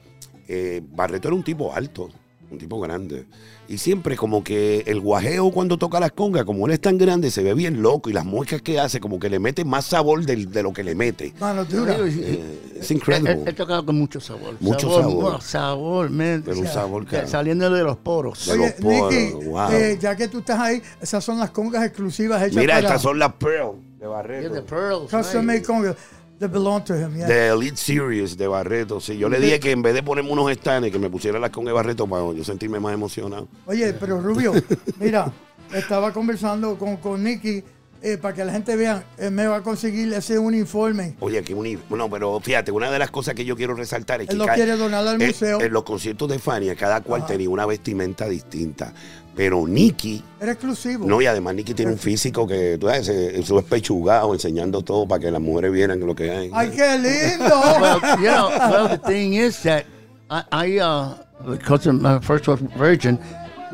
Eh, 0.47 0.81
Barreto 0.91 1.29
era 1.29 1.35
un 1.35 1.43
tipo 1.43 1.73
alto, 1.73 2.09
un 2.53 2.57
tipo 2.59 2.79
grande. 2.79 3.25
Y 3.67 3.77
siempre 3.77 4.15
como 4.17 4.43
que 4.43 4.83
el 4.87 4.99
guajeo 4.99 5.51
cuando 5.51 5.77
toca 5.77 5.99
las 5.99 6.11
congas, 6.11 6.43
como 6.45 6.65
él 6.67 6.73
es 6.73 6.81
tan 6.81 6.97
grande, 6.97 7.31
se 7.31 7.43
ve 7.43 7.53
bien 7.53 7.81
loco. 7.81 8.09
Y 8.09 8.13
las 8.13 8.25
muecas 8.25 8.61
que 8.61 8.79
hace, 8.79 8.99
como 8.99 9.19
que 9.19 9.29
le 9.29 9.39
mete 9.39 9.63
más 9.65 9.85
sabor 9.85 10.25
del- 10.25 10.51
de, 10.51 10.63
lo 10.63 10.73
que 10.73 10.83
le 10.83 10.95
mete. 10.95 11.33
Mano 11.39 11.63
dura. 11.65 11.95
Eh, 11.97 12.71
es 12.79 12.89
He, 12.91 12.93
he 12.93 12.97
increíble. 12.97 13.35
tocado 13.53 13.85
con 13.85 13.97
mucho 13.97 14.19
sabor. 14.19 14.55
Mucho 14.59 14.89
sabor. 15.01 15.33
no, 15.33 15.41
sabor, 15.41 16.09
man. 16.09 16.41
Pero 16.45 16.59
un 16.59 16.67
sabor, 16.67 17.05
Que. 17.05 17.25
Saliendo 17.27 17.69
de 17.69 17.83
los 17.83 17.97
poros. 17.97 18.45
De 18.45 18.51
Oye, 18.53 18.61
los 18.61 18.71
poros, 18.73 19.13
Nicky, 19.13 19.45
wow. 19.47 19.71
eh, 19.71 19.97
ya 19.99 20.15
que 20.15 20.27
tú 20.27 20.39
estás 20.39 20.59
ahí, 20.59 20.81
esas 21.01 21.23
son 21.23 21.39
las 21.39 21.51
congas 21.51 21.85
exclusivas 21.85 22.41
hechas 22.43 22.55
Mira, 22.57 22.75
para 22.75 22.87
estas 22.87 23.01
son 23.01 23.17
las 23.19 23.33
Pearl 23.33 23.75
de 23.97 23.99
Yeah, 23.99 24.07
Barreto. 24.09 24.53
the 24.53 24.61
pearls. 24.63 25.09
custom 25.09 25.45
made 25.45 25.63
congas. 25.63 25.95
They 26.43 26.49
belong 26.49 26.83
to 26.83 26.93
him, 26.93 27.15
yeah. 27.15 27.25
The 27.25 27.47
Elite 27.53 27.77
Series 27.77 28.35
de 28.35 28.47
Barreto. 28.47 28.99
Sí, 28.99 29.17
yo 29.17 29.29
le 29.29 29.39
dije 29.39 29.61
que 29.61 29.71
en 29.71 29.81
vez 29.81 29.93
de 29.93 30.03
ponerme 30.03 30.29
unos 30.29 30.51
estanes, 30.51 30.91
que 30.91 30.99
me 30.99 31.09
pusiera 31.09 31.39
las 31.39 31.51
congas 31.51 31.69
de 31.69 31.75
Barreto 31.75 32.05
para 32.05 32.33
yo 32.33 32.43
sentirme 32.43 32.81
más 32.81 32.93
emocionado. 32.93 33.47
Oye, 33.65 33.93
pero 33.93 34.19
Rubio, 34.19 34.51
mira, 34.99 35.31
estaba 35.73 36.11
conversando 36.11 36.77
con, 36.77 36.97
con 36.97 37.23
Nicky 37.23 37.63
eh, 38.03 38.17
para 38.17 38.33
que 38.35 38.43
la 38.45 38.51
gente 38.51 38.75
vea, 38.75 39.03
él 39.17 39.31
me 39.31 39.47
va 39.47 39.57
a 39.57 39.61
conseguir 39.63 40.13
ese 40.13 40.37
uniforme. 40.37 41.15
Oye, 41.21 41.41
que 41.41 41.53
unir. 41.53 41.79
Bueno, 41.89 42.09
pero 42.09 42.39
fíjate, 42.39 42.71
una 42.71 42.91
de 42.91 42.99
las 42.99 43.09
cosas 43.09 43.33
que 43.33 43.45
yo 43.45 43.55
quiero 43.55 43.73
resaltar 43.75 44.21
es 44.21 44.27
que. 44.27 44.33
Él 44.33 44.39
lo 44.39 44.45
ca- 44.45 44.55
quiere 44.55 44.75
donar 44.75 45.07
al 45.07 45.21
eh, 45.21 45.27
museo. 45.27 45.61
En 45.61 45.71
los 45.71 45.83
conciertos 45.83 46.29
de 46.29 46.37
Fania, 46.39 46.75
cada 46.75 47.01
cual 47.01 47.25
tenía 47.25 47.49
una 47.49 47.65
vestimenta 47.65 48.27
distinta. 48.27 48.93
Pero 49.35 49.65
Nicky, 49.65 50.23
Era 50.39 50.51
exclusivo. 50.51 51.07
no, 51.07 51.19
y 51.19 51.25
además 51.25 51.55
Nicky 51.55 51.73
tiene 51.73 51.91
un 51.93 51.97
físico 51.97 52.45
que, 52.45 52.77
tú 52.77 52.85
sabes, 52.87 53.07
eso 53.09 53.57
es 53.57 53.65
pechugado, 53.65 54.31
enseñando 54.33 54.83
todo 54.83 55.07
para 55.07 55.21
que 55.21 55.31
las 55.31 55.41
mujeres 55.41 55.71
vieran 55.71 55.99
lo 56.01 56.13
que 56.13 56.29
hay. 56.29 56.51
¡Ay, 56.53 56.69
qué 56.69 56.99
lindo! 56.99 57.59
well, 57.81 57.99
you 58.19 58.29
know, 58.29 58.49
well, 58.69 58.87
the 58.89 58.99
thing 59.07 59.33
is 59.33 59.59
that 59.63 59.85
I, 60.29 60.43
I 60.51 60.79
uh, 60.79 61.15
because 61.49 61.87
of 61.89 61.95
my 61.99 62.19
first 62.19 62.47
was 62.47 62.59
virgin, 62.77 63.17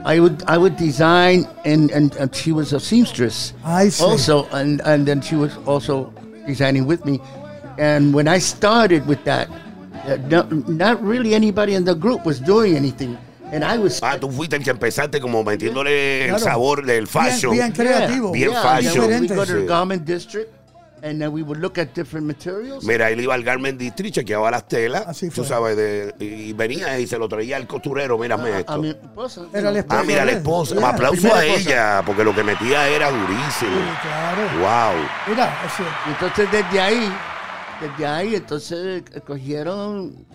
I 0.05 0.19
would 0.19 0.43
I 0.47 0.57
would 0.57 0.77
design 0.77 1.45
and, 1.65 1.91
and, 1.91 2.15
and 2.15 2.33
she 2.33 2.51
was 2.51 2.73
a 2.73 2.79
seamstress 2.79 3.53
I 3.65 3.89
see. 3.89 4.03
also, 4.03 4.47
and 4.51 4.81
and 4.85 5.05
then 5.05 5.21
she 5.21 5.35
was 5.35 5.55
also 5.65 6.13
designing 6.47 6.85
with 6.87 7.05
me. 7.05 7.19
And 7.77 8.13
when 8.13 8.27
I 8.27 8.39
started 8.39 9.05
with 9.07 9.23
that, 9.25 9.49
uh, 10.05 10.17
no, 10.27 10.43
not 10.67 11.01
really 11.03 11.33
anybody 11.33 11.75
in 11.75 11.83
the 11.85 11.95
group 11.95 12.25
was 12.25 12.39
doing 12.39 12.75
anything, 12.75 13.17
and 13.51 13.63
I 13.63 13.77
was. 13.77 13.99
Ah, 14.01 14.17
tú 14.17 14.29
fuiste 14.31 14.55
el 14.55 14.63
que 14.63 14.71
empezaste 14.71 15.19
como 15.21 15.43
metiéndole 15.43 16.23
el 16.23 16.29
Claro. 16.29 16.43
sabor 16.43 16.85
del 16.85 17.07
fashion. 17.07 17.51
Bien, 17.51 17.71
bien 17.71 17.87
creativo. 17.87 18.31
Bien 18.31 18.51
yeah, 18.51 18.61
fashion. 18.61 19.03
and 19.03 19.11
then 19.11 19.21
we 19.21 19.27
Diferente. 19.27 19.35
go 19.35 19.45
to 19.45 19.53
the 19.61 19.65
garment 19.67 20.05
district, 20.05 20.51
and 21.03 21.19
then 21.19 21.29
we 21.33 21.41
would 21.43 21.59
look 21.59 21.77
at 21.77 21.93
different 21.95 22.25
materials. 22.27 22.83
Mira, 22.83 23.09
él 23.09 23.21
iba 23.21 23.33
al 23.33 23.43
Garment 23.43 23.79
District, 23.79 24.13
chequeaba 24.15 24.51
las 24.51 24.67
telas, 24.67 25.05
Así 25.07 25.27
tú 25.29 25.35
fue. 25.43 25.45
sabes, 25.45 25.77
de- 25.77 26.13
y 26.19 26.53
venía 26.53 26.99
y 26.99 27.07
se 27.07 27.17
lo 27.17 27.27
traía 27.29 27.57
al 27.57 27.67
costurero, 27.67 28.17
mírame 28.17 28.49
a, 28.49 28.59
esto. 28.59 28.73
a 28.73 28.77
mi 28.77 28.89
esposa. 28.89 29.41
Era 29.53 29.71
la 29.71 29.77
Ah, 29.77 29.81
esposa 29.81 30.03
mira, 30.03 30.25
la 30.25 30.31
esposa. 30.31 30.75
Yeah. 30.75 30.89
Aplauso 30.89 31.13
Primera 31.21 31.39
a 31.39 31.45
esposa. 31.45 31.69
ella, 31.69 32.03
porque 32.05 32.23
lo 32.23 32.35
que 32.35 32.43
metía 32.43 32.87
era 32.89 33.09
durísimo. 33.11 33.41
Sí, 33.79 33.97
claro. 34.01 34.41
Wow. 34.59 35.03
Mira, 35.27 35.57
ese- 35.65 35.83
Y 35.83 36.09
Entonces 36.11 36.51
desde 36.51 36.79
ahí, 36.81 37.11
desde 37.81 38.05
ahí, 38.07 38.35
entonces 38.35 39.03
eh, 39.13 39.21
cogieron 39.25 40.25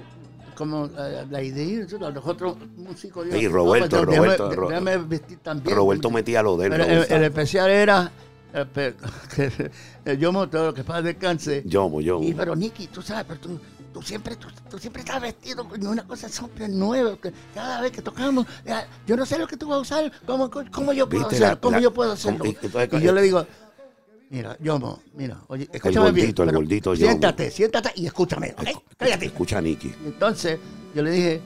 como 0.55 0.87
eh, 0.87 1.27
la 1.31 1.43
idea, 1.43 1.85
los 1.99 2.27
otros 2.27 2.57
músicos. 2.77 3.25
Sí, 3.27 3.33
dijeron, 3.35 3.55
Roberto, 3.57 3.97
"Ah, 3.99 4.05
pues, 4.05 4.17
Roberto, 4.19 4.45
déjame- 4.51 4.55
Ro- 4.57 4.69
déjame 4.69 4.97
vestir 4.99 5.39
también. 5.43 5.77
Roberto 5.77 6.11
metía 6.13 6.43
lo 6.43 6.57
de 6.57 6.67
él. 6.67 6.71
Pero 6.71 6.87
me 6.87 6.93
el, 6.93 6.99
gusta. 7.01 7.17
el 7.17 7.23
especial 7.25 7.71
era 7.71 8.13
eh, 8.55 8.95
que 9.35 9.71
el 10.05 10.19
yo 10.19 10.33
motor, 10.33 10.73
que 10.75 10.85
para 10.85 11.03
descanse. 11.03 11.63
Yomo, 11.67 12.01
yomo. 12.01 12.25
Y 12.27 12.33
pero 12.35 12.55
Nicky, 12.55 12.87
tú 12.87 13.03
sabes, 13.03 13.25
pero 13.27 13.41
tú, 13.41 13.61
tú 13.93 14.01
siempre 14.03 14.37
tú, 14.37 14.49
tú 14.71 14.79
siempre 14.79 15.03
estás 15.03 15.21
vestido 15.21 15.69
con 15.69 15.85
una 15.87 16.05
cosa 16.07 16.29
súper 16.29 16.71
nueva. 16.71 17.17
cada 17.55 17.81
vez 17.81 17.91
que 17.93 18.01
tocamos, 18.03 18.47
ya, 18.65 18.87
yo 19.07 19.17
no 19.17 19.27
sé 19.27 19.39
lo 19.39 19.47
que 19.47 19.57
tú 19.57 19.69
vas 19.69 19.79
a 19.79 19.81
usar, 19.81 20.13
cómo, 20.27 20.51
cómo 20.73 20.93
yo 20.93 21.09
puedo 21.09 21.27
hacer, 21.27 21.41
la- 21.41 21.57
cómo 21.57 21.77
la- 21.77 21.83
yo 21.83 21.93
puedo 21.93 22.13
hacerlo. 22.13 22.45
y- 22.45 22.57
entonces, 22.63 22.89
y 22.93 23.01
yo 23.01 23.13
le 23.13 23.23
digo, 23.23 23.47
mira, 24.31 24.57
Yomo, 24.61 25.03
mira, 25.15 25.41
oye, 25.49 25.69
escúchame 25.73 26.13
bien. 26.13 26.27
gordito, 26.27 26.43
el 26.43 26.49
pero 26.49 26.59
gordito 26.59 26.95
Yomo. 26.95 27.11
Siéntate, 27.11 27.51
siéntate 27.51 27.93
y 27.97 28.07
escúchame, 28.07 28.55
¿ok? 28.57 28.69
Cállate. 28.97 29.27
Escucha 29.27 29.59
a 29.59 29.61
Nicky. 29.61 29.93
Entonces, 30.07 30.59
yo 30.95 31.03
le 31.03 31.11
dije, 31.11 31.41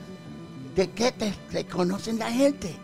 ¿de 0.75 0.89
qué 0.91 1.11
te, 1.11 1.33
te 1.51 1.65
conocen 1.65 2.19
la 2.19 2.31
gente? 2.31 2.75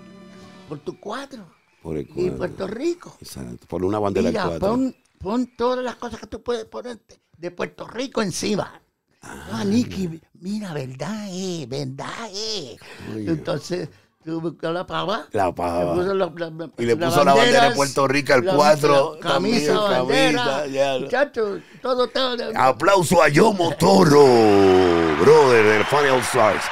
Por 0.67 0.79
tu 0.79 0.99
cuadro. 0.99 1.45
Por 1.85 1.97
el 1.97 2.01
Y 2.01 2.05
cuadro. 2.05 2.37
Puerto 2.37 2.65
Rico. 2.67 3.15
Exacto. 3.21 3.67
Por 3.67 3.85
una 3.85 3.99
bandera 3.99 4.29
Mira, 4.29 4.43
cuatro. 4.45 4.59
pon, 4.69 4.95
pon 5.19 5.55
todas 5.55 5.83
las 5.85 5.95
cosas 5.97 6.19
que 6.19 6.25
tú 6.25 6.41
puedes 6.41 6.65
ponerte 6.65 7.21
de 7.37 7.51
Puerto 7.51 7.85
Rico 7.85 8.23
encima. 8.23 8.81
Ah, 9.21 9.63
Nicky, 9.63 10.19
mira, 10.39 10.73
verdad 10.73 11.27
es, 11.29 11.69
verdad 11.69 12.27
es. 12.33 12.77
Entonces, 13.15 13.89
tú 14.23 14.41
buscas 14.41 14.73
la 14.73 14.85
pava. 14.87 15.27
La 15.31 15.53
pava. 15.53 15.93
le 15.95 16.01
puso 16.01 16.13
la- 16.15 16.25
la- 16.49 16.69
Y 16.79 16.85
le 16.85 16.95
puso 16.95 17.23
la 17.23 17.35
bandera 17.35 17.69
de 17.69 17.75
Puerto 17.75 18.07
Rico 18.07 18.33
al 18.33 18.45
la- 18.45 18.55
cuatro, 18.55 19.15
la 19.15 19.19
Camisa, 19.19 19.73
también, 19.89 20.35
bandera. 20.35 20.43
camisa, 20.43 20.67
ya. 20.67 20.99
Muchacho, 20.99 21.59
todo, 21.83 22.07
todo. 22.07 22.51
Aplauso 22.55 23.21
a 23.21 23.29
Yomo 23.29 23.75
Toro, 23.77 24.25
brother 25.21 25.65
del 25.65 25.85
Funny 25.85 26.09
All 26.09 26.19
Stars. 26.21 26.63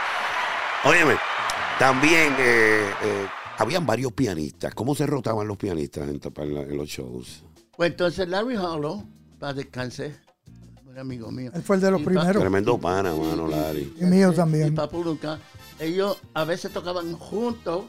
Óyeme, 0.85 1.15
también 1.77 2.35
eh, 2.39 2.89
eh, 3.03 3.27
habían 3.57 3.85
varios 3.85 4.11
pianistas. 4.13 4.73
¿Cómo 4.73 4.95
se 4.95 5.05
rotaban 5.05 5.47
los 5.47 5.57
pianistas 5.57 6.07
en, 6.09 6.19
en 6.23 6.53
la- 6.53 6.61
en 6.61 6.77
los 6.77 6.87
shows? 6.89 7.43
Pues 7.75 7.91
entonces 7.91 8.27
Larry 8.27 8.55
Hollow, 8.57 9.03
para 9.39 9.53
descanse, 9.53 10.15
un 10.85 10.97
amigo 10.97 11.31
mío. 11.31 11.51
él 11.53 11.61
fue 11.63 11.77
el 11.77 11.81
de 11.81 11.91
los 11.91 12.01
Y 12.01 12.03
pa- 12.03 12.09
primeros. 12.11 12.39
Tremendo 12.41 12.77
pana, 12.77 13.13
mano, 13.15 13.47
Larry. 13.47 13.93
Y 13.99 14.05
mío 14.05 14.31
Y 14.31 14.35
también. 14.35 14.75
Papu 14.75 15.03
Luca, 15.03 15.39
ellos 15.79 16.17
a 16.33 16.43
veces 16.43 16.71
tocaban 16.71 17.13
juntos. 17.13 17.85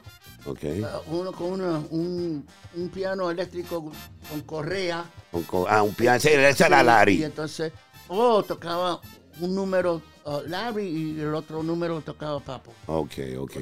Ah, 0.47 1.01
Uno 1.11 1.33
con 1.33 1.53
una, 1.53 1.79
un, 1.91 2.45
un 2.77 2.89
piano 2.91 3.31
eléctrico 3.31 3.91
con 4.31 4.41
correa. 4.43 5.05
Con- 5.31 5.43
con- 5.45 5.65
ah, 5.69 5.83
un 5.83 5.95
piano. 5.95 6.17
Ese 6.17 6.35
era 6.35 6.53
Sí, 6.55 6.65
Y 6.67 6.85
Larry. 6.85 7.25
entonces, 7.25 7.73
oh, 8.09 8.43
tocaba 8.43 9.01
un 9.41 9.55
número 9.55 10.03
uh, 10.25 10.41
Larry 10.47 10.87
y 10.87 11.21
el 11.21 11.35
otro 11.35 11.63
número 11.63 12.01
tocaba 12.01 12.41
Papo. 12.41 12.73
Ok, 12.87 13.15
ok. 13.39 13.53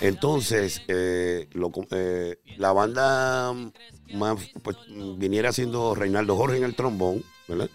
Entonces, 0.00 0.82
eh, 0.88 1.48
lo 1.52 1.70
eh, 1.90 2.38
la 2.56 2.72
banda 2.72 3.52
más, 4.14 4.38
pues, 4.62 4.76
viniera 5.16 5.52
siendo 5.52 5.94
Reinaldo 5.94 6.36
Jorge 6.36 6.58
en 6.58 6.64
el 6.64 6.74
trombón, 6.74 7.22
¿verdad? 7.48 7.70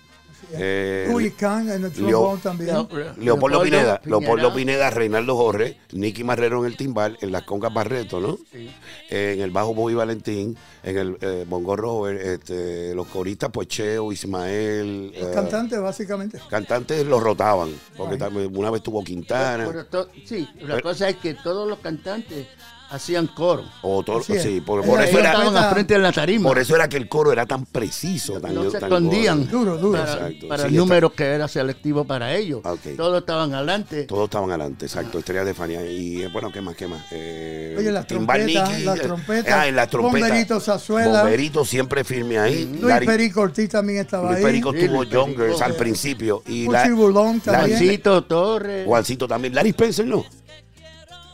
Eh, 0.52 1.34
Kahn 1.38 1.70
en 1.72 1.86
el 1.86 2.06
Leo- 2.06 2.38
también. 2.42 2.70
Leo- 2.70 2.88
Leopoldo 3.18 3.62
Pineda, 3.64 4.00
Leopoldo 4.06 4.54
Pineda. 4.54 4.90
Reinaldo 4.90 5.36
Jorge, 5.36 5.78
Nicky 5.94 6.24
Marrero 6.24 6.60
en 6.60 6.72
el 6.72 6.78
timbal, 6.78 7.18
en 7.22 7.32
las 7.32 7.44
congas 7.44 7.74
Barreto, 7.74 8.20
¿no? 8.20 8.38
Sí. 8.52 8.70
Eh, 9.10 9.34
en 9.36 9.42
el 9.42 9.52
bajo 9.52 9.74
Bobby 9.74 9.96
Valentín, 9.96 10.56
en 10.84 10.98
el 10.98 11.18
eh, 11.22 11.46
bongo 11.48 11.76
Robert, 11.76 12.22
este, 12.22 12.94
los 12.94 13.08
coristas 13.08 13.50
pues 13.52 13.68
Cheo, 13.68 14.12
Ismael, 14.12 15.12
eh, 15.16 15.32
Cantante, 15.34 15.78
básicamente. 15.78 16.40
cantantes 16.50 17.06
los 17.06 17.22
rotaban, 17.22 17.70
porque 17.98 18.16
una 18.54 18.70
vez 18.70 18.84
tuvo 18.84 19.04
Quintana, 19.04 19.66
Pero 19.68 19.86
to- 19.88 20.10
sí, 20.26 20.48
la 20.62 20.76
Pero- 20.76 20.82
cosa 20.82 21.10
es 21.10 21.16
que 21.18 21.34
todos 21.34 21.68
los 21.68 21.80
cantantes 21.80 22.48
hacían 22.90 23.28
coro. 23.28 23.64
o 23.82 24.04
todo, 24.04 24.20
Así 24.20 24.34
es. 24.34 24.44
sí, 24.44 24.62
por, 24.62 24.82
eso 24.82 24.96
era, 25.20 25.32
estaban 25.32 25.56
al 25.58 25.72
frente 25.74 25.94
de 25.96 26.00
la 26.00 26.12
tarima. 26.12 26.48
por 26.48 26.60
eso 26.60 26.76
era 26.76 26.88
que 26.88 26.98
el 26.98 27.08
coro 27.10 27.32
era 27.32 27.46
tan 27.46 27.66
preciso, 27.66 28.40
tan, 28.40 28.54
no 28.56 28.64
se 28.70 28.80
tan 28.80 28.84
escondían 28.84 29.50
Duro, 29.50 29.78
duro. 29.78 30.00
para, 30.00 30.14
Exacto. 30.14 30.48
para 30.48 30.62
Sí, 30.64 30.68
el 30.68 30.74
está- 30.74 30.86
número 30.86 31.14
que 31.14 31.24
era 31.26 31.48
selectivo 31.48 32.06
para 32.06 32.34
ellos. 32.36 32.62
Ok. 32.64 32.96
Todos 32.96 33.20
estaban 33.20 33.54
adelante. 33.54 34.04
Todos 34.04 34.26
estaban 34.26 34.50
adelante, 34.50 34.86
exacto. 34.86 35.20
Estrella 35.20 35.44
de 35.44 35.54
Fania. 35.54 35.86
Y 35.86 36.22
eh, 36.24 36.30
bueno, 36.32 36.52
¿qué 36.52 36.62
más? 36.62 36.76
¿Qué 36.76 36.88
más? 36.88 37.04
Eh, 37.12 37.76
Oye, 37.78 37.92
las 37.92 38.08
Timbal 38.08 38.40
trompetas, 38.42 38.70
Nicky, 38.70 38.84
las 38.84 38.98
eh, 38.98 39.02
trompetas, 39.02 39.54
ah, 39.54 39.68
en 39.68 39.76
las 39.76 39.90
trompetas. 39.90 40.22
Bomberito 40.30 40.60
Zazuela. 40.60 41.22
Bomberito 41.24 41.66
siempre 41.66 42.04
firme 42.04 42.40
ahí. 42.40 42.66
Luis 42.72 42.84
Larry- 42.84 43.06
Perico 43.06 43.42
Ortiz 43.42 43.70
también 43.70 44.00
estaba 44.00 44.26
Luis 44.28 44.38
ahí. 44.38 44.44
Perico 44.44 44.72
Sí, 44.74 44.80
tuvo 44.88 44.98
Luis 45.04 45.10
Perico. 45.10 45.26
Youngers 45.26 45.62
al 45.62 45.74
principio. 45.76 46.44
Y 46.48 46.66
Puchi 46.66 46.92
Bulón 46.92 47.40
también. 47.42 47.78
Juancito 47.78 48.24
Torres. 48.24 48.86
Juancito 48.86 49.28
también. 49.28 49.54
Larry 49.56 49.70
Spencer, 49.70 50.06
¿no? 50.06 50.24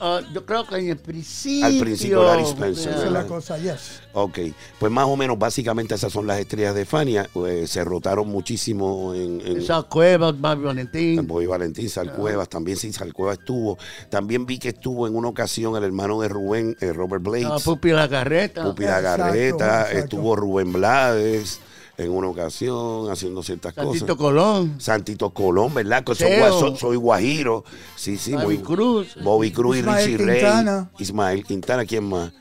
Ah, 0.04 0.20
yo 0.34 0.44
creo 0.48 0.66
que 0.66 0.78
en 0.78 0.90
el 0.90 0.98
principio. 0.98 1.66
Al 1.68 1.78
principio 1.78 2.24
Larry 2.24 2.44
Spencer, 2.44 2.90
Esa 2.90 2.98
es 2.98 3.04
¿verdad? 3.06 3.22
la 3.22 3.28
cosa, 3.28 3.58
yes. 3.60 4.02
Ok. 4.14 4.40
Pues 4.80 4.92
más 4.92 5.06
o 5.06 5.16
menos, 5.16 5.38
básicamente 5.38 5.94
esas 5.94 6.12
son 6.12 6.26
las 6.26 6.40
estrellas 6.40 6.74
de 6.74 6.86
Fania. 6.86 7.30
Eh, 7.48 7.66
se 7.68 7.84
rotaron 7.84 8.28
muchísimo 8.28 9.14
en, 9.14 9.40
en, 9.46 9.64
Sal 9.64 9.88
Cuevas, 9.88 10.34
Bobby 10.40 10.54
en 10.54 10.64
Valentín. 10.64 11.28
Bobby 11.28 11.46
Valentín, 11.46 11.88
Salcuevas. 11.88 12.50
También 12.50 12.78
sí, 12.78 12.92
Salcuevas 12.92 13.38
estuvo. 13.38 13.78
También 14.10 14.48
vi 14.48 14.58
que 14.58 14.70
estuvo 14.70 15.06
en 15.06 15.16
una 15.16 15.28
ocasión 15.28 15.76
el 15.76 15.84
hermano 15.84 16.20
de 16.20 16.30
Rubén, 16.30 16.76
eh, 16.82 16.94
Robert 16.94 17.22
Blades. 17.22 17.48
ah, 17.52 17.58
Pupi 17.64 17.92
La 17.92 18.08
Garreta. 18.08 18.64
Pupi 18.64 18.84
Exacto, 18.84 19.04
Garreta, 19.24 19.82
exacto. 19.82 19.98
estuvo 20.00 20.36
Rubén 20.36 20.74
Blades 20.74 21.60
en 22.04 22.12
una 22.12 22.28
ocasión 22.28 23.10
haciendo 23.12 23.44
ciertas 23.44 23.74
Santito 23.76 24.06
cosas. 24.06 24.18
Colón. 24.18 24.76
Santito 24.80 25.30
Colón, 25.32 25.74
¿verdad? 25.74 26.04
Que 26.04 26.16
soy, 26.16 26.32
soy- 26.60 26.78
soy 26.78 26.96
guajiro. 26.98 27.64
Sí, 27.96 28.18
sí, 28.18 28.34
Bobby 28.34 28.46
muy. 28.46 28.58
Cruz. 28.60 29.16
Bobby 29.24 29.52
Cruz 29.52 29.78
y 29.78 29.80
Ismael 29.80 30.06
Richie 30.06 30.18
Rey. 30.26 30.40
Quintana. 30.42 30.92
Ismael 31.00 31.44
Quintana, 31.44 31.86
¿quién 31.86 32.04
más? 32.10 32.32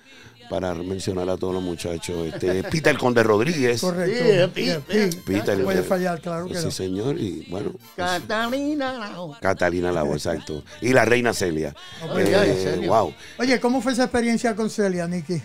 Para 0.49 0.75
mencionar 0.75 1.31
a 1.31 1.37
todos 1.37 1.55
los 1.55 1.63
muchachos. 1.63 2.27
Este, 2.27 2.65
Peter 2.71 2.99
Conde 2.99 3.23
Rodríguez. 3.23 3.81
Correcto. 3.81 4.25
Yeah. 4.61 4.81
Peter, 5.25 5.57
No 5.59 5.65
puede 5.65 5.85
fallar, 5.85 6.21
claro 6.21 6.47
que 6.49 6.57
Sí, 6.59 6.65
no. 6.65 6.71
señor. 6.73 7.19
Y 7.21 7.47
bueno. 7.49 7.71
Catalina. 7.95 9.13
Catalina 9.41 9.93
Lago, 9.93 10.15
exacto. 10.15 10.65
Y 10.81 10.93
la 10.93 11.05
reina 11.05 11.33
Celia. 11.35 11.73
Eh, 12.19 12.85
wow. 12.89 13.15
Oye, 13.39 13.61
¿cómo 13.61 13.81
fue 13.81 13.93
esa 13.93 14.05
experiencia 14.05 14.57
con 14.57 14.69
Celia, 14.71 15.07
Nicky? 15.07 15.41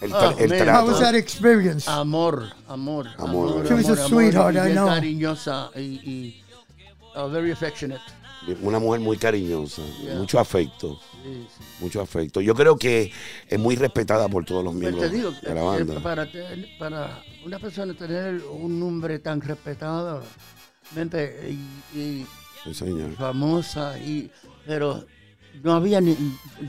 El, 0.00 0.12
Ah, 0.12 0.32
tra- 0.34 0.40
el 0.40 0.48
man. 0.50 0.58
How 0.58 0.64
trato. 0.64 0.86
was 0.88 1.00
that 1.00 1.14
experience? 1.14 1.88
Amor, 1.88 2.50
amor. 2.68 3.06
Amor. 3.18 3.66
She 3.66 3.74
was 3.74 3.88
a 3.88 3.96
sweetheart, 4.08 4.54
y 4.54 4.58
I 4.58 4.72
know. 4.72 4.86
cariñosa 4.88 5.70
y, 5.74 5.80
y 5.80 6.44
uh, 7.16 7.28
very 7.28 7.50
affectionate. 7.50 8.00
Una 8.62 8.78
mujer 8.78 9.00
muy 9.00 9.16
cariñosa, 9.16 9.82
Yeah. 10.02 10.16
mucho 10.16 10.38
afecto. 10.38 11.00
Sí, 11.24 11.46
sí. 11.48 11.64
mucho 11.80 12.00
afecto. 12.00 12.40
Yo 12.40 12.54
creo 12.54 12.76
que 12.76 13.10
es 13.48 13.58
muy 13.58 13.74
respetada 13.74 14.28
por 14.28 14.44
todos 14.44 14.62
los 14.62 14.74
Pero 14.74 14.80
miembros 14.96 15.10
te 15.10 15.16
digo, 15.16 15.30
de 15.32 15.54
la 15.54 15.60
eh, 15.60 15.64
banda. 15.64 16.00
para, 16.00 16.30
te- 16.30 16.68
para 16.78 17.22
una 17.44 17.58
persona 17.58 17.94
tener 17.94 18.42
un 18.44 18.78
nombre 18.78 19.18
tan 19.18 19.40
respetado 19.40 20.22
mente, 20.94 21.48
y, 21.94 21.98
y 21.98 22.26
Sí, 22.62 22.74
señor. 22.74 23.12
famosa, 23.14 23.98
y, 23.98 24.30
pero 24.66 25.04
no 25.66 25.74
había 25.74 26.00
ni, 26.00 26.16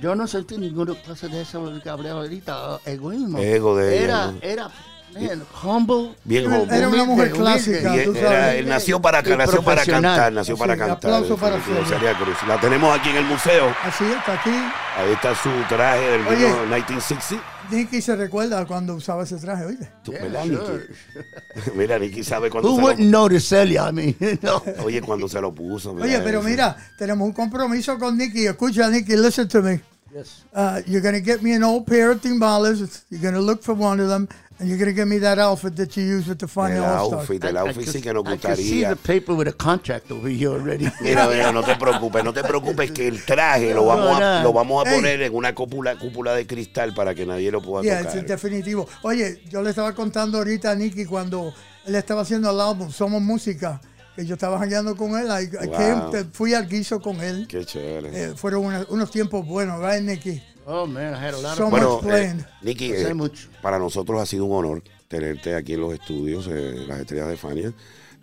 yo 0.01 0.15
no 0.15 0.25
sentí 0.25 0.57
ninguna 0.57 0.95
cosa 0.95 1.27
de 1.27 1.41
eso 1.41 1.71
que 1.83 1.87
hablé 1.87 2.09
ahorita, 2.09 2.79
egoísmo. 2.83 3.37
Ego 3.37 3.77
de 3.77 3.95
ella, 3.95 4.03
era, 4.03 4.31
¿no? 4.31 4.39
era, 4.41 4.71
man, 5.19 5.43
humble. 5.63 6.15
Bien 6.23 6.45
Era 6.45 6.57
joven. 6.59 6.85
una 6.87 7.03
mujer 7.05 7.31
clásica, 7.31 7.93
tú 8.03 8.15
era- 8.15 8.29
sabes. 8.29 8.55
él 8.59 8.67
nació 8.69 9.01
para, 9.01 9.21
nació 9.21 9.61
para 9.63 9.85
cantar, 9.85 10.33
nació 10.33 10.55
Sí, 10.55 10.59
para 10.59 10.77
cantar. 10.77 10.97
aplauso 11.13 11.37
para 11.37 11.57
Cruz. 11.57 12.37
La 12.47 12.59
tenemos 12.59 12.97
aquí 12.99 13.09
en 13.09 13.17
el 13.17 13.25
museo. 13.25 13.73
Así 13.83 14.03
está 14.05 14.33
aquí. 14.33 14.49
Ahí 14.49 15.11
está 15.13 15.35
su 15.35 15.49
traje 15.69 16.05
del 16.11 16.27
Oye. 16.27 16.35
vino 16.45 16.57
1960. 16.65 17.43
Nicky 17.69 18.01
se 18.01 18.15
recuerda 18.15 18.65
cuando 18.65 18.95
usaba 18.95 19.23
ese 19.23 19.35
traje, 19.37 19.65
oye. 19.65 19.89
Tú, 20.03 20.13
Yeah, 20.13 20.21
¿verdad, 20.23 20.43
sure. 20.45 20.85
Nicky? 20.87 21.71
Mira, 21.75 21.99
Nicky 21.99 22.23
sabe 22.23 22.49
cuando 22.49 22.69
Who 22.71 22.77
se 22.77 22.81
wouldn't 22.81 23.09
notice 23.11 23.45
Celia? 23.47 23.89
I 23.89 23.91
mean, 23.91 24.15
no. 24.41 24.63
lo... 24.65 24.83
Oye, 24.85 25.01
cuando 25.01 25.27
se 25.27 25.41
lo 25.41 25.53
puso. 25.53 25.91
Oye, 25.91 26.19
pero 26.23 26.39
eso. 26.39 26.47
mira, 26.47 26.77
tenemos 26.97 27.27
un 27.27 27.33
compromiso 27.33 27.99
con 27.99 28.17
Nicky. 28.17 28.47
Escucha, 28.47 28.89
Nicky, 28.89 29.17
listen 29.17 29.47
to 29.49 29.61
me. 29.61 29.81
Yes. 30.15 30.45
Uh, 30.55 30.79
you're 30.87 31.01
going 31.01 31.13
to 31.13 31.19
get 31.21 31.41
me 31.43 31.53
an 31.53 31.63
old 31.63 31.85
pair 31.85 32.09
of 32.11 32.21
timbales. 32.21 33.03
You're 33.09 33.21
going 33.21 33.33
to 33.35 33.41
look 33.41 33.61
for 33.61 33.75
one 33.75 33.99
of 33.99 34.07
them. 34.07 34.29
And 34.59 34.67
you're 34.67 34.77
going 34.79 34.89
to 34.89 34.93
give 34.95 35.07
me 35.07 35.19
that 35.19 35.37
outfit 35.37 35.75
that 35.75 35.95
you 35.95 36.03
use 36.03 36.27
with 36.27 36.39
the 36.39 36.47
El 36.47 36.83
All 36.83 37.13
outfit, 37.13 37.43
el 37.43 37.57
outfit 37.57 37.87
sí 37.87 38.01
que 38.01 38.11
nos 38.11 38.25
I 38.25 38.37
could 38.37 38.55
see 38.57 38.81
gustaría. 38.83 38.89
the 38.89 38.95
paper 38.95 39.35
with 39.35 39.47
a 39.47 39.53
contract 39.53 40.09
over 40.11 40.27
here 40.29 40.49
already. 40.49 40.89
Mira, 41.01 41.27
mira, 41.27 41.51
no 41.51 41.61
te 41.61 41.75
preocupes, 41.75 42.23
no 42.23 42.33
te 42.33 42.41
preocupes 42.43 42.89
que 42.91 43.07
el 43.07 43.23
traje 43.23 43.73
lo 43.75 43.85
vamos 43.85 44.19
a, 44.19 44.41
lo 44.41 44.51
vamos 44.53 44.83
a 44.83 44.89
Hey. 44.89 44.95
poner 44.95 45.21
en 45.21 45.35
una 45.35 45.53
cúpula, 45.53 45.95
cúpula 45.99 46.33
de 46.33 46.47
cristal 46.47 46.95
para 46.95 47.13
que 47.13 47.25
nadie 47.27 47.51
lo 47.51 47.61
pueda 47.61 47.83
Yeah, 47.83 47.99
tocar. 48.03 48.17
it's 48.17 48.27
definitivo. 48.27 48.87
Oye, 49.03 49.43
yo 49.47 49.61
le 49.61 49.69
estaba 49.69 49.93
contando 49.93 50.39
ahorita 50.39 50.71
a 50.71 50.75
Nicky 50.75 51.05
cuando 51.05 51.53
él 51.85 51.93
estaba 51.95 52.21
haciendo 52.23 52.49
el 52.49 52.59
álbum 52.59 52.89
Somos 52.89 53.21
Música, 53.21 53.79
que 54.15 54.25
yo 54.25 54.33
estaba 54.33 54.57
jangueando 54.57 54.95
con 54.97 55.11
él. 55.19 55.27
I- 55.27 55.65
I 55.65 55.67
Wow. 55.67 55.77
came- 55.77 56.11
te- 56.11 56.23
fui 56.33 56.55
al 56.55 56.67
guiso 56.67 56.99
con 56.99 57.21
él. 57.21 57.45
Qué 57.47 57.63
chévere. 57.63 58.09
Eh, 58.31 58.33
fueron 58.35 58.65
una- 58.65 58.87
unos 58.89 59.11
tiempos 59.11 59.45
buenos, 59.45 59.79
right, 59.79 60.01
Nicky? 60.01 60.41
Oh 60.69 60.85
man, 60.85 61.13
I 61.13 61.17
had 61.17 61.33
a 61.33 61.37
lot 61.37 61.55
So 61.55 61.65
of 61.65 61.71
Bueno, 61.71 62.01
eh, 62.13 62.35
Nicky, 62.61 62.89
Sé 62.89 63.09
eh, 63.11 63.13
mucho. 63.13 63.47
para 63.61 63.79
nosotros 63.79 64.21
ha 64.21 64.25
sido 64.25 64.43
un 64.45 64.53
honor 64.57 64.83
tenerte 65.07 65.55
aquí 65.55 65.73
en 65.73 65.79
los 65.81 65.93
estudios, 65.93 66.45
eh, 66.51 66.83
las 66.85 66.99
estrellas 66.99 67.29
de 67.29 67.37
Fania, 67.37 67.73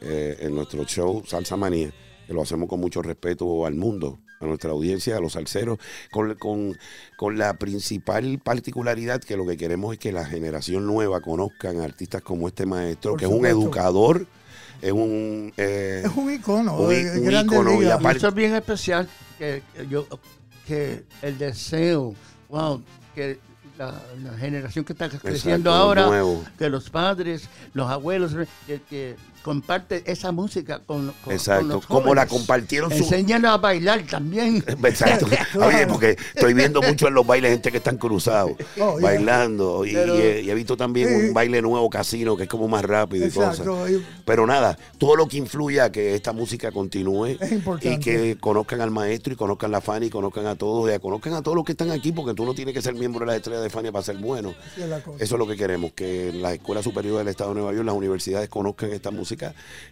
eh, 0.02 0.36
en 0.40 0.54
nuestro 0.54 0.84
show 0.84 1.22
Salsa 1.26 1.56
Manía, 1.56 1.90
que 2.26 2.34
lo 2.34 2.42
hacemos 2.42 2.68
con 2.68 2.80
mucho 2.80 3.00
respeto 3.00 3.64
al 3.64 3.74
mundo, 3.76 4.18
a 4.40 4.44
nuestra 4.44 4.72
audiencia, 4.72 5.16
a 5.16 5.20
los 5.20 5.32
salseros, 5.32 5.78
con, 6.10 6.34
con- 6.34 6.76
con 7.16 7.38
la 7.38 7.54
principal 7.54 8.38
particularidad 8.44 9.22
que 9.22 9.38
lo 9.38 9.46
que 9.46 9.56
queremos 9.56 9.94
es 9.94 9.98
que 9.98 10.12
la 10.12 10.26
generación 10.26 10.86
nueva 10.86 11.22
conozcan 11.22 11.80
a 11.80 11.84
artistas 11.84 12.20
como 12.20 12.48
este 12.48 12.66
maestro, 12.66 13.12
Por 13.12 13.20
que 13.20 13.24
es 13.24 13.30
un 13.32 13.46
educador, 13.46 14.26
es 14.82 14.92
un... 14.92 15.50
eh, 15.56 16.02
Es 16.04 16.10
un 16.14 16.30
icono, 16.30 16.76
un, 16.76 16.88
un 16.94 17.32
ícono 17.32 17.82
y 17.82 17.86
aparte- 17.86 18.18
Eso 18.18 18.28
es 18.28 18.34
bien 18.34 18.54
especial 18.54 19.08
que, 19.38 19.62
que 19.74 19.88
yo 19.88 20.06
que 20.66 21.04
el 21.20 21.36
deseo, 21.36 22.14
wow, 22.54 22.80
que 23.16 23.38
la, 23.76 23.92
la 24.22 24.38
generación 24.38 24.84
que 24.84 24.92
está 24.92 25.08
creciendo 25.08 25.70
Exacto, 25.70 25.72
ahora, 25.72 26.06
nuevo. 26.06 26.44
que 26.56 26.68
los 26.68 26.88
padres, 26.88 27.48
los 27.72 27.90
abuelos, 27.90 28.32
que, 28.66 28.80
que 28.88 29.16
comparte 29.44 30.02
esa 30.10 30.32
música 30.32 30.78
con, 30.80 31.06
con- 31.06 31.14
con 31.24 31.32
Exacto, 31.34 31.66
los 31.66 31.86
como 31.86 32.14
la 32.14 32.26
compartieron 32.26 32.90
su- 32.90 32.96
Enséñanos 33.04 33.50
a 33.52 33.58
bailar 33.58 34.02
también. 34.06 34.64
Exacto. 34.84 35.26
Oye, 35.60 35.86
porque 35.86 36.16
estoy 36.34 36.54
viendo 36.54 36.80
mucho 36.80 37.08
en 37.08 37.14
los 37.14 37.26
bailes 37.26 37.50
gente 37.52 37.70
que 37.70 37.76
están 37.76 37.98
cruzados, 37.98 38.52
Oh, 38.80 38.98
yeah. 38.98 39.10
bailando. 39.10 39.84
Y, 39.84 39.92
Pero- 39.92 40.16
y 40.16 40.20
he, 40.22 40.40
y 40.42 40.50
he 40.50 40.54
visto 40.54 40.76
también 40.76 41.08
Sí. 41.08 41.14
un 41.28 41.34
baile 41.34 41.60
nuevo 41.60 41.88
casino 41.90 42.36
que 42.36 42.44
es 42.44 42.48
como 42.48 42.66
más 42.68 42.82
rápido 42.84 43.26
y 43.26 43.30
cosas. 43.30 43.60
Pero 44.24 44.46
nada, 44.46 44.78
todo 44.98 45.14
lo 45.16 45.28
que 45.28 45.36
influye 45.36 45.80
a 45.82 45.92
que 45.92 46.14
esta 46.14 46.32
música 46.32 46.72
continúe 46.72 47.36
y 47.82 47.98
que 47.98 48.38
conozcan 48.40 48.80
al 48.80 48.90
maestro 48.90 49.34
y 49.34 49.36
conozcan 49.36 49.70
la 49.70 49.82
Fania 49.82 50.06
y 50.06 50.10
conozcan 50.10 50.46
a 50.46 50.56
todos, 50.56 50.90
y 50.90 50.98
conozcan 50.98 51.34
a 51.34 51.42
todos 51.42 51.54
los 51.56 51.64
que 51.66 51.72
están 51.72 51.90
aquí, 51.90 52.12
porque 52.12 52.32
tú 52.32 52.46
no 52.46 52.54
tienes 52.54 52.72
que 52.72 52.80
ser 52.80 52.94
miembro 52.94 53.20
de 53.20 53.26
la 53.26 53.36
estrella 53.36 53.60
de 53.60 53.68
Fania 53.68 53.92
para 53.92 54.02
ser 54.02 54.16
bueno. 54.16 54.54
es. 54.78 55.22
Eso 55.22 55.34
es 55.34 55.38
lo 55.38 55.46
que 55.46 55.56
queremos, 55.56 55.92
que 55.92 56.32
las 56.32 56.54
escuelas 56.54 56.82
superiores 56.84 57.18
del 57.18 57.28
Estado 57.28 57.50
de 57.50 57.56
Nueva 57.56 57.72
York, 57.74 57.84
las 57.84 57.94
universidades 57.94 58.48
conozcan 58.48 58.90
esta 58.92 59.10
música 59.10 59.33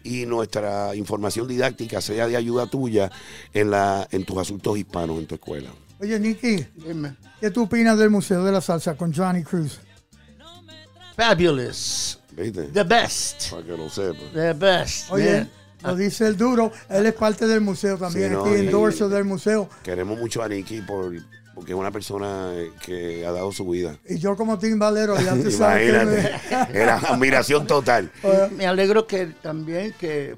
y 0.05 0.27
nuestra 0.27 0.95
información 0.95 1.49
didáctica 1.49 2.01
sea 2.01 2.27
de 2.27 2.37
ayuda 2.37 2.67
tuya 2.67 3.11
en, 3.53 3.71
la, 3.71 4.07
en 4.11 4.25
tus 4.25 4.39
asuntos 4.39 4.77
hispanos 4.79 5.19
en 5.19 5.27
tu 5.27 5.35
escuela. 5.35 5.71
Oye, 6.01 6.19
Nicky, 6.19 6.67
Dime. 6.75 7.17
¿qué 7.41 7.51
tú 7.51 7.63
opinas 7.63 7.97
del 7.99 8.11
Museo 8.11 8.45
de 8.45 8.53
la 8.53 8.61
Salsa 8.61 8.97
con 8.97 9.13
Johnny 9.15 9.43
Cruz? 9.43 9.79
Fabulous. 11.17 12.19
¿Viste? 12.33 12.63
The 12.69 12.85
best. 12.85 13.51
Para 13.51 13.63
que 13.63 13.77
lo 13.77 13.89
sepas. 13.91 14.33
The 14.33 14.53
best. 14.55 15.11
Oye, 15.11 15.39
man. 15.41 15.51
lo 15.83 15.97
dice 15.97 16.27
el 16.27 16.37
duro, 16.37 16.73
él 16.89 17.07
es 17.07 17.13
parte 17.13 17.47
del 17.47 17.61
museo 17.61 17.99
también, 17.99 18.29
Sí, 18.31 18.35
no, 18.35 18.45
aquí 18.45 18.55
endorso 18.55 19.09
del 19.09 19.25
museo. 19.25 19.69
Queremos 19.83 20.19
mucho 20.19 20.43
a 20.43 20.49
Nicky 20.49 20.81
por 20.81 21.13
porque 21.55 21.73
es 21.73 21.79
una 21.79 21.91
persona 21.91 22.53
eh, 22.55 22.71
que 22.85 23.27
ha 23.27 23.33
dado 23.33 23.53
su 23.53 23.69
vida. 23.69 23.97
Y 24.09 24.19
yo 24.19 24.37
como 24.37 24.59
timbalero, 24.59 25.19
ya 25.21 25.35
tú 25.43 25.51
sabes 25.51 25.91
que 25.91 26.03
Imagínate, 26.03 26.79
era 26.81 26.97
admiración 26.99 27.67
total. 27.67 28.11
me- 28.23 28.57
Me 28.57 28.67
alegro 28.67 29.07
que 29.07 29.27
también 29.27 29.95
que 29.99 30.37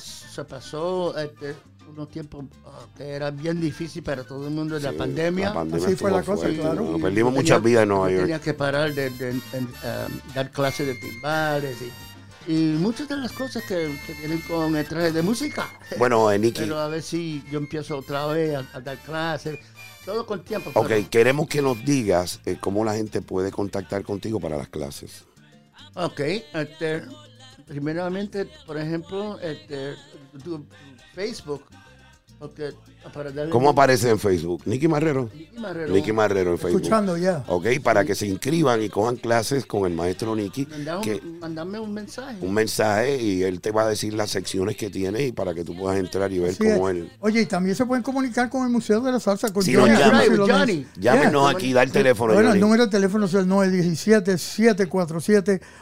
se 0.00 0.44
pasó 0.44 1.16
este, 1.18 1.54
unos 1.88 2.08
tiempos 2.08 2.44
ah, 2.66 2.86
que 2.96 3.04
era 3.10 3.30
bien 3.30 3.60
difícil 3.60 4.02
para 4.02 4.24
todo 4.24 4.48
el 4.48 4.52
mundo 4.54 4.74
de 4.74 4.80
la 4.80 4.92
pandemia. 4.92 5.48
la 5.50 5.54
pandemia 5.54 5.86
Así 5.86 5.94
fue 5.96 6.10
la 6.10 6.22
cosa, 6.22 6.42
fuerte, 6.42 6.58
claro. 6.60 6.82
¿no? 6.92 6.98
Perdimos 6.98 7.32
muchas 7.32 7.62
vidas 7.62 7.84
en 7.84 7.88
Nueva 7.90 8.06
yo 8.10 8.16
York. 8.16 8.22
Tenía 8.24 8.40
que 8.40 8.54
parar 8.54 8.92
de, 8.94 9.08
um, 9.30 9.70
dar 10.34 10.50
clases 10.50 10.86
de 10.88 10.94
timbales 10.96 11.76
y, 11.82 11.92
y 12.46 12.52
muchas 12.78 13.08
de 13.08 13.16
las 13.16 13.32
cosas 13.32 13.62
que, 13.64 13.98
que 14.06 14.12
vienen 14.14 14.40
con 14.42 14.74
el 14.76 14.86
traje 14.86 15.12
de 15.12 15.22
música. 15.22 15.68
Bueno, 15.98 16.30
eh, 16.30 16.38
Nicky, 16.38 16.60
Pero 16.60 16.78
a 16.78 16.88
ver 16.88 17.02
si 17.02 17.42
yo 17.50 17.58
empiezo 17.58 17.98
otra 17.98 18.26
vez 18.26 18.54
a, 18.56 18.64
a 18.76 18.80
dar 18.80 18.98
clases, 18.98 19.58
todo 20.04 20.24
con 20.26 20.44
tiempo. 20.44 20.70
ok, 20.74 20.86
pero- 20.88 21.10
queremos 21.10 21.48
que 21.48 21.60
nos 21.62 21.84
digas 21.84 22.40
eh, 22.46 22.56
cómo 22.60 22.84
la 22.84 22.94
gente 22.94 23.20
puede 23.22 23.50
contactar 23.50 24.02
contigo 24.04 24.38
para 24.40 24.56
las 24.56 24.68
clases. 24.68 25.24
Ok, 25.94 26.20
este, 26.20 27.02
primeramente, 27.66 28.48
por 28.66 28.78
ejemplo, 28.78 29.38
este, 29.40 29.94
tu 30.44 30.64
Facebook, 31.14 31.64
porque. 32.38 32.72
¿Cómo 33.50 33.70
aparece 33.70 34.10
en 34.10 34.18
Facebook? 34.18 34.62
Nicky 34.66 34.88
Marrero. 34.88 35.30
Nicky 35.34 35.58
Marrero. 35.60 35.92
Nicky 35.92 36.12
Marrero 36.12 36.50
en 36.52 36.58
Facebook. 36.58 36.80
escuchando 36.82 37.16
ya. 37.16 37.44
Ok, 37.48 37.66
para 37.82 38.04
que 38.04 38.14
se 38.14 38.26
inscriban 38.26 38.82
y 38.82 38.88
cojan 38.88 39.16
clases 39.16 39.66
con 39.66 39.86
el 39.86 39.92
maestro 39.96 40.34
Nicky, 40.36 40.66
Mandame 40.66 41.14
un, 41.22 41.38
mandame 41.40 41.78
un 41.80 41.92
mensaje. 41.94 42.36
un 42.40 42.52
mensaje 42.54 43.20
y 43.22 43.42
él 43.42 43.60
te 43.60 43.70
va 43.70 43.82
a 43.84 43.88
decir 43.88 44.14
las 44.14 44.30
secciones 44.30 44.76
que 44.76 44.90
tiene 44.90 45.24
y 45.26 45.32
para 45.32 45.54
que 45.54 45.64
tú 45.64 45.76
puedas 45.76 45.98
entrar 45.98 46.32
y 46.32 46.38
ver 46.38 46.50
Así 46.50 46.58
cómo 46.64 46.88
es. 46.88 46.96
él. 46.96 47.10
Oye, 47.20 47.42
y 47.42 47.46
también 47.46 47.74
se 47.76 47.84
pueden 47.86 48.02
comunicar 48.02 48.48
con 48.50 48.64
el 48.64 48.70
Museo 48.70 49.00
de 49.00 49.12
la 49.12 49.20
Salsa, 49.20 49.52
con 49.52 49.62
Si 49.62 49.74
Johnny 49.74 49.90
nos 49.90 49.98
llaman. 50.00 50.36
Johnny. 50.48 50.86
Llámenos 50.98 51.42
Yeah. 51.42 51.56
aquí, 51.58 51.72
da 51.72 51.82
el 51.82 51.92
teléfono. 51.92 52.34
Bueno, 52.34 52.52
el 52.52 52.60
número 52.60 52.84
de 52.86 52.90
teléfono 52.90 53.26
es 53.26 53.34
el 53.34 53.46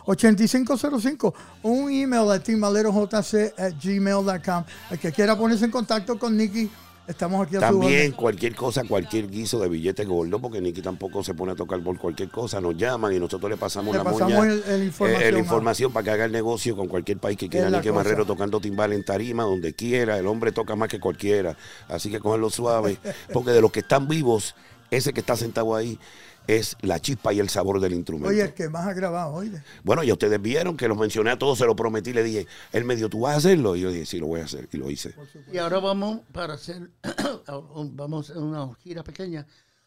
917-747-8505 0.07 1.35
o 1.63 1.69
un 1.69 1.91
email 1.91 2.31
a 2.31 2.39
timalerojc 2.43 3.13
at 3.15 3.73
gmail.com. 3.83 4.65
El 4.91 4.99
que 4.99 5.13
quiera 5.13 5.37
ponerse 5.37 5.65
en 5.65 5.71
contacto 5.71 6.19
con 6.19 6.37
Nicky, 6.37 6.71
estamos 7.07 7.47
aquí 7.47 7.57
a 7.57 7.61
También 7.61 8.13
cualquier 8.13 8.55
cosa, 8.55 8.83
cualquier 8.85 9.31
guiso 9.31 9.59
de 9.61 9.69
billete 9.69 10.05
gordo, 10.05 10.41
porque 10.41 10.61
Nicky 10.61 10.83
tampoco 10.83 11.23
se 11.23 11.35
pone 11.35 11.53
a 11.53 11.55
tocar 11.55 11.83
por 11.83 11.99
cualquier 11.99 12.31
cosa, 12.31 12.61
nos 12.61 12.77
llaman 12.77 13.13
y 13.15 13.19
nosotros 13.19 13.51
le 13.51 13.57
pasamos 13.57 13.93
Le 13.93 13.99
la 13.99 14.05
pasamos 14.05 14.33
moña, 14.33 14.53
el- 14.53 14.63
el 14.67 14.83
eh, 14.83 14.85
información, 14.87 15.23
eh, 15.23 15.33
la 15.33 15.37
ah. 15.37 15.41
información 15.41 15.93
para 15.93 16.05
que 16.05 16.11
haga 16.11 16.25
el 16.25 16.33
negocio 16.33 16.77
con 16.77 16.89
cualquier 16.89 17.19
país 17.19 17.37
que 17.37 17.49
quiera. 17.49 17.71
Nicky 17.71 17.89
cosa. 17.89 17.93
Marrero 17.93 18.25
tocando 18.25 18.61
timbal 18.61 18.93
en 18.93 19.05
tarima, 19.05 19.45
donde 19.45 19.75
quiera. 19.75 20.19
El 20.19 20.27
hombre 20.27 20.53
toca 20.53 20.77
más 20.77 20.89
que 20.89 21.01
cualquiera. 21.01 21.57
Así 21.89 22.11
que 22.11 22.21
cogerlo 22.21 22.51
suave, 22.51 22.99
porque 23.33 23.51
de 23.51 23.61
los 23.61 23.71
que 23.73 23.81
están 23.81 24.09
vivos, 24.09 24.55
ese 24.91 25.13
que 25.13 25.21
está 25.21 25.37
sentado 25.37 25.75
ahí 25.75 25.99
es 26.47 26.77
la 26.83 27.01
chispa 27.01 27.33
y 27.33 27.41
el 27.41 27.49
sabor 27.49 27.81
del 27.81 27.95
instrumento. 27.95 28.29
Oye, 28.29 28.43
el 28.43 28.55
que 28.55 28.69
más 28.69 28.87
ha 28.87 28.93
grabado, 28.93 29.33
oye. 29.33 29.63
Bueno, 29.83 30.03
ya 30.03 30.13
ustedes 30.13 30.41
vieron 30.41 30.77
que 30.77 30.89
los 30.89 30.97
mencioné 30.97 31.31
a 31.31 31.39
todos, 31.39 31.59
se 31.59 31.67
lo 31.67 31.75
prometí, 31.75 32.13
le 32.13 32.23
dije, 32.23 32.47
él 32.73 32.85
me 32.85 32.97
dijo, 32.97 33.09
¿tú 33.09 33.21
vas 33.21 33.35
a 33.35 33.39
hacerlo? 33.39 33.77
Y 33.77 33.81
yo 33.81 33.91
dije, 33.91 34.07
sí, 34.07 34.19
lo 34.19 34.27
voy 34.27 34.41
a 34.41 34.45
hacer. 34.45 34.69
Y 34.73 34.77
lo 34.77 34.91
hice. 34.91 35.15
Y 35.53 35.59
ahora 35.59 35.79
vamos 35.81 36.21
para 36.33 36.55
hacer, 36.55 36.91
vamos 37.93 38.29
a 38.29 38.33
hacer 38.33 38.43
una 38.43 38.75
gira 38.83 39.03
pequeña. 39.03 39.47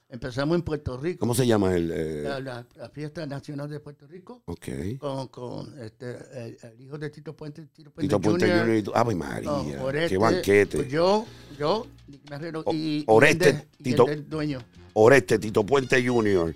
Empezamos 0.09 0.55
en 0.55 0.61
Puerto 0.61 0.95
Rico, 0.97 1.19
¿Cómo 1.19 1.35
se 1.35 1.45
llama 1.45 1.75
el...? 1.75 1.91
eh, 1.93 2.21
la, 2.23 2.39
la- 2.39 2.65
la 2.77 2.89
fiesta 2.89 3.25
nacional 3.25 3.69
de 3.69 3.81
Puerto 3.81 4.07
Rico, 4.07 4.41
ok. 4.45 4.65
con, 4.99 5.27
con 5.27 5.77
este, 5.81 6.11
el, 6.33 6.57
el 6.63 6.81
hijo 6.81 6.97
de 6.97 7.09
Tito 7.09 7.35
Puente, 7.35 7.63
Tito 7.73 7.91
Puente, 7.91 8.07
Tito 8.07 8.21
Puente 8.21 8.45
Jr., 8.45 8.59
Junior 8.61 8.77
y 8.77 8.83
tú. 8.83 8.91
Ave 8.95 9.15
María, 9.15 9.49
con 9.49 9.79
Oreste, 9.81 10.09
qué 10.09 10.17
banquete. 10.17 10.77
pues 10.77 10.89
yo, 10.89 11.25
yo, 11.59 11.85
Nicky 12.07 12.29
Marrero 12.29 12.61
O- 12.65 12.73
y, 12.73 12.99
y 12.99 13.03
Oreste, 13.07 13.49
el 13.49 13.55
de- 13.57 13.61
y 13.79 13.89
el 13.89 13.95
Tito- 13.95 14.05
del 14.05 14.29
dueño. 14.29 14.59
Oreste, 14.93 15.39
Tito 15.39 15.65
Puente 15.65 16.07
Jr., 16.07 16.55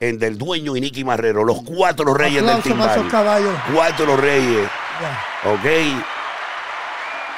el 0.00 0.18
del 0.18 0.36
dueño 0.36 0.76
y 0.76 0.80
Nicky 0.80 1.04
Marrero, 1.04 1.44
los 1.44 1.62
cuatro 1.62 2.12
reyes 2.14 2.40
del 2.42 2.50
Aplauso 2.50 2.68
para 2.70 2.92
esos 2.94 2.94
timbal. 3.04 3.10
caballos. 3.10 3.54
Cuatro 3.72 4.16
reyes, 4.16 4.68
Ya, 5.00 5.52
ok. 5.52 6.04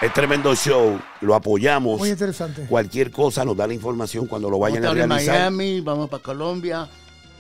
Es 0.01 0.15
tremendo 0.15 0.55
show, 0.55 0.99
lo 1.21 1.35
apoyamos. 1.35 1.99
Muy 1.99 2.09
interesante. 2.09 2.65
Cualquier 2.67 3.11
cosa 3.11 3.45
nos 3.45 3.55
da 3.57 3.67
la 3.67 3.75
información 3.75 4.27
cuando 4.27 4.49
lo 4.49 4.59
Vamos 4.59 4.73
vayan 4.79 4.87
a 4.87 4.91
a 4.91 4.95
realizar. 4.95 5.35
Miami, 5.53 5.81
vamos 5.83 6.09
para 6.09 6.23
Colombia 6.23 6.89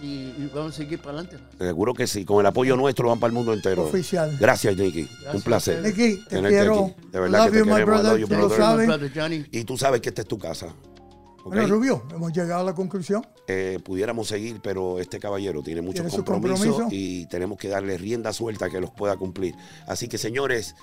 y, 0.02 0.06
y 0.06 0.50
vamos 0.54 0.74
a 0.74 0.76
seguir 0.76 0.98
para 0.98 1.20
adelante. 1.20 1.38
Seguro 1.58 1.94
que 1.94 2.06
sí, 2.06 2.24
con 2.26 2.40
el 2.40 2.46
apoyo 2.46 2.76
nuestro 2.76 3.08
van 3.08 3.18
para 3.18 3.28
el 3.28 3.34
mundo 3.34 3.54
entero. 3.54 3.84
Oficial. 3.84 4.36
Gracias, 4.38 4.76
Nicky. 4.76 5.04
Gracias 5.04 5.34
Un 5.34 5.42
placer. 5.42 5.82
Nicky, 5.82 6.16
te 6.24 6.28
tenerte 6.36 6.48
quiero. 6.58 6.84
aquí. 6.84 6.94
De 7.10 7.20
verdad 7.20 7.38
Love 7.38 7.46
que 7.46 7.52
te 7.52 7.58
you, 7.58 7.64
queremos. 7.64 7.86
Brother. 8.02 8.20
you, 8.20 8.26
Tú 8.28 8.34
lo 8.34 8.38
brother. 8.48 8.58
sabes. 8.58 8.86
Brother. 8.86 9.48
Y 9.52 9.64
tú 9.64 9.78
sabes 9.78 10.00
que 10.02 10.08
esta 10.10 10.20
es 10.20 10.28
tu 10.28 10.38
casa. 10.38 10.66
¿ok? 10.66 11.46
Bueno, 11.46 11.66
Rubio, 11.66 12.02
hemos 12.14 12.30
llegado 12.34 12.60
a 12.60 12.64
la 12.64 12.74
conclusión. 12.74 13.26
Eh, 13.48 13.78
pudiéramos 13.82 14.28
seguir, 14.28 14.60
pero 14.62 15.00
este 15.00 15.18
caballero 15.18 15.62
tiene 15.62 15.80
muchos 15.80 16.02
compromisos 16.14 16.58
compromiso. 16.66 16.88
y 16.90 17.24
tenemos 17.28 17.56
que 17.56 17.68
darle 17.68 17.96
rienda 17.96 18.34
suelta 18.34 18.68
que 18.68 18.82
los 18.82 18.90
pueda 18.90 19.16
cumplir. 19.16 19.54
Así 19.86 20.08
que, 20.08 20.18
señores, 20.18 20.74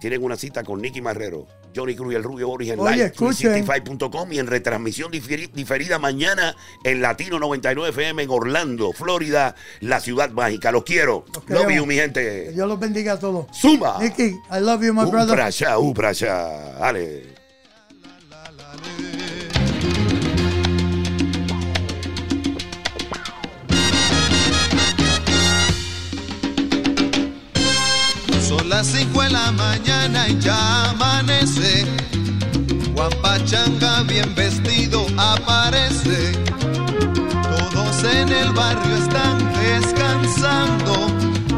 tienen 0.00 0.22
una 0.22 0.36
cita 0.36 0.62
con 0.62 0.80
Nicky 0.80 1.00
Marrero, 1.00 1.46
Johnny 1.74 1.94
Cruz 1.96 2.12
y 2.12 2.16
el 2.16 2.22
Rubio 2.22 2.46
Boris 2.48 2.70
en 2.70 2.78
Oye, 2.80 2.92
live 2.94 3.06
escuchen. 3.06 3.64
365.com 3.66 4.32
y 4.32 4.38
en 4.38 4.46
retransmisión 4.46 5.10
diferi- 5.10 5.50
diferida 5.52 5.98
mañana 5.98 6.54
en 6.84 7.02
Latino 7.02 7.38
99 7.38 7.90
FM 7.90 8.22
en 8.22 8.30
Orlando, 8.30 8.92
Florida, 8.92 9.54
la 9.80 10.00
ciudad 10.00 10.30
mágica. 10.30 10.70
Los 10.70 10.84
quiero. 10.84 11.24
Los 11.34 11.48
Love 11.62 11.72
you, 11.74 11.86
mi 11.86 11.96
Que 11.96 12.00
gente. 12.02 12.52
Dios 12.52 12.68
los 12.68 12.78
bendiga 12.78 13.14
a 13.14 13.18
todos. 13.18 13.46
Zumba. 13.58 13.98
Nicky, 14.00 14.36
I 14.50 14.60
love 14.60 14.82
you, 14.84 14.94
my 14.94 15.04
brother. 15.10 15.28
para 15.30 15.46
allá, 15.46 15.78
un 15.78 15.92
las 28.76 28.88
5 28.88 29.22
de 29.22 29.30
la 29.30 29.52
mañana 29.52 30.28
y 30.28 30.36
ya 30.40 30.90
amanece. 30.90 31.86
Juan 32.92 33.12
Pachanga 33.22 34.02
bien 34.02 34.34
vestido 34.34 35.06
aparece. 35.16 36.32
Todos 37.72 38.02
en 38.02 38.28
el 38.30 38.52
barrio 38.52 38.96
están 38.96 39.38
descansando. 39.62 40.92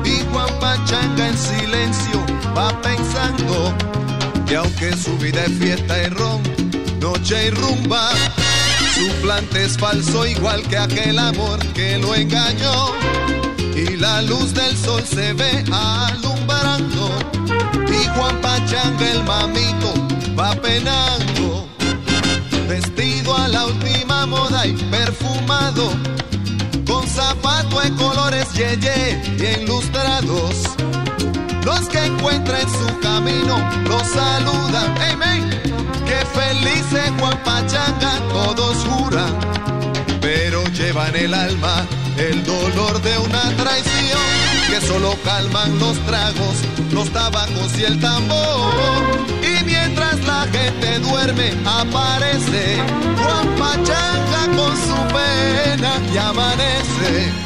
Y 0.05 0.15
Juan 0.31 0.53
Pachanga 0.61 1.29
en 1.29 1.39
silencio 1.39 2.19
va 2.55 2.69
pensando. 2.83 3.75
Que 4.47 4.57
aunque 4.57 4.95
su 4.95 5.17
vida 5.17 5.43
es 5.47 5.53
fiesta 5.53 6.03
y 6.03 6.09
ron, 6.09 6.43
noche 7.01 7.47
y 7.47 7.51
rumba. 7.51 8.11
Su 8.95 9.07
plante 9.23 9.65
es 9.65 9.79
falso 9.79 10.27
igual 10.27 10.63
que 10.69 10.77
aquel 10.77 11.19
amor 11.19 11.59
que 11.73 11.97
lo 11.97 12.15
engañó 12.15 12.93
y 13.77 13.97
la 13.97 14.23
luz 14.23 14.55
del 14.55 14.75
sol 14.77 15.03
se 15.05 15.35
ve 15.35 15.65
alumbrando. 15.71 17.11
Y 17.89 18.07
Juan 18.17 18.41
Pachanga 18.41 19.11
el 19.13 19.23
mamito 19.25 19.93
va 20.39 20.55
penando. 20.55 21.69
Vestido 22.69 23.37
a 23.37 23.49
la 23.49 23.67
última 23.67 24.27
moda 24.27 24.67
y 24.67 24.73
perfumado 24.73 25.93
con 26.87 27.07
zapato 27.07 27.81
de 27.81 27.91
colores 27.93 28.53
yeye 28.55 29.21
y 29.39 29.63
ilustrados 29.63 30.55
los 31.65 31.81
que 31.89 32.05
encuentra 32.05 32.61
en 32.61 32.69
su 32.69 33.01
camino 33.01 33.59
los 33.89 34.03
saludan. 34.03 34.95
Amen. 35.13 35.51
que 36.07 36.19
feliz 36.39 36.87
es 36.93 37.11
Juan 37.21 37.39
Pachanga 37.45 38.19
todos 38.33 38.77
juran 38.85 39.35
el 41.05 41.35
alma 41.35 41.87
el 42.17 42.43
dolor 42.45 43.03
de 43.03 43.19
una 43.19 43.55
traición 43.57 44.19
que 44.71 44.81
solo 44.81 45.15
calman 45.25 45.79
los 45.79 45.99
tragos, 46.07 46.63
los 46.91 47.11
tabacos 47.11 47.79
y 47.79 47.85
el 47.85 48.01
tambor. 48.01 48.73
Y 49.43 49.63
mientras 49.65 50.25
la 50.25 50.47
gente 50.51 50.99
duerme, 51.01 51.53
aparece 51.67 52.79
Juan 53.23 53.49
Pachanga 53.57 54.47
con 54.57 54.75
su 54.77 54.97
pena 55.15 56.01
y 56.15 56.17
amanece. 56.17 57.46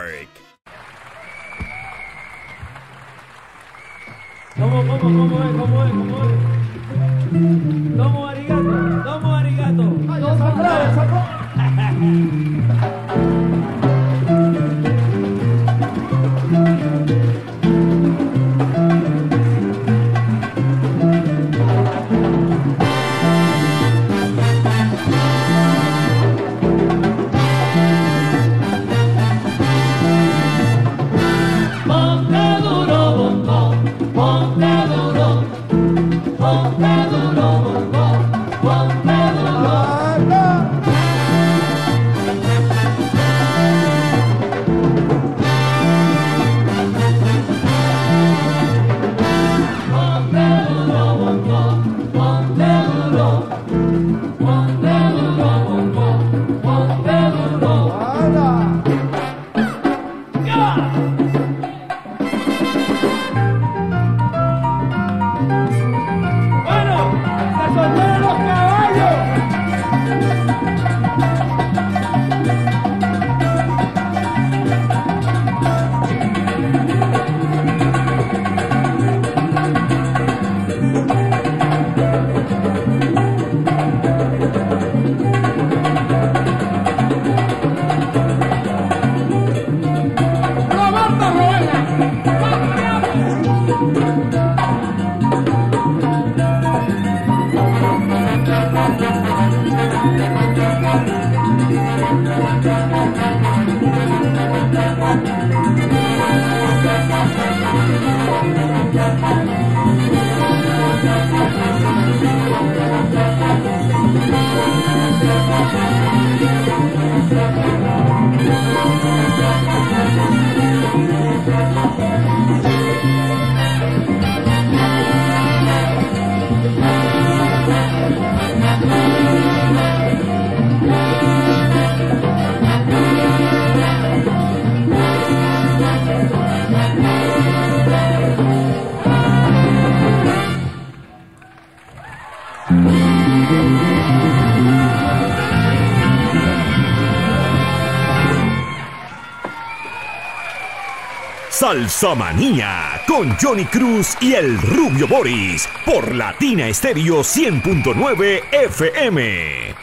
Salsa 151.71 152.13
Manía 152.15 153.01
con 153.07 153.33
Johnny 153.37 153.63
Cruz 153.63 154.17
y 154.19 154.33
el 154.33 154.61
Rubio 154.61 155.07
Boris 155.07 155.69
por 155.85 156.13
Latina 156.13 156.67
Estéreo 156.67 157.21
100.9 157.21 158.43
FM. 158.51 159.73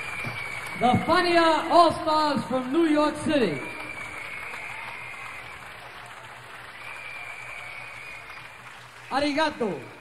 The 0.80 0.98
Fania 1.06 1.64
All 1.70 1.90
Stars 1.92 2.44
from 2.44 2.70
New 2.70 2.92
York 2.92 3.14
City. 3.24 3.58
Arigato. 9.10 9.97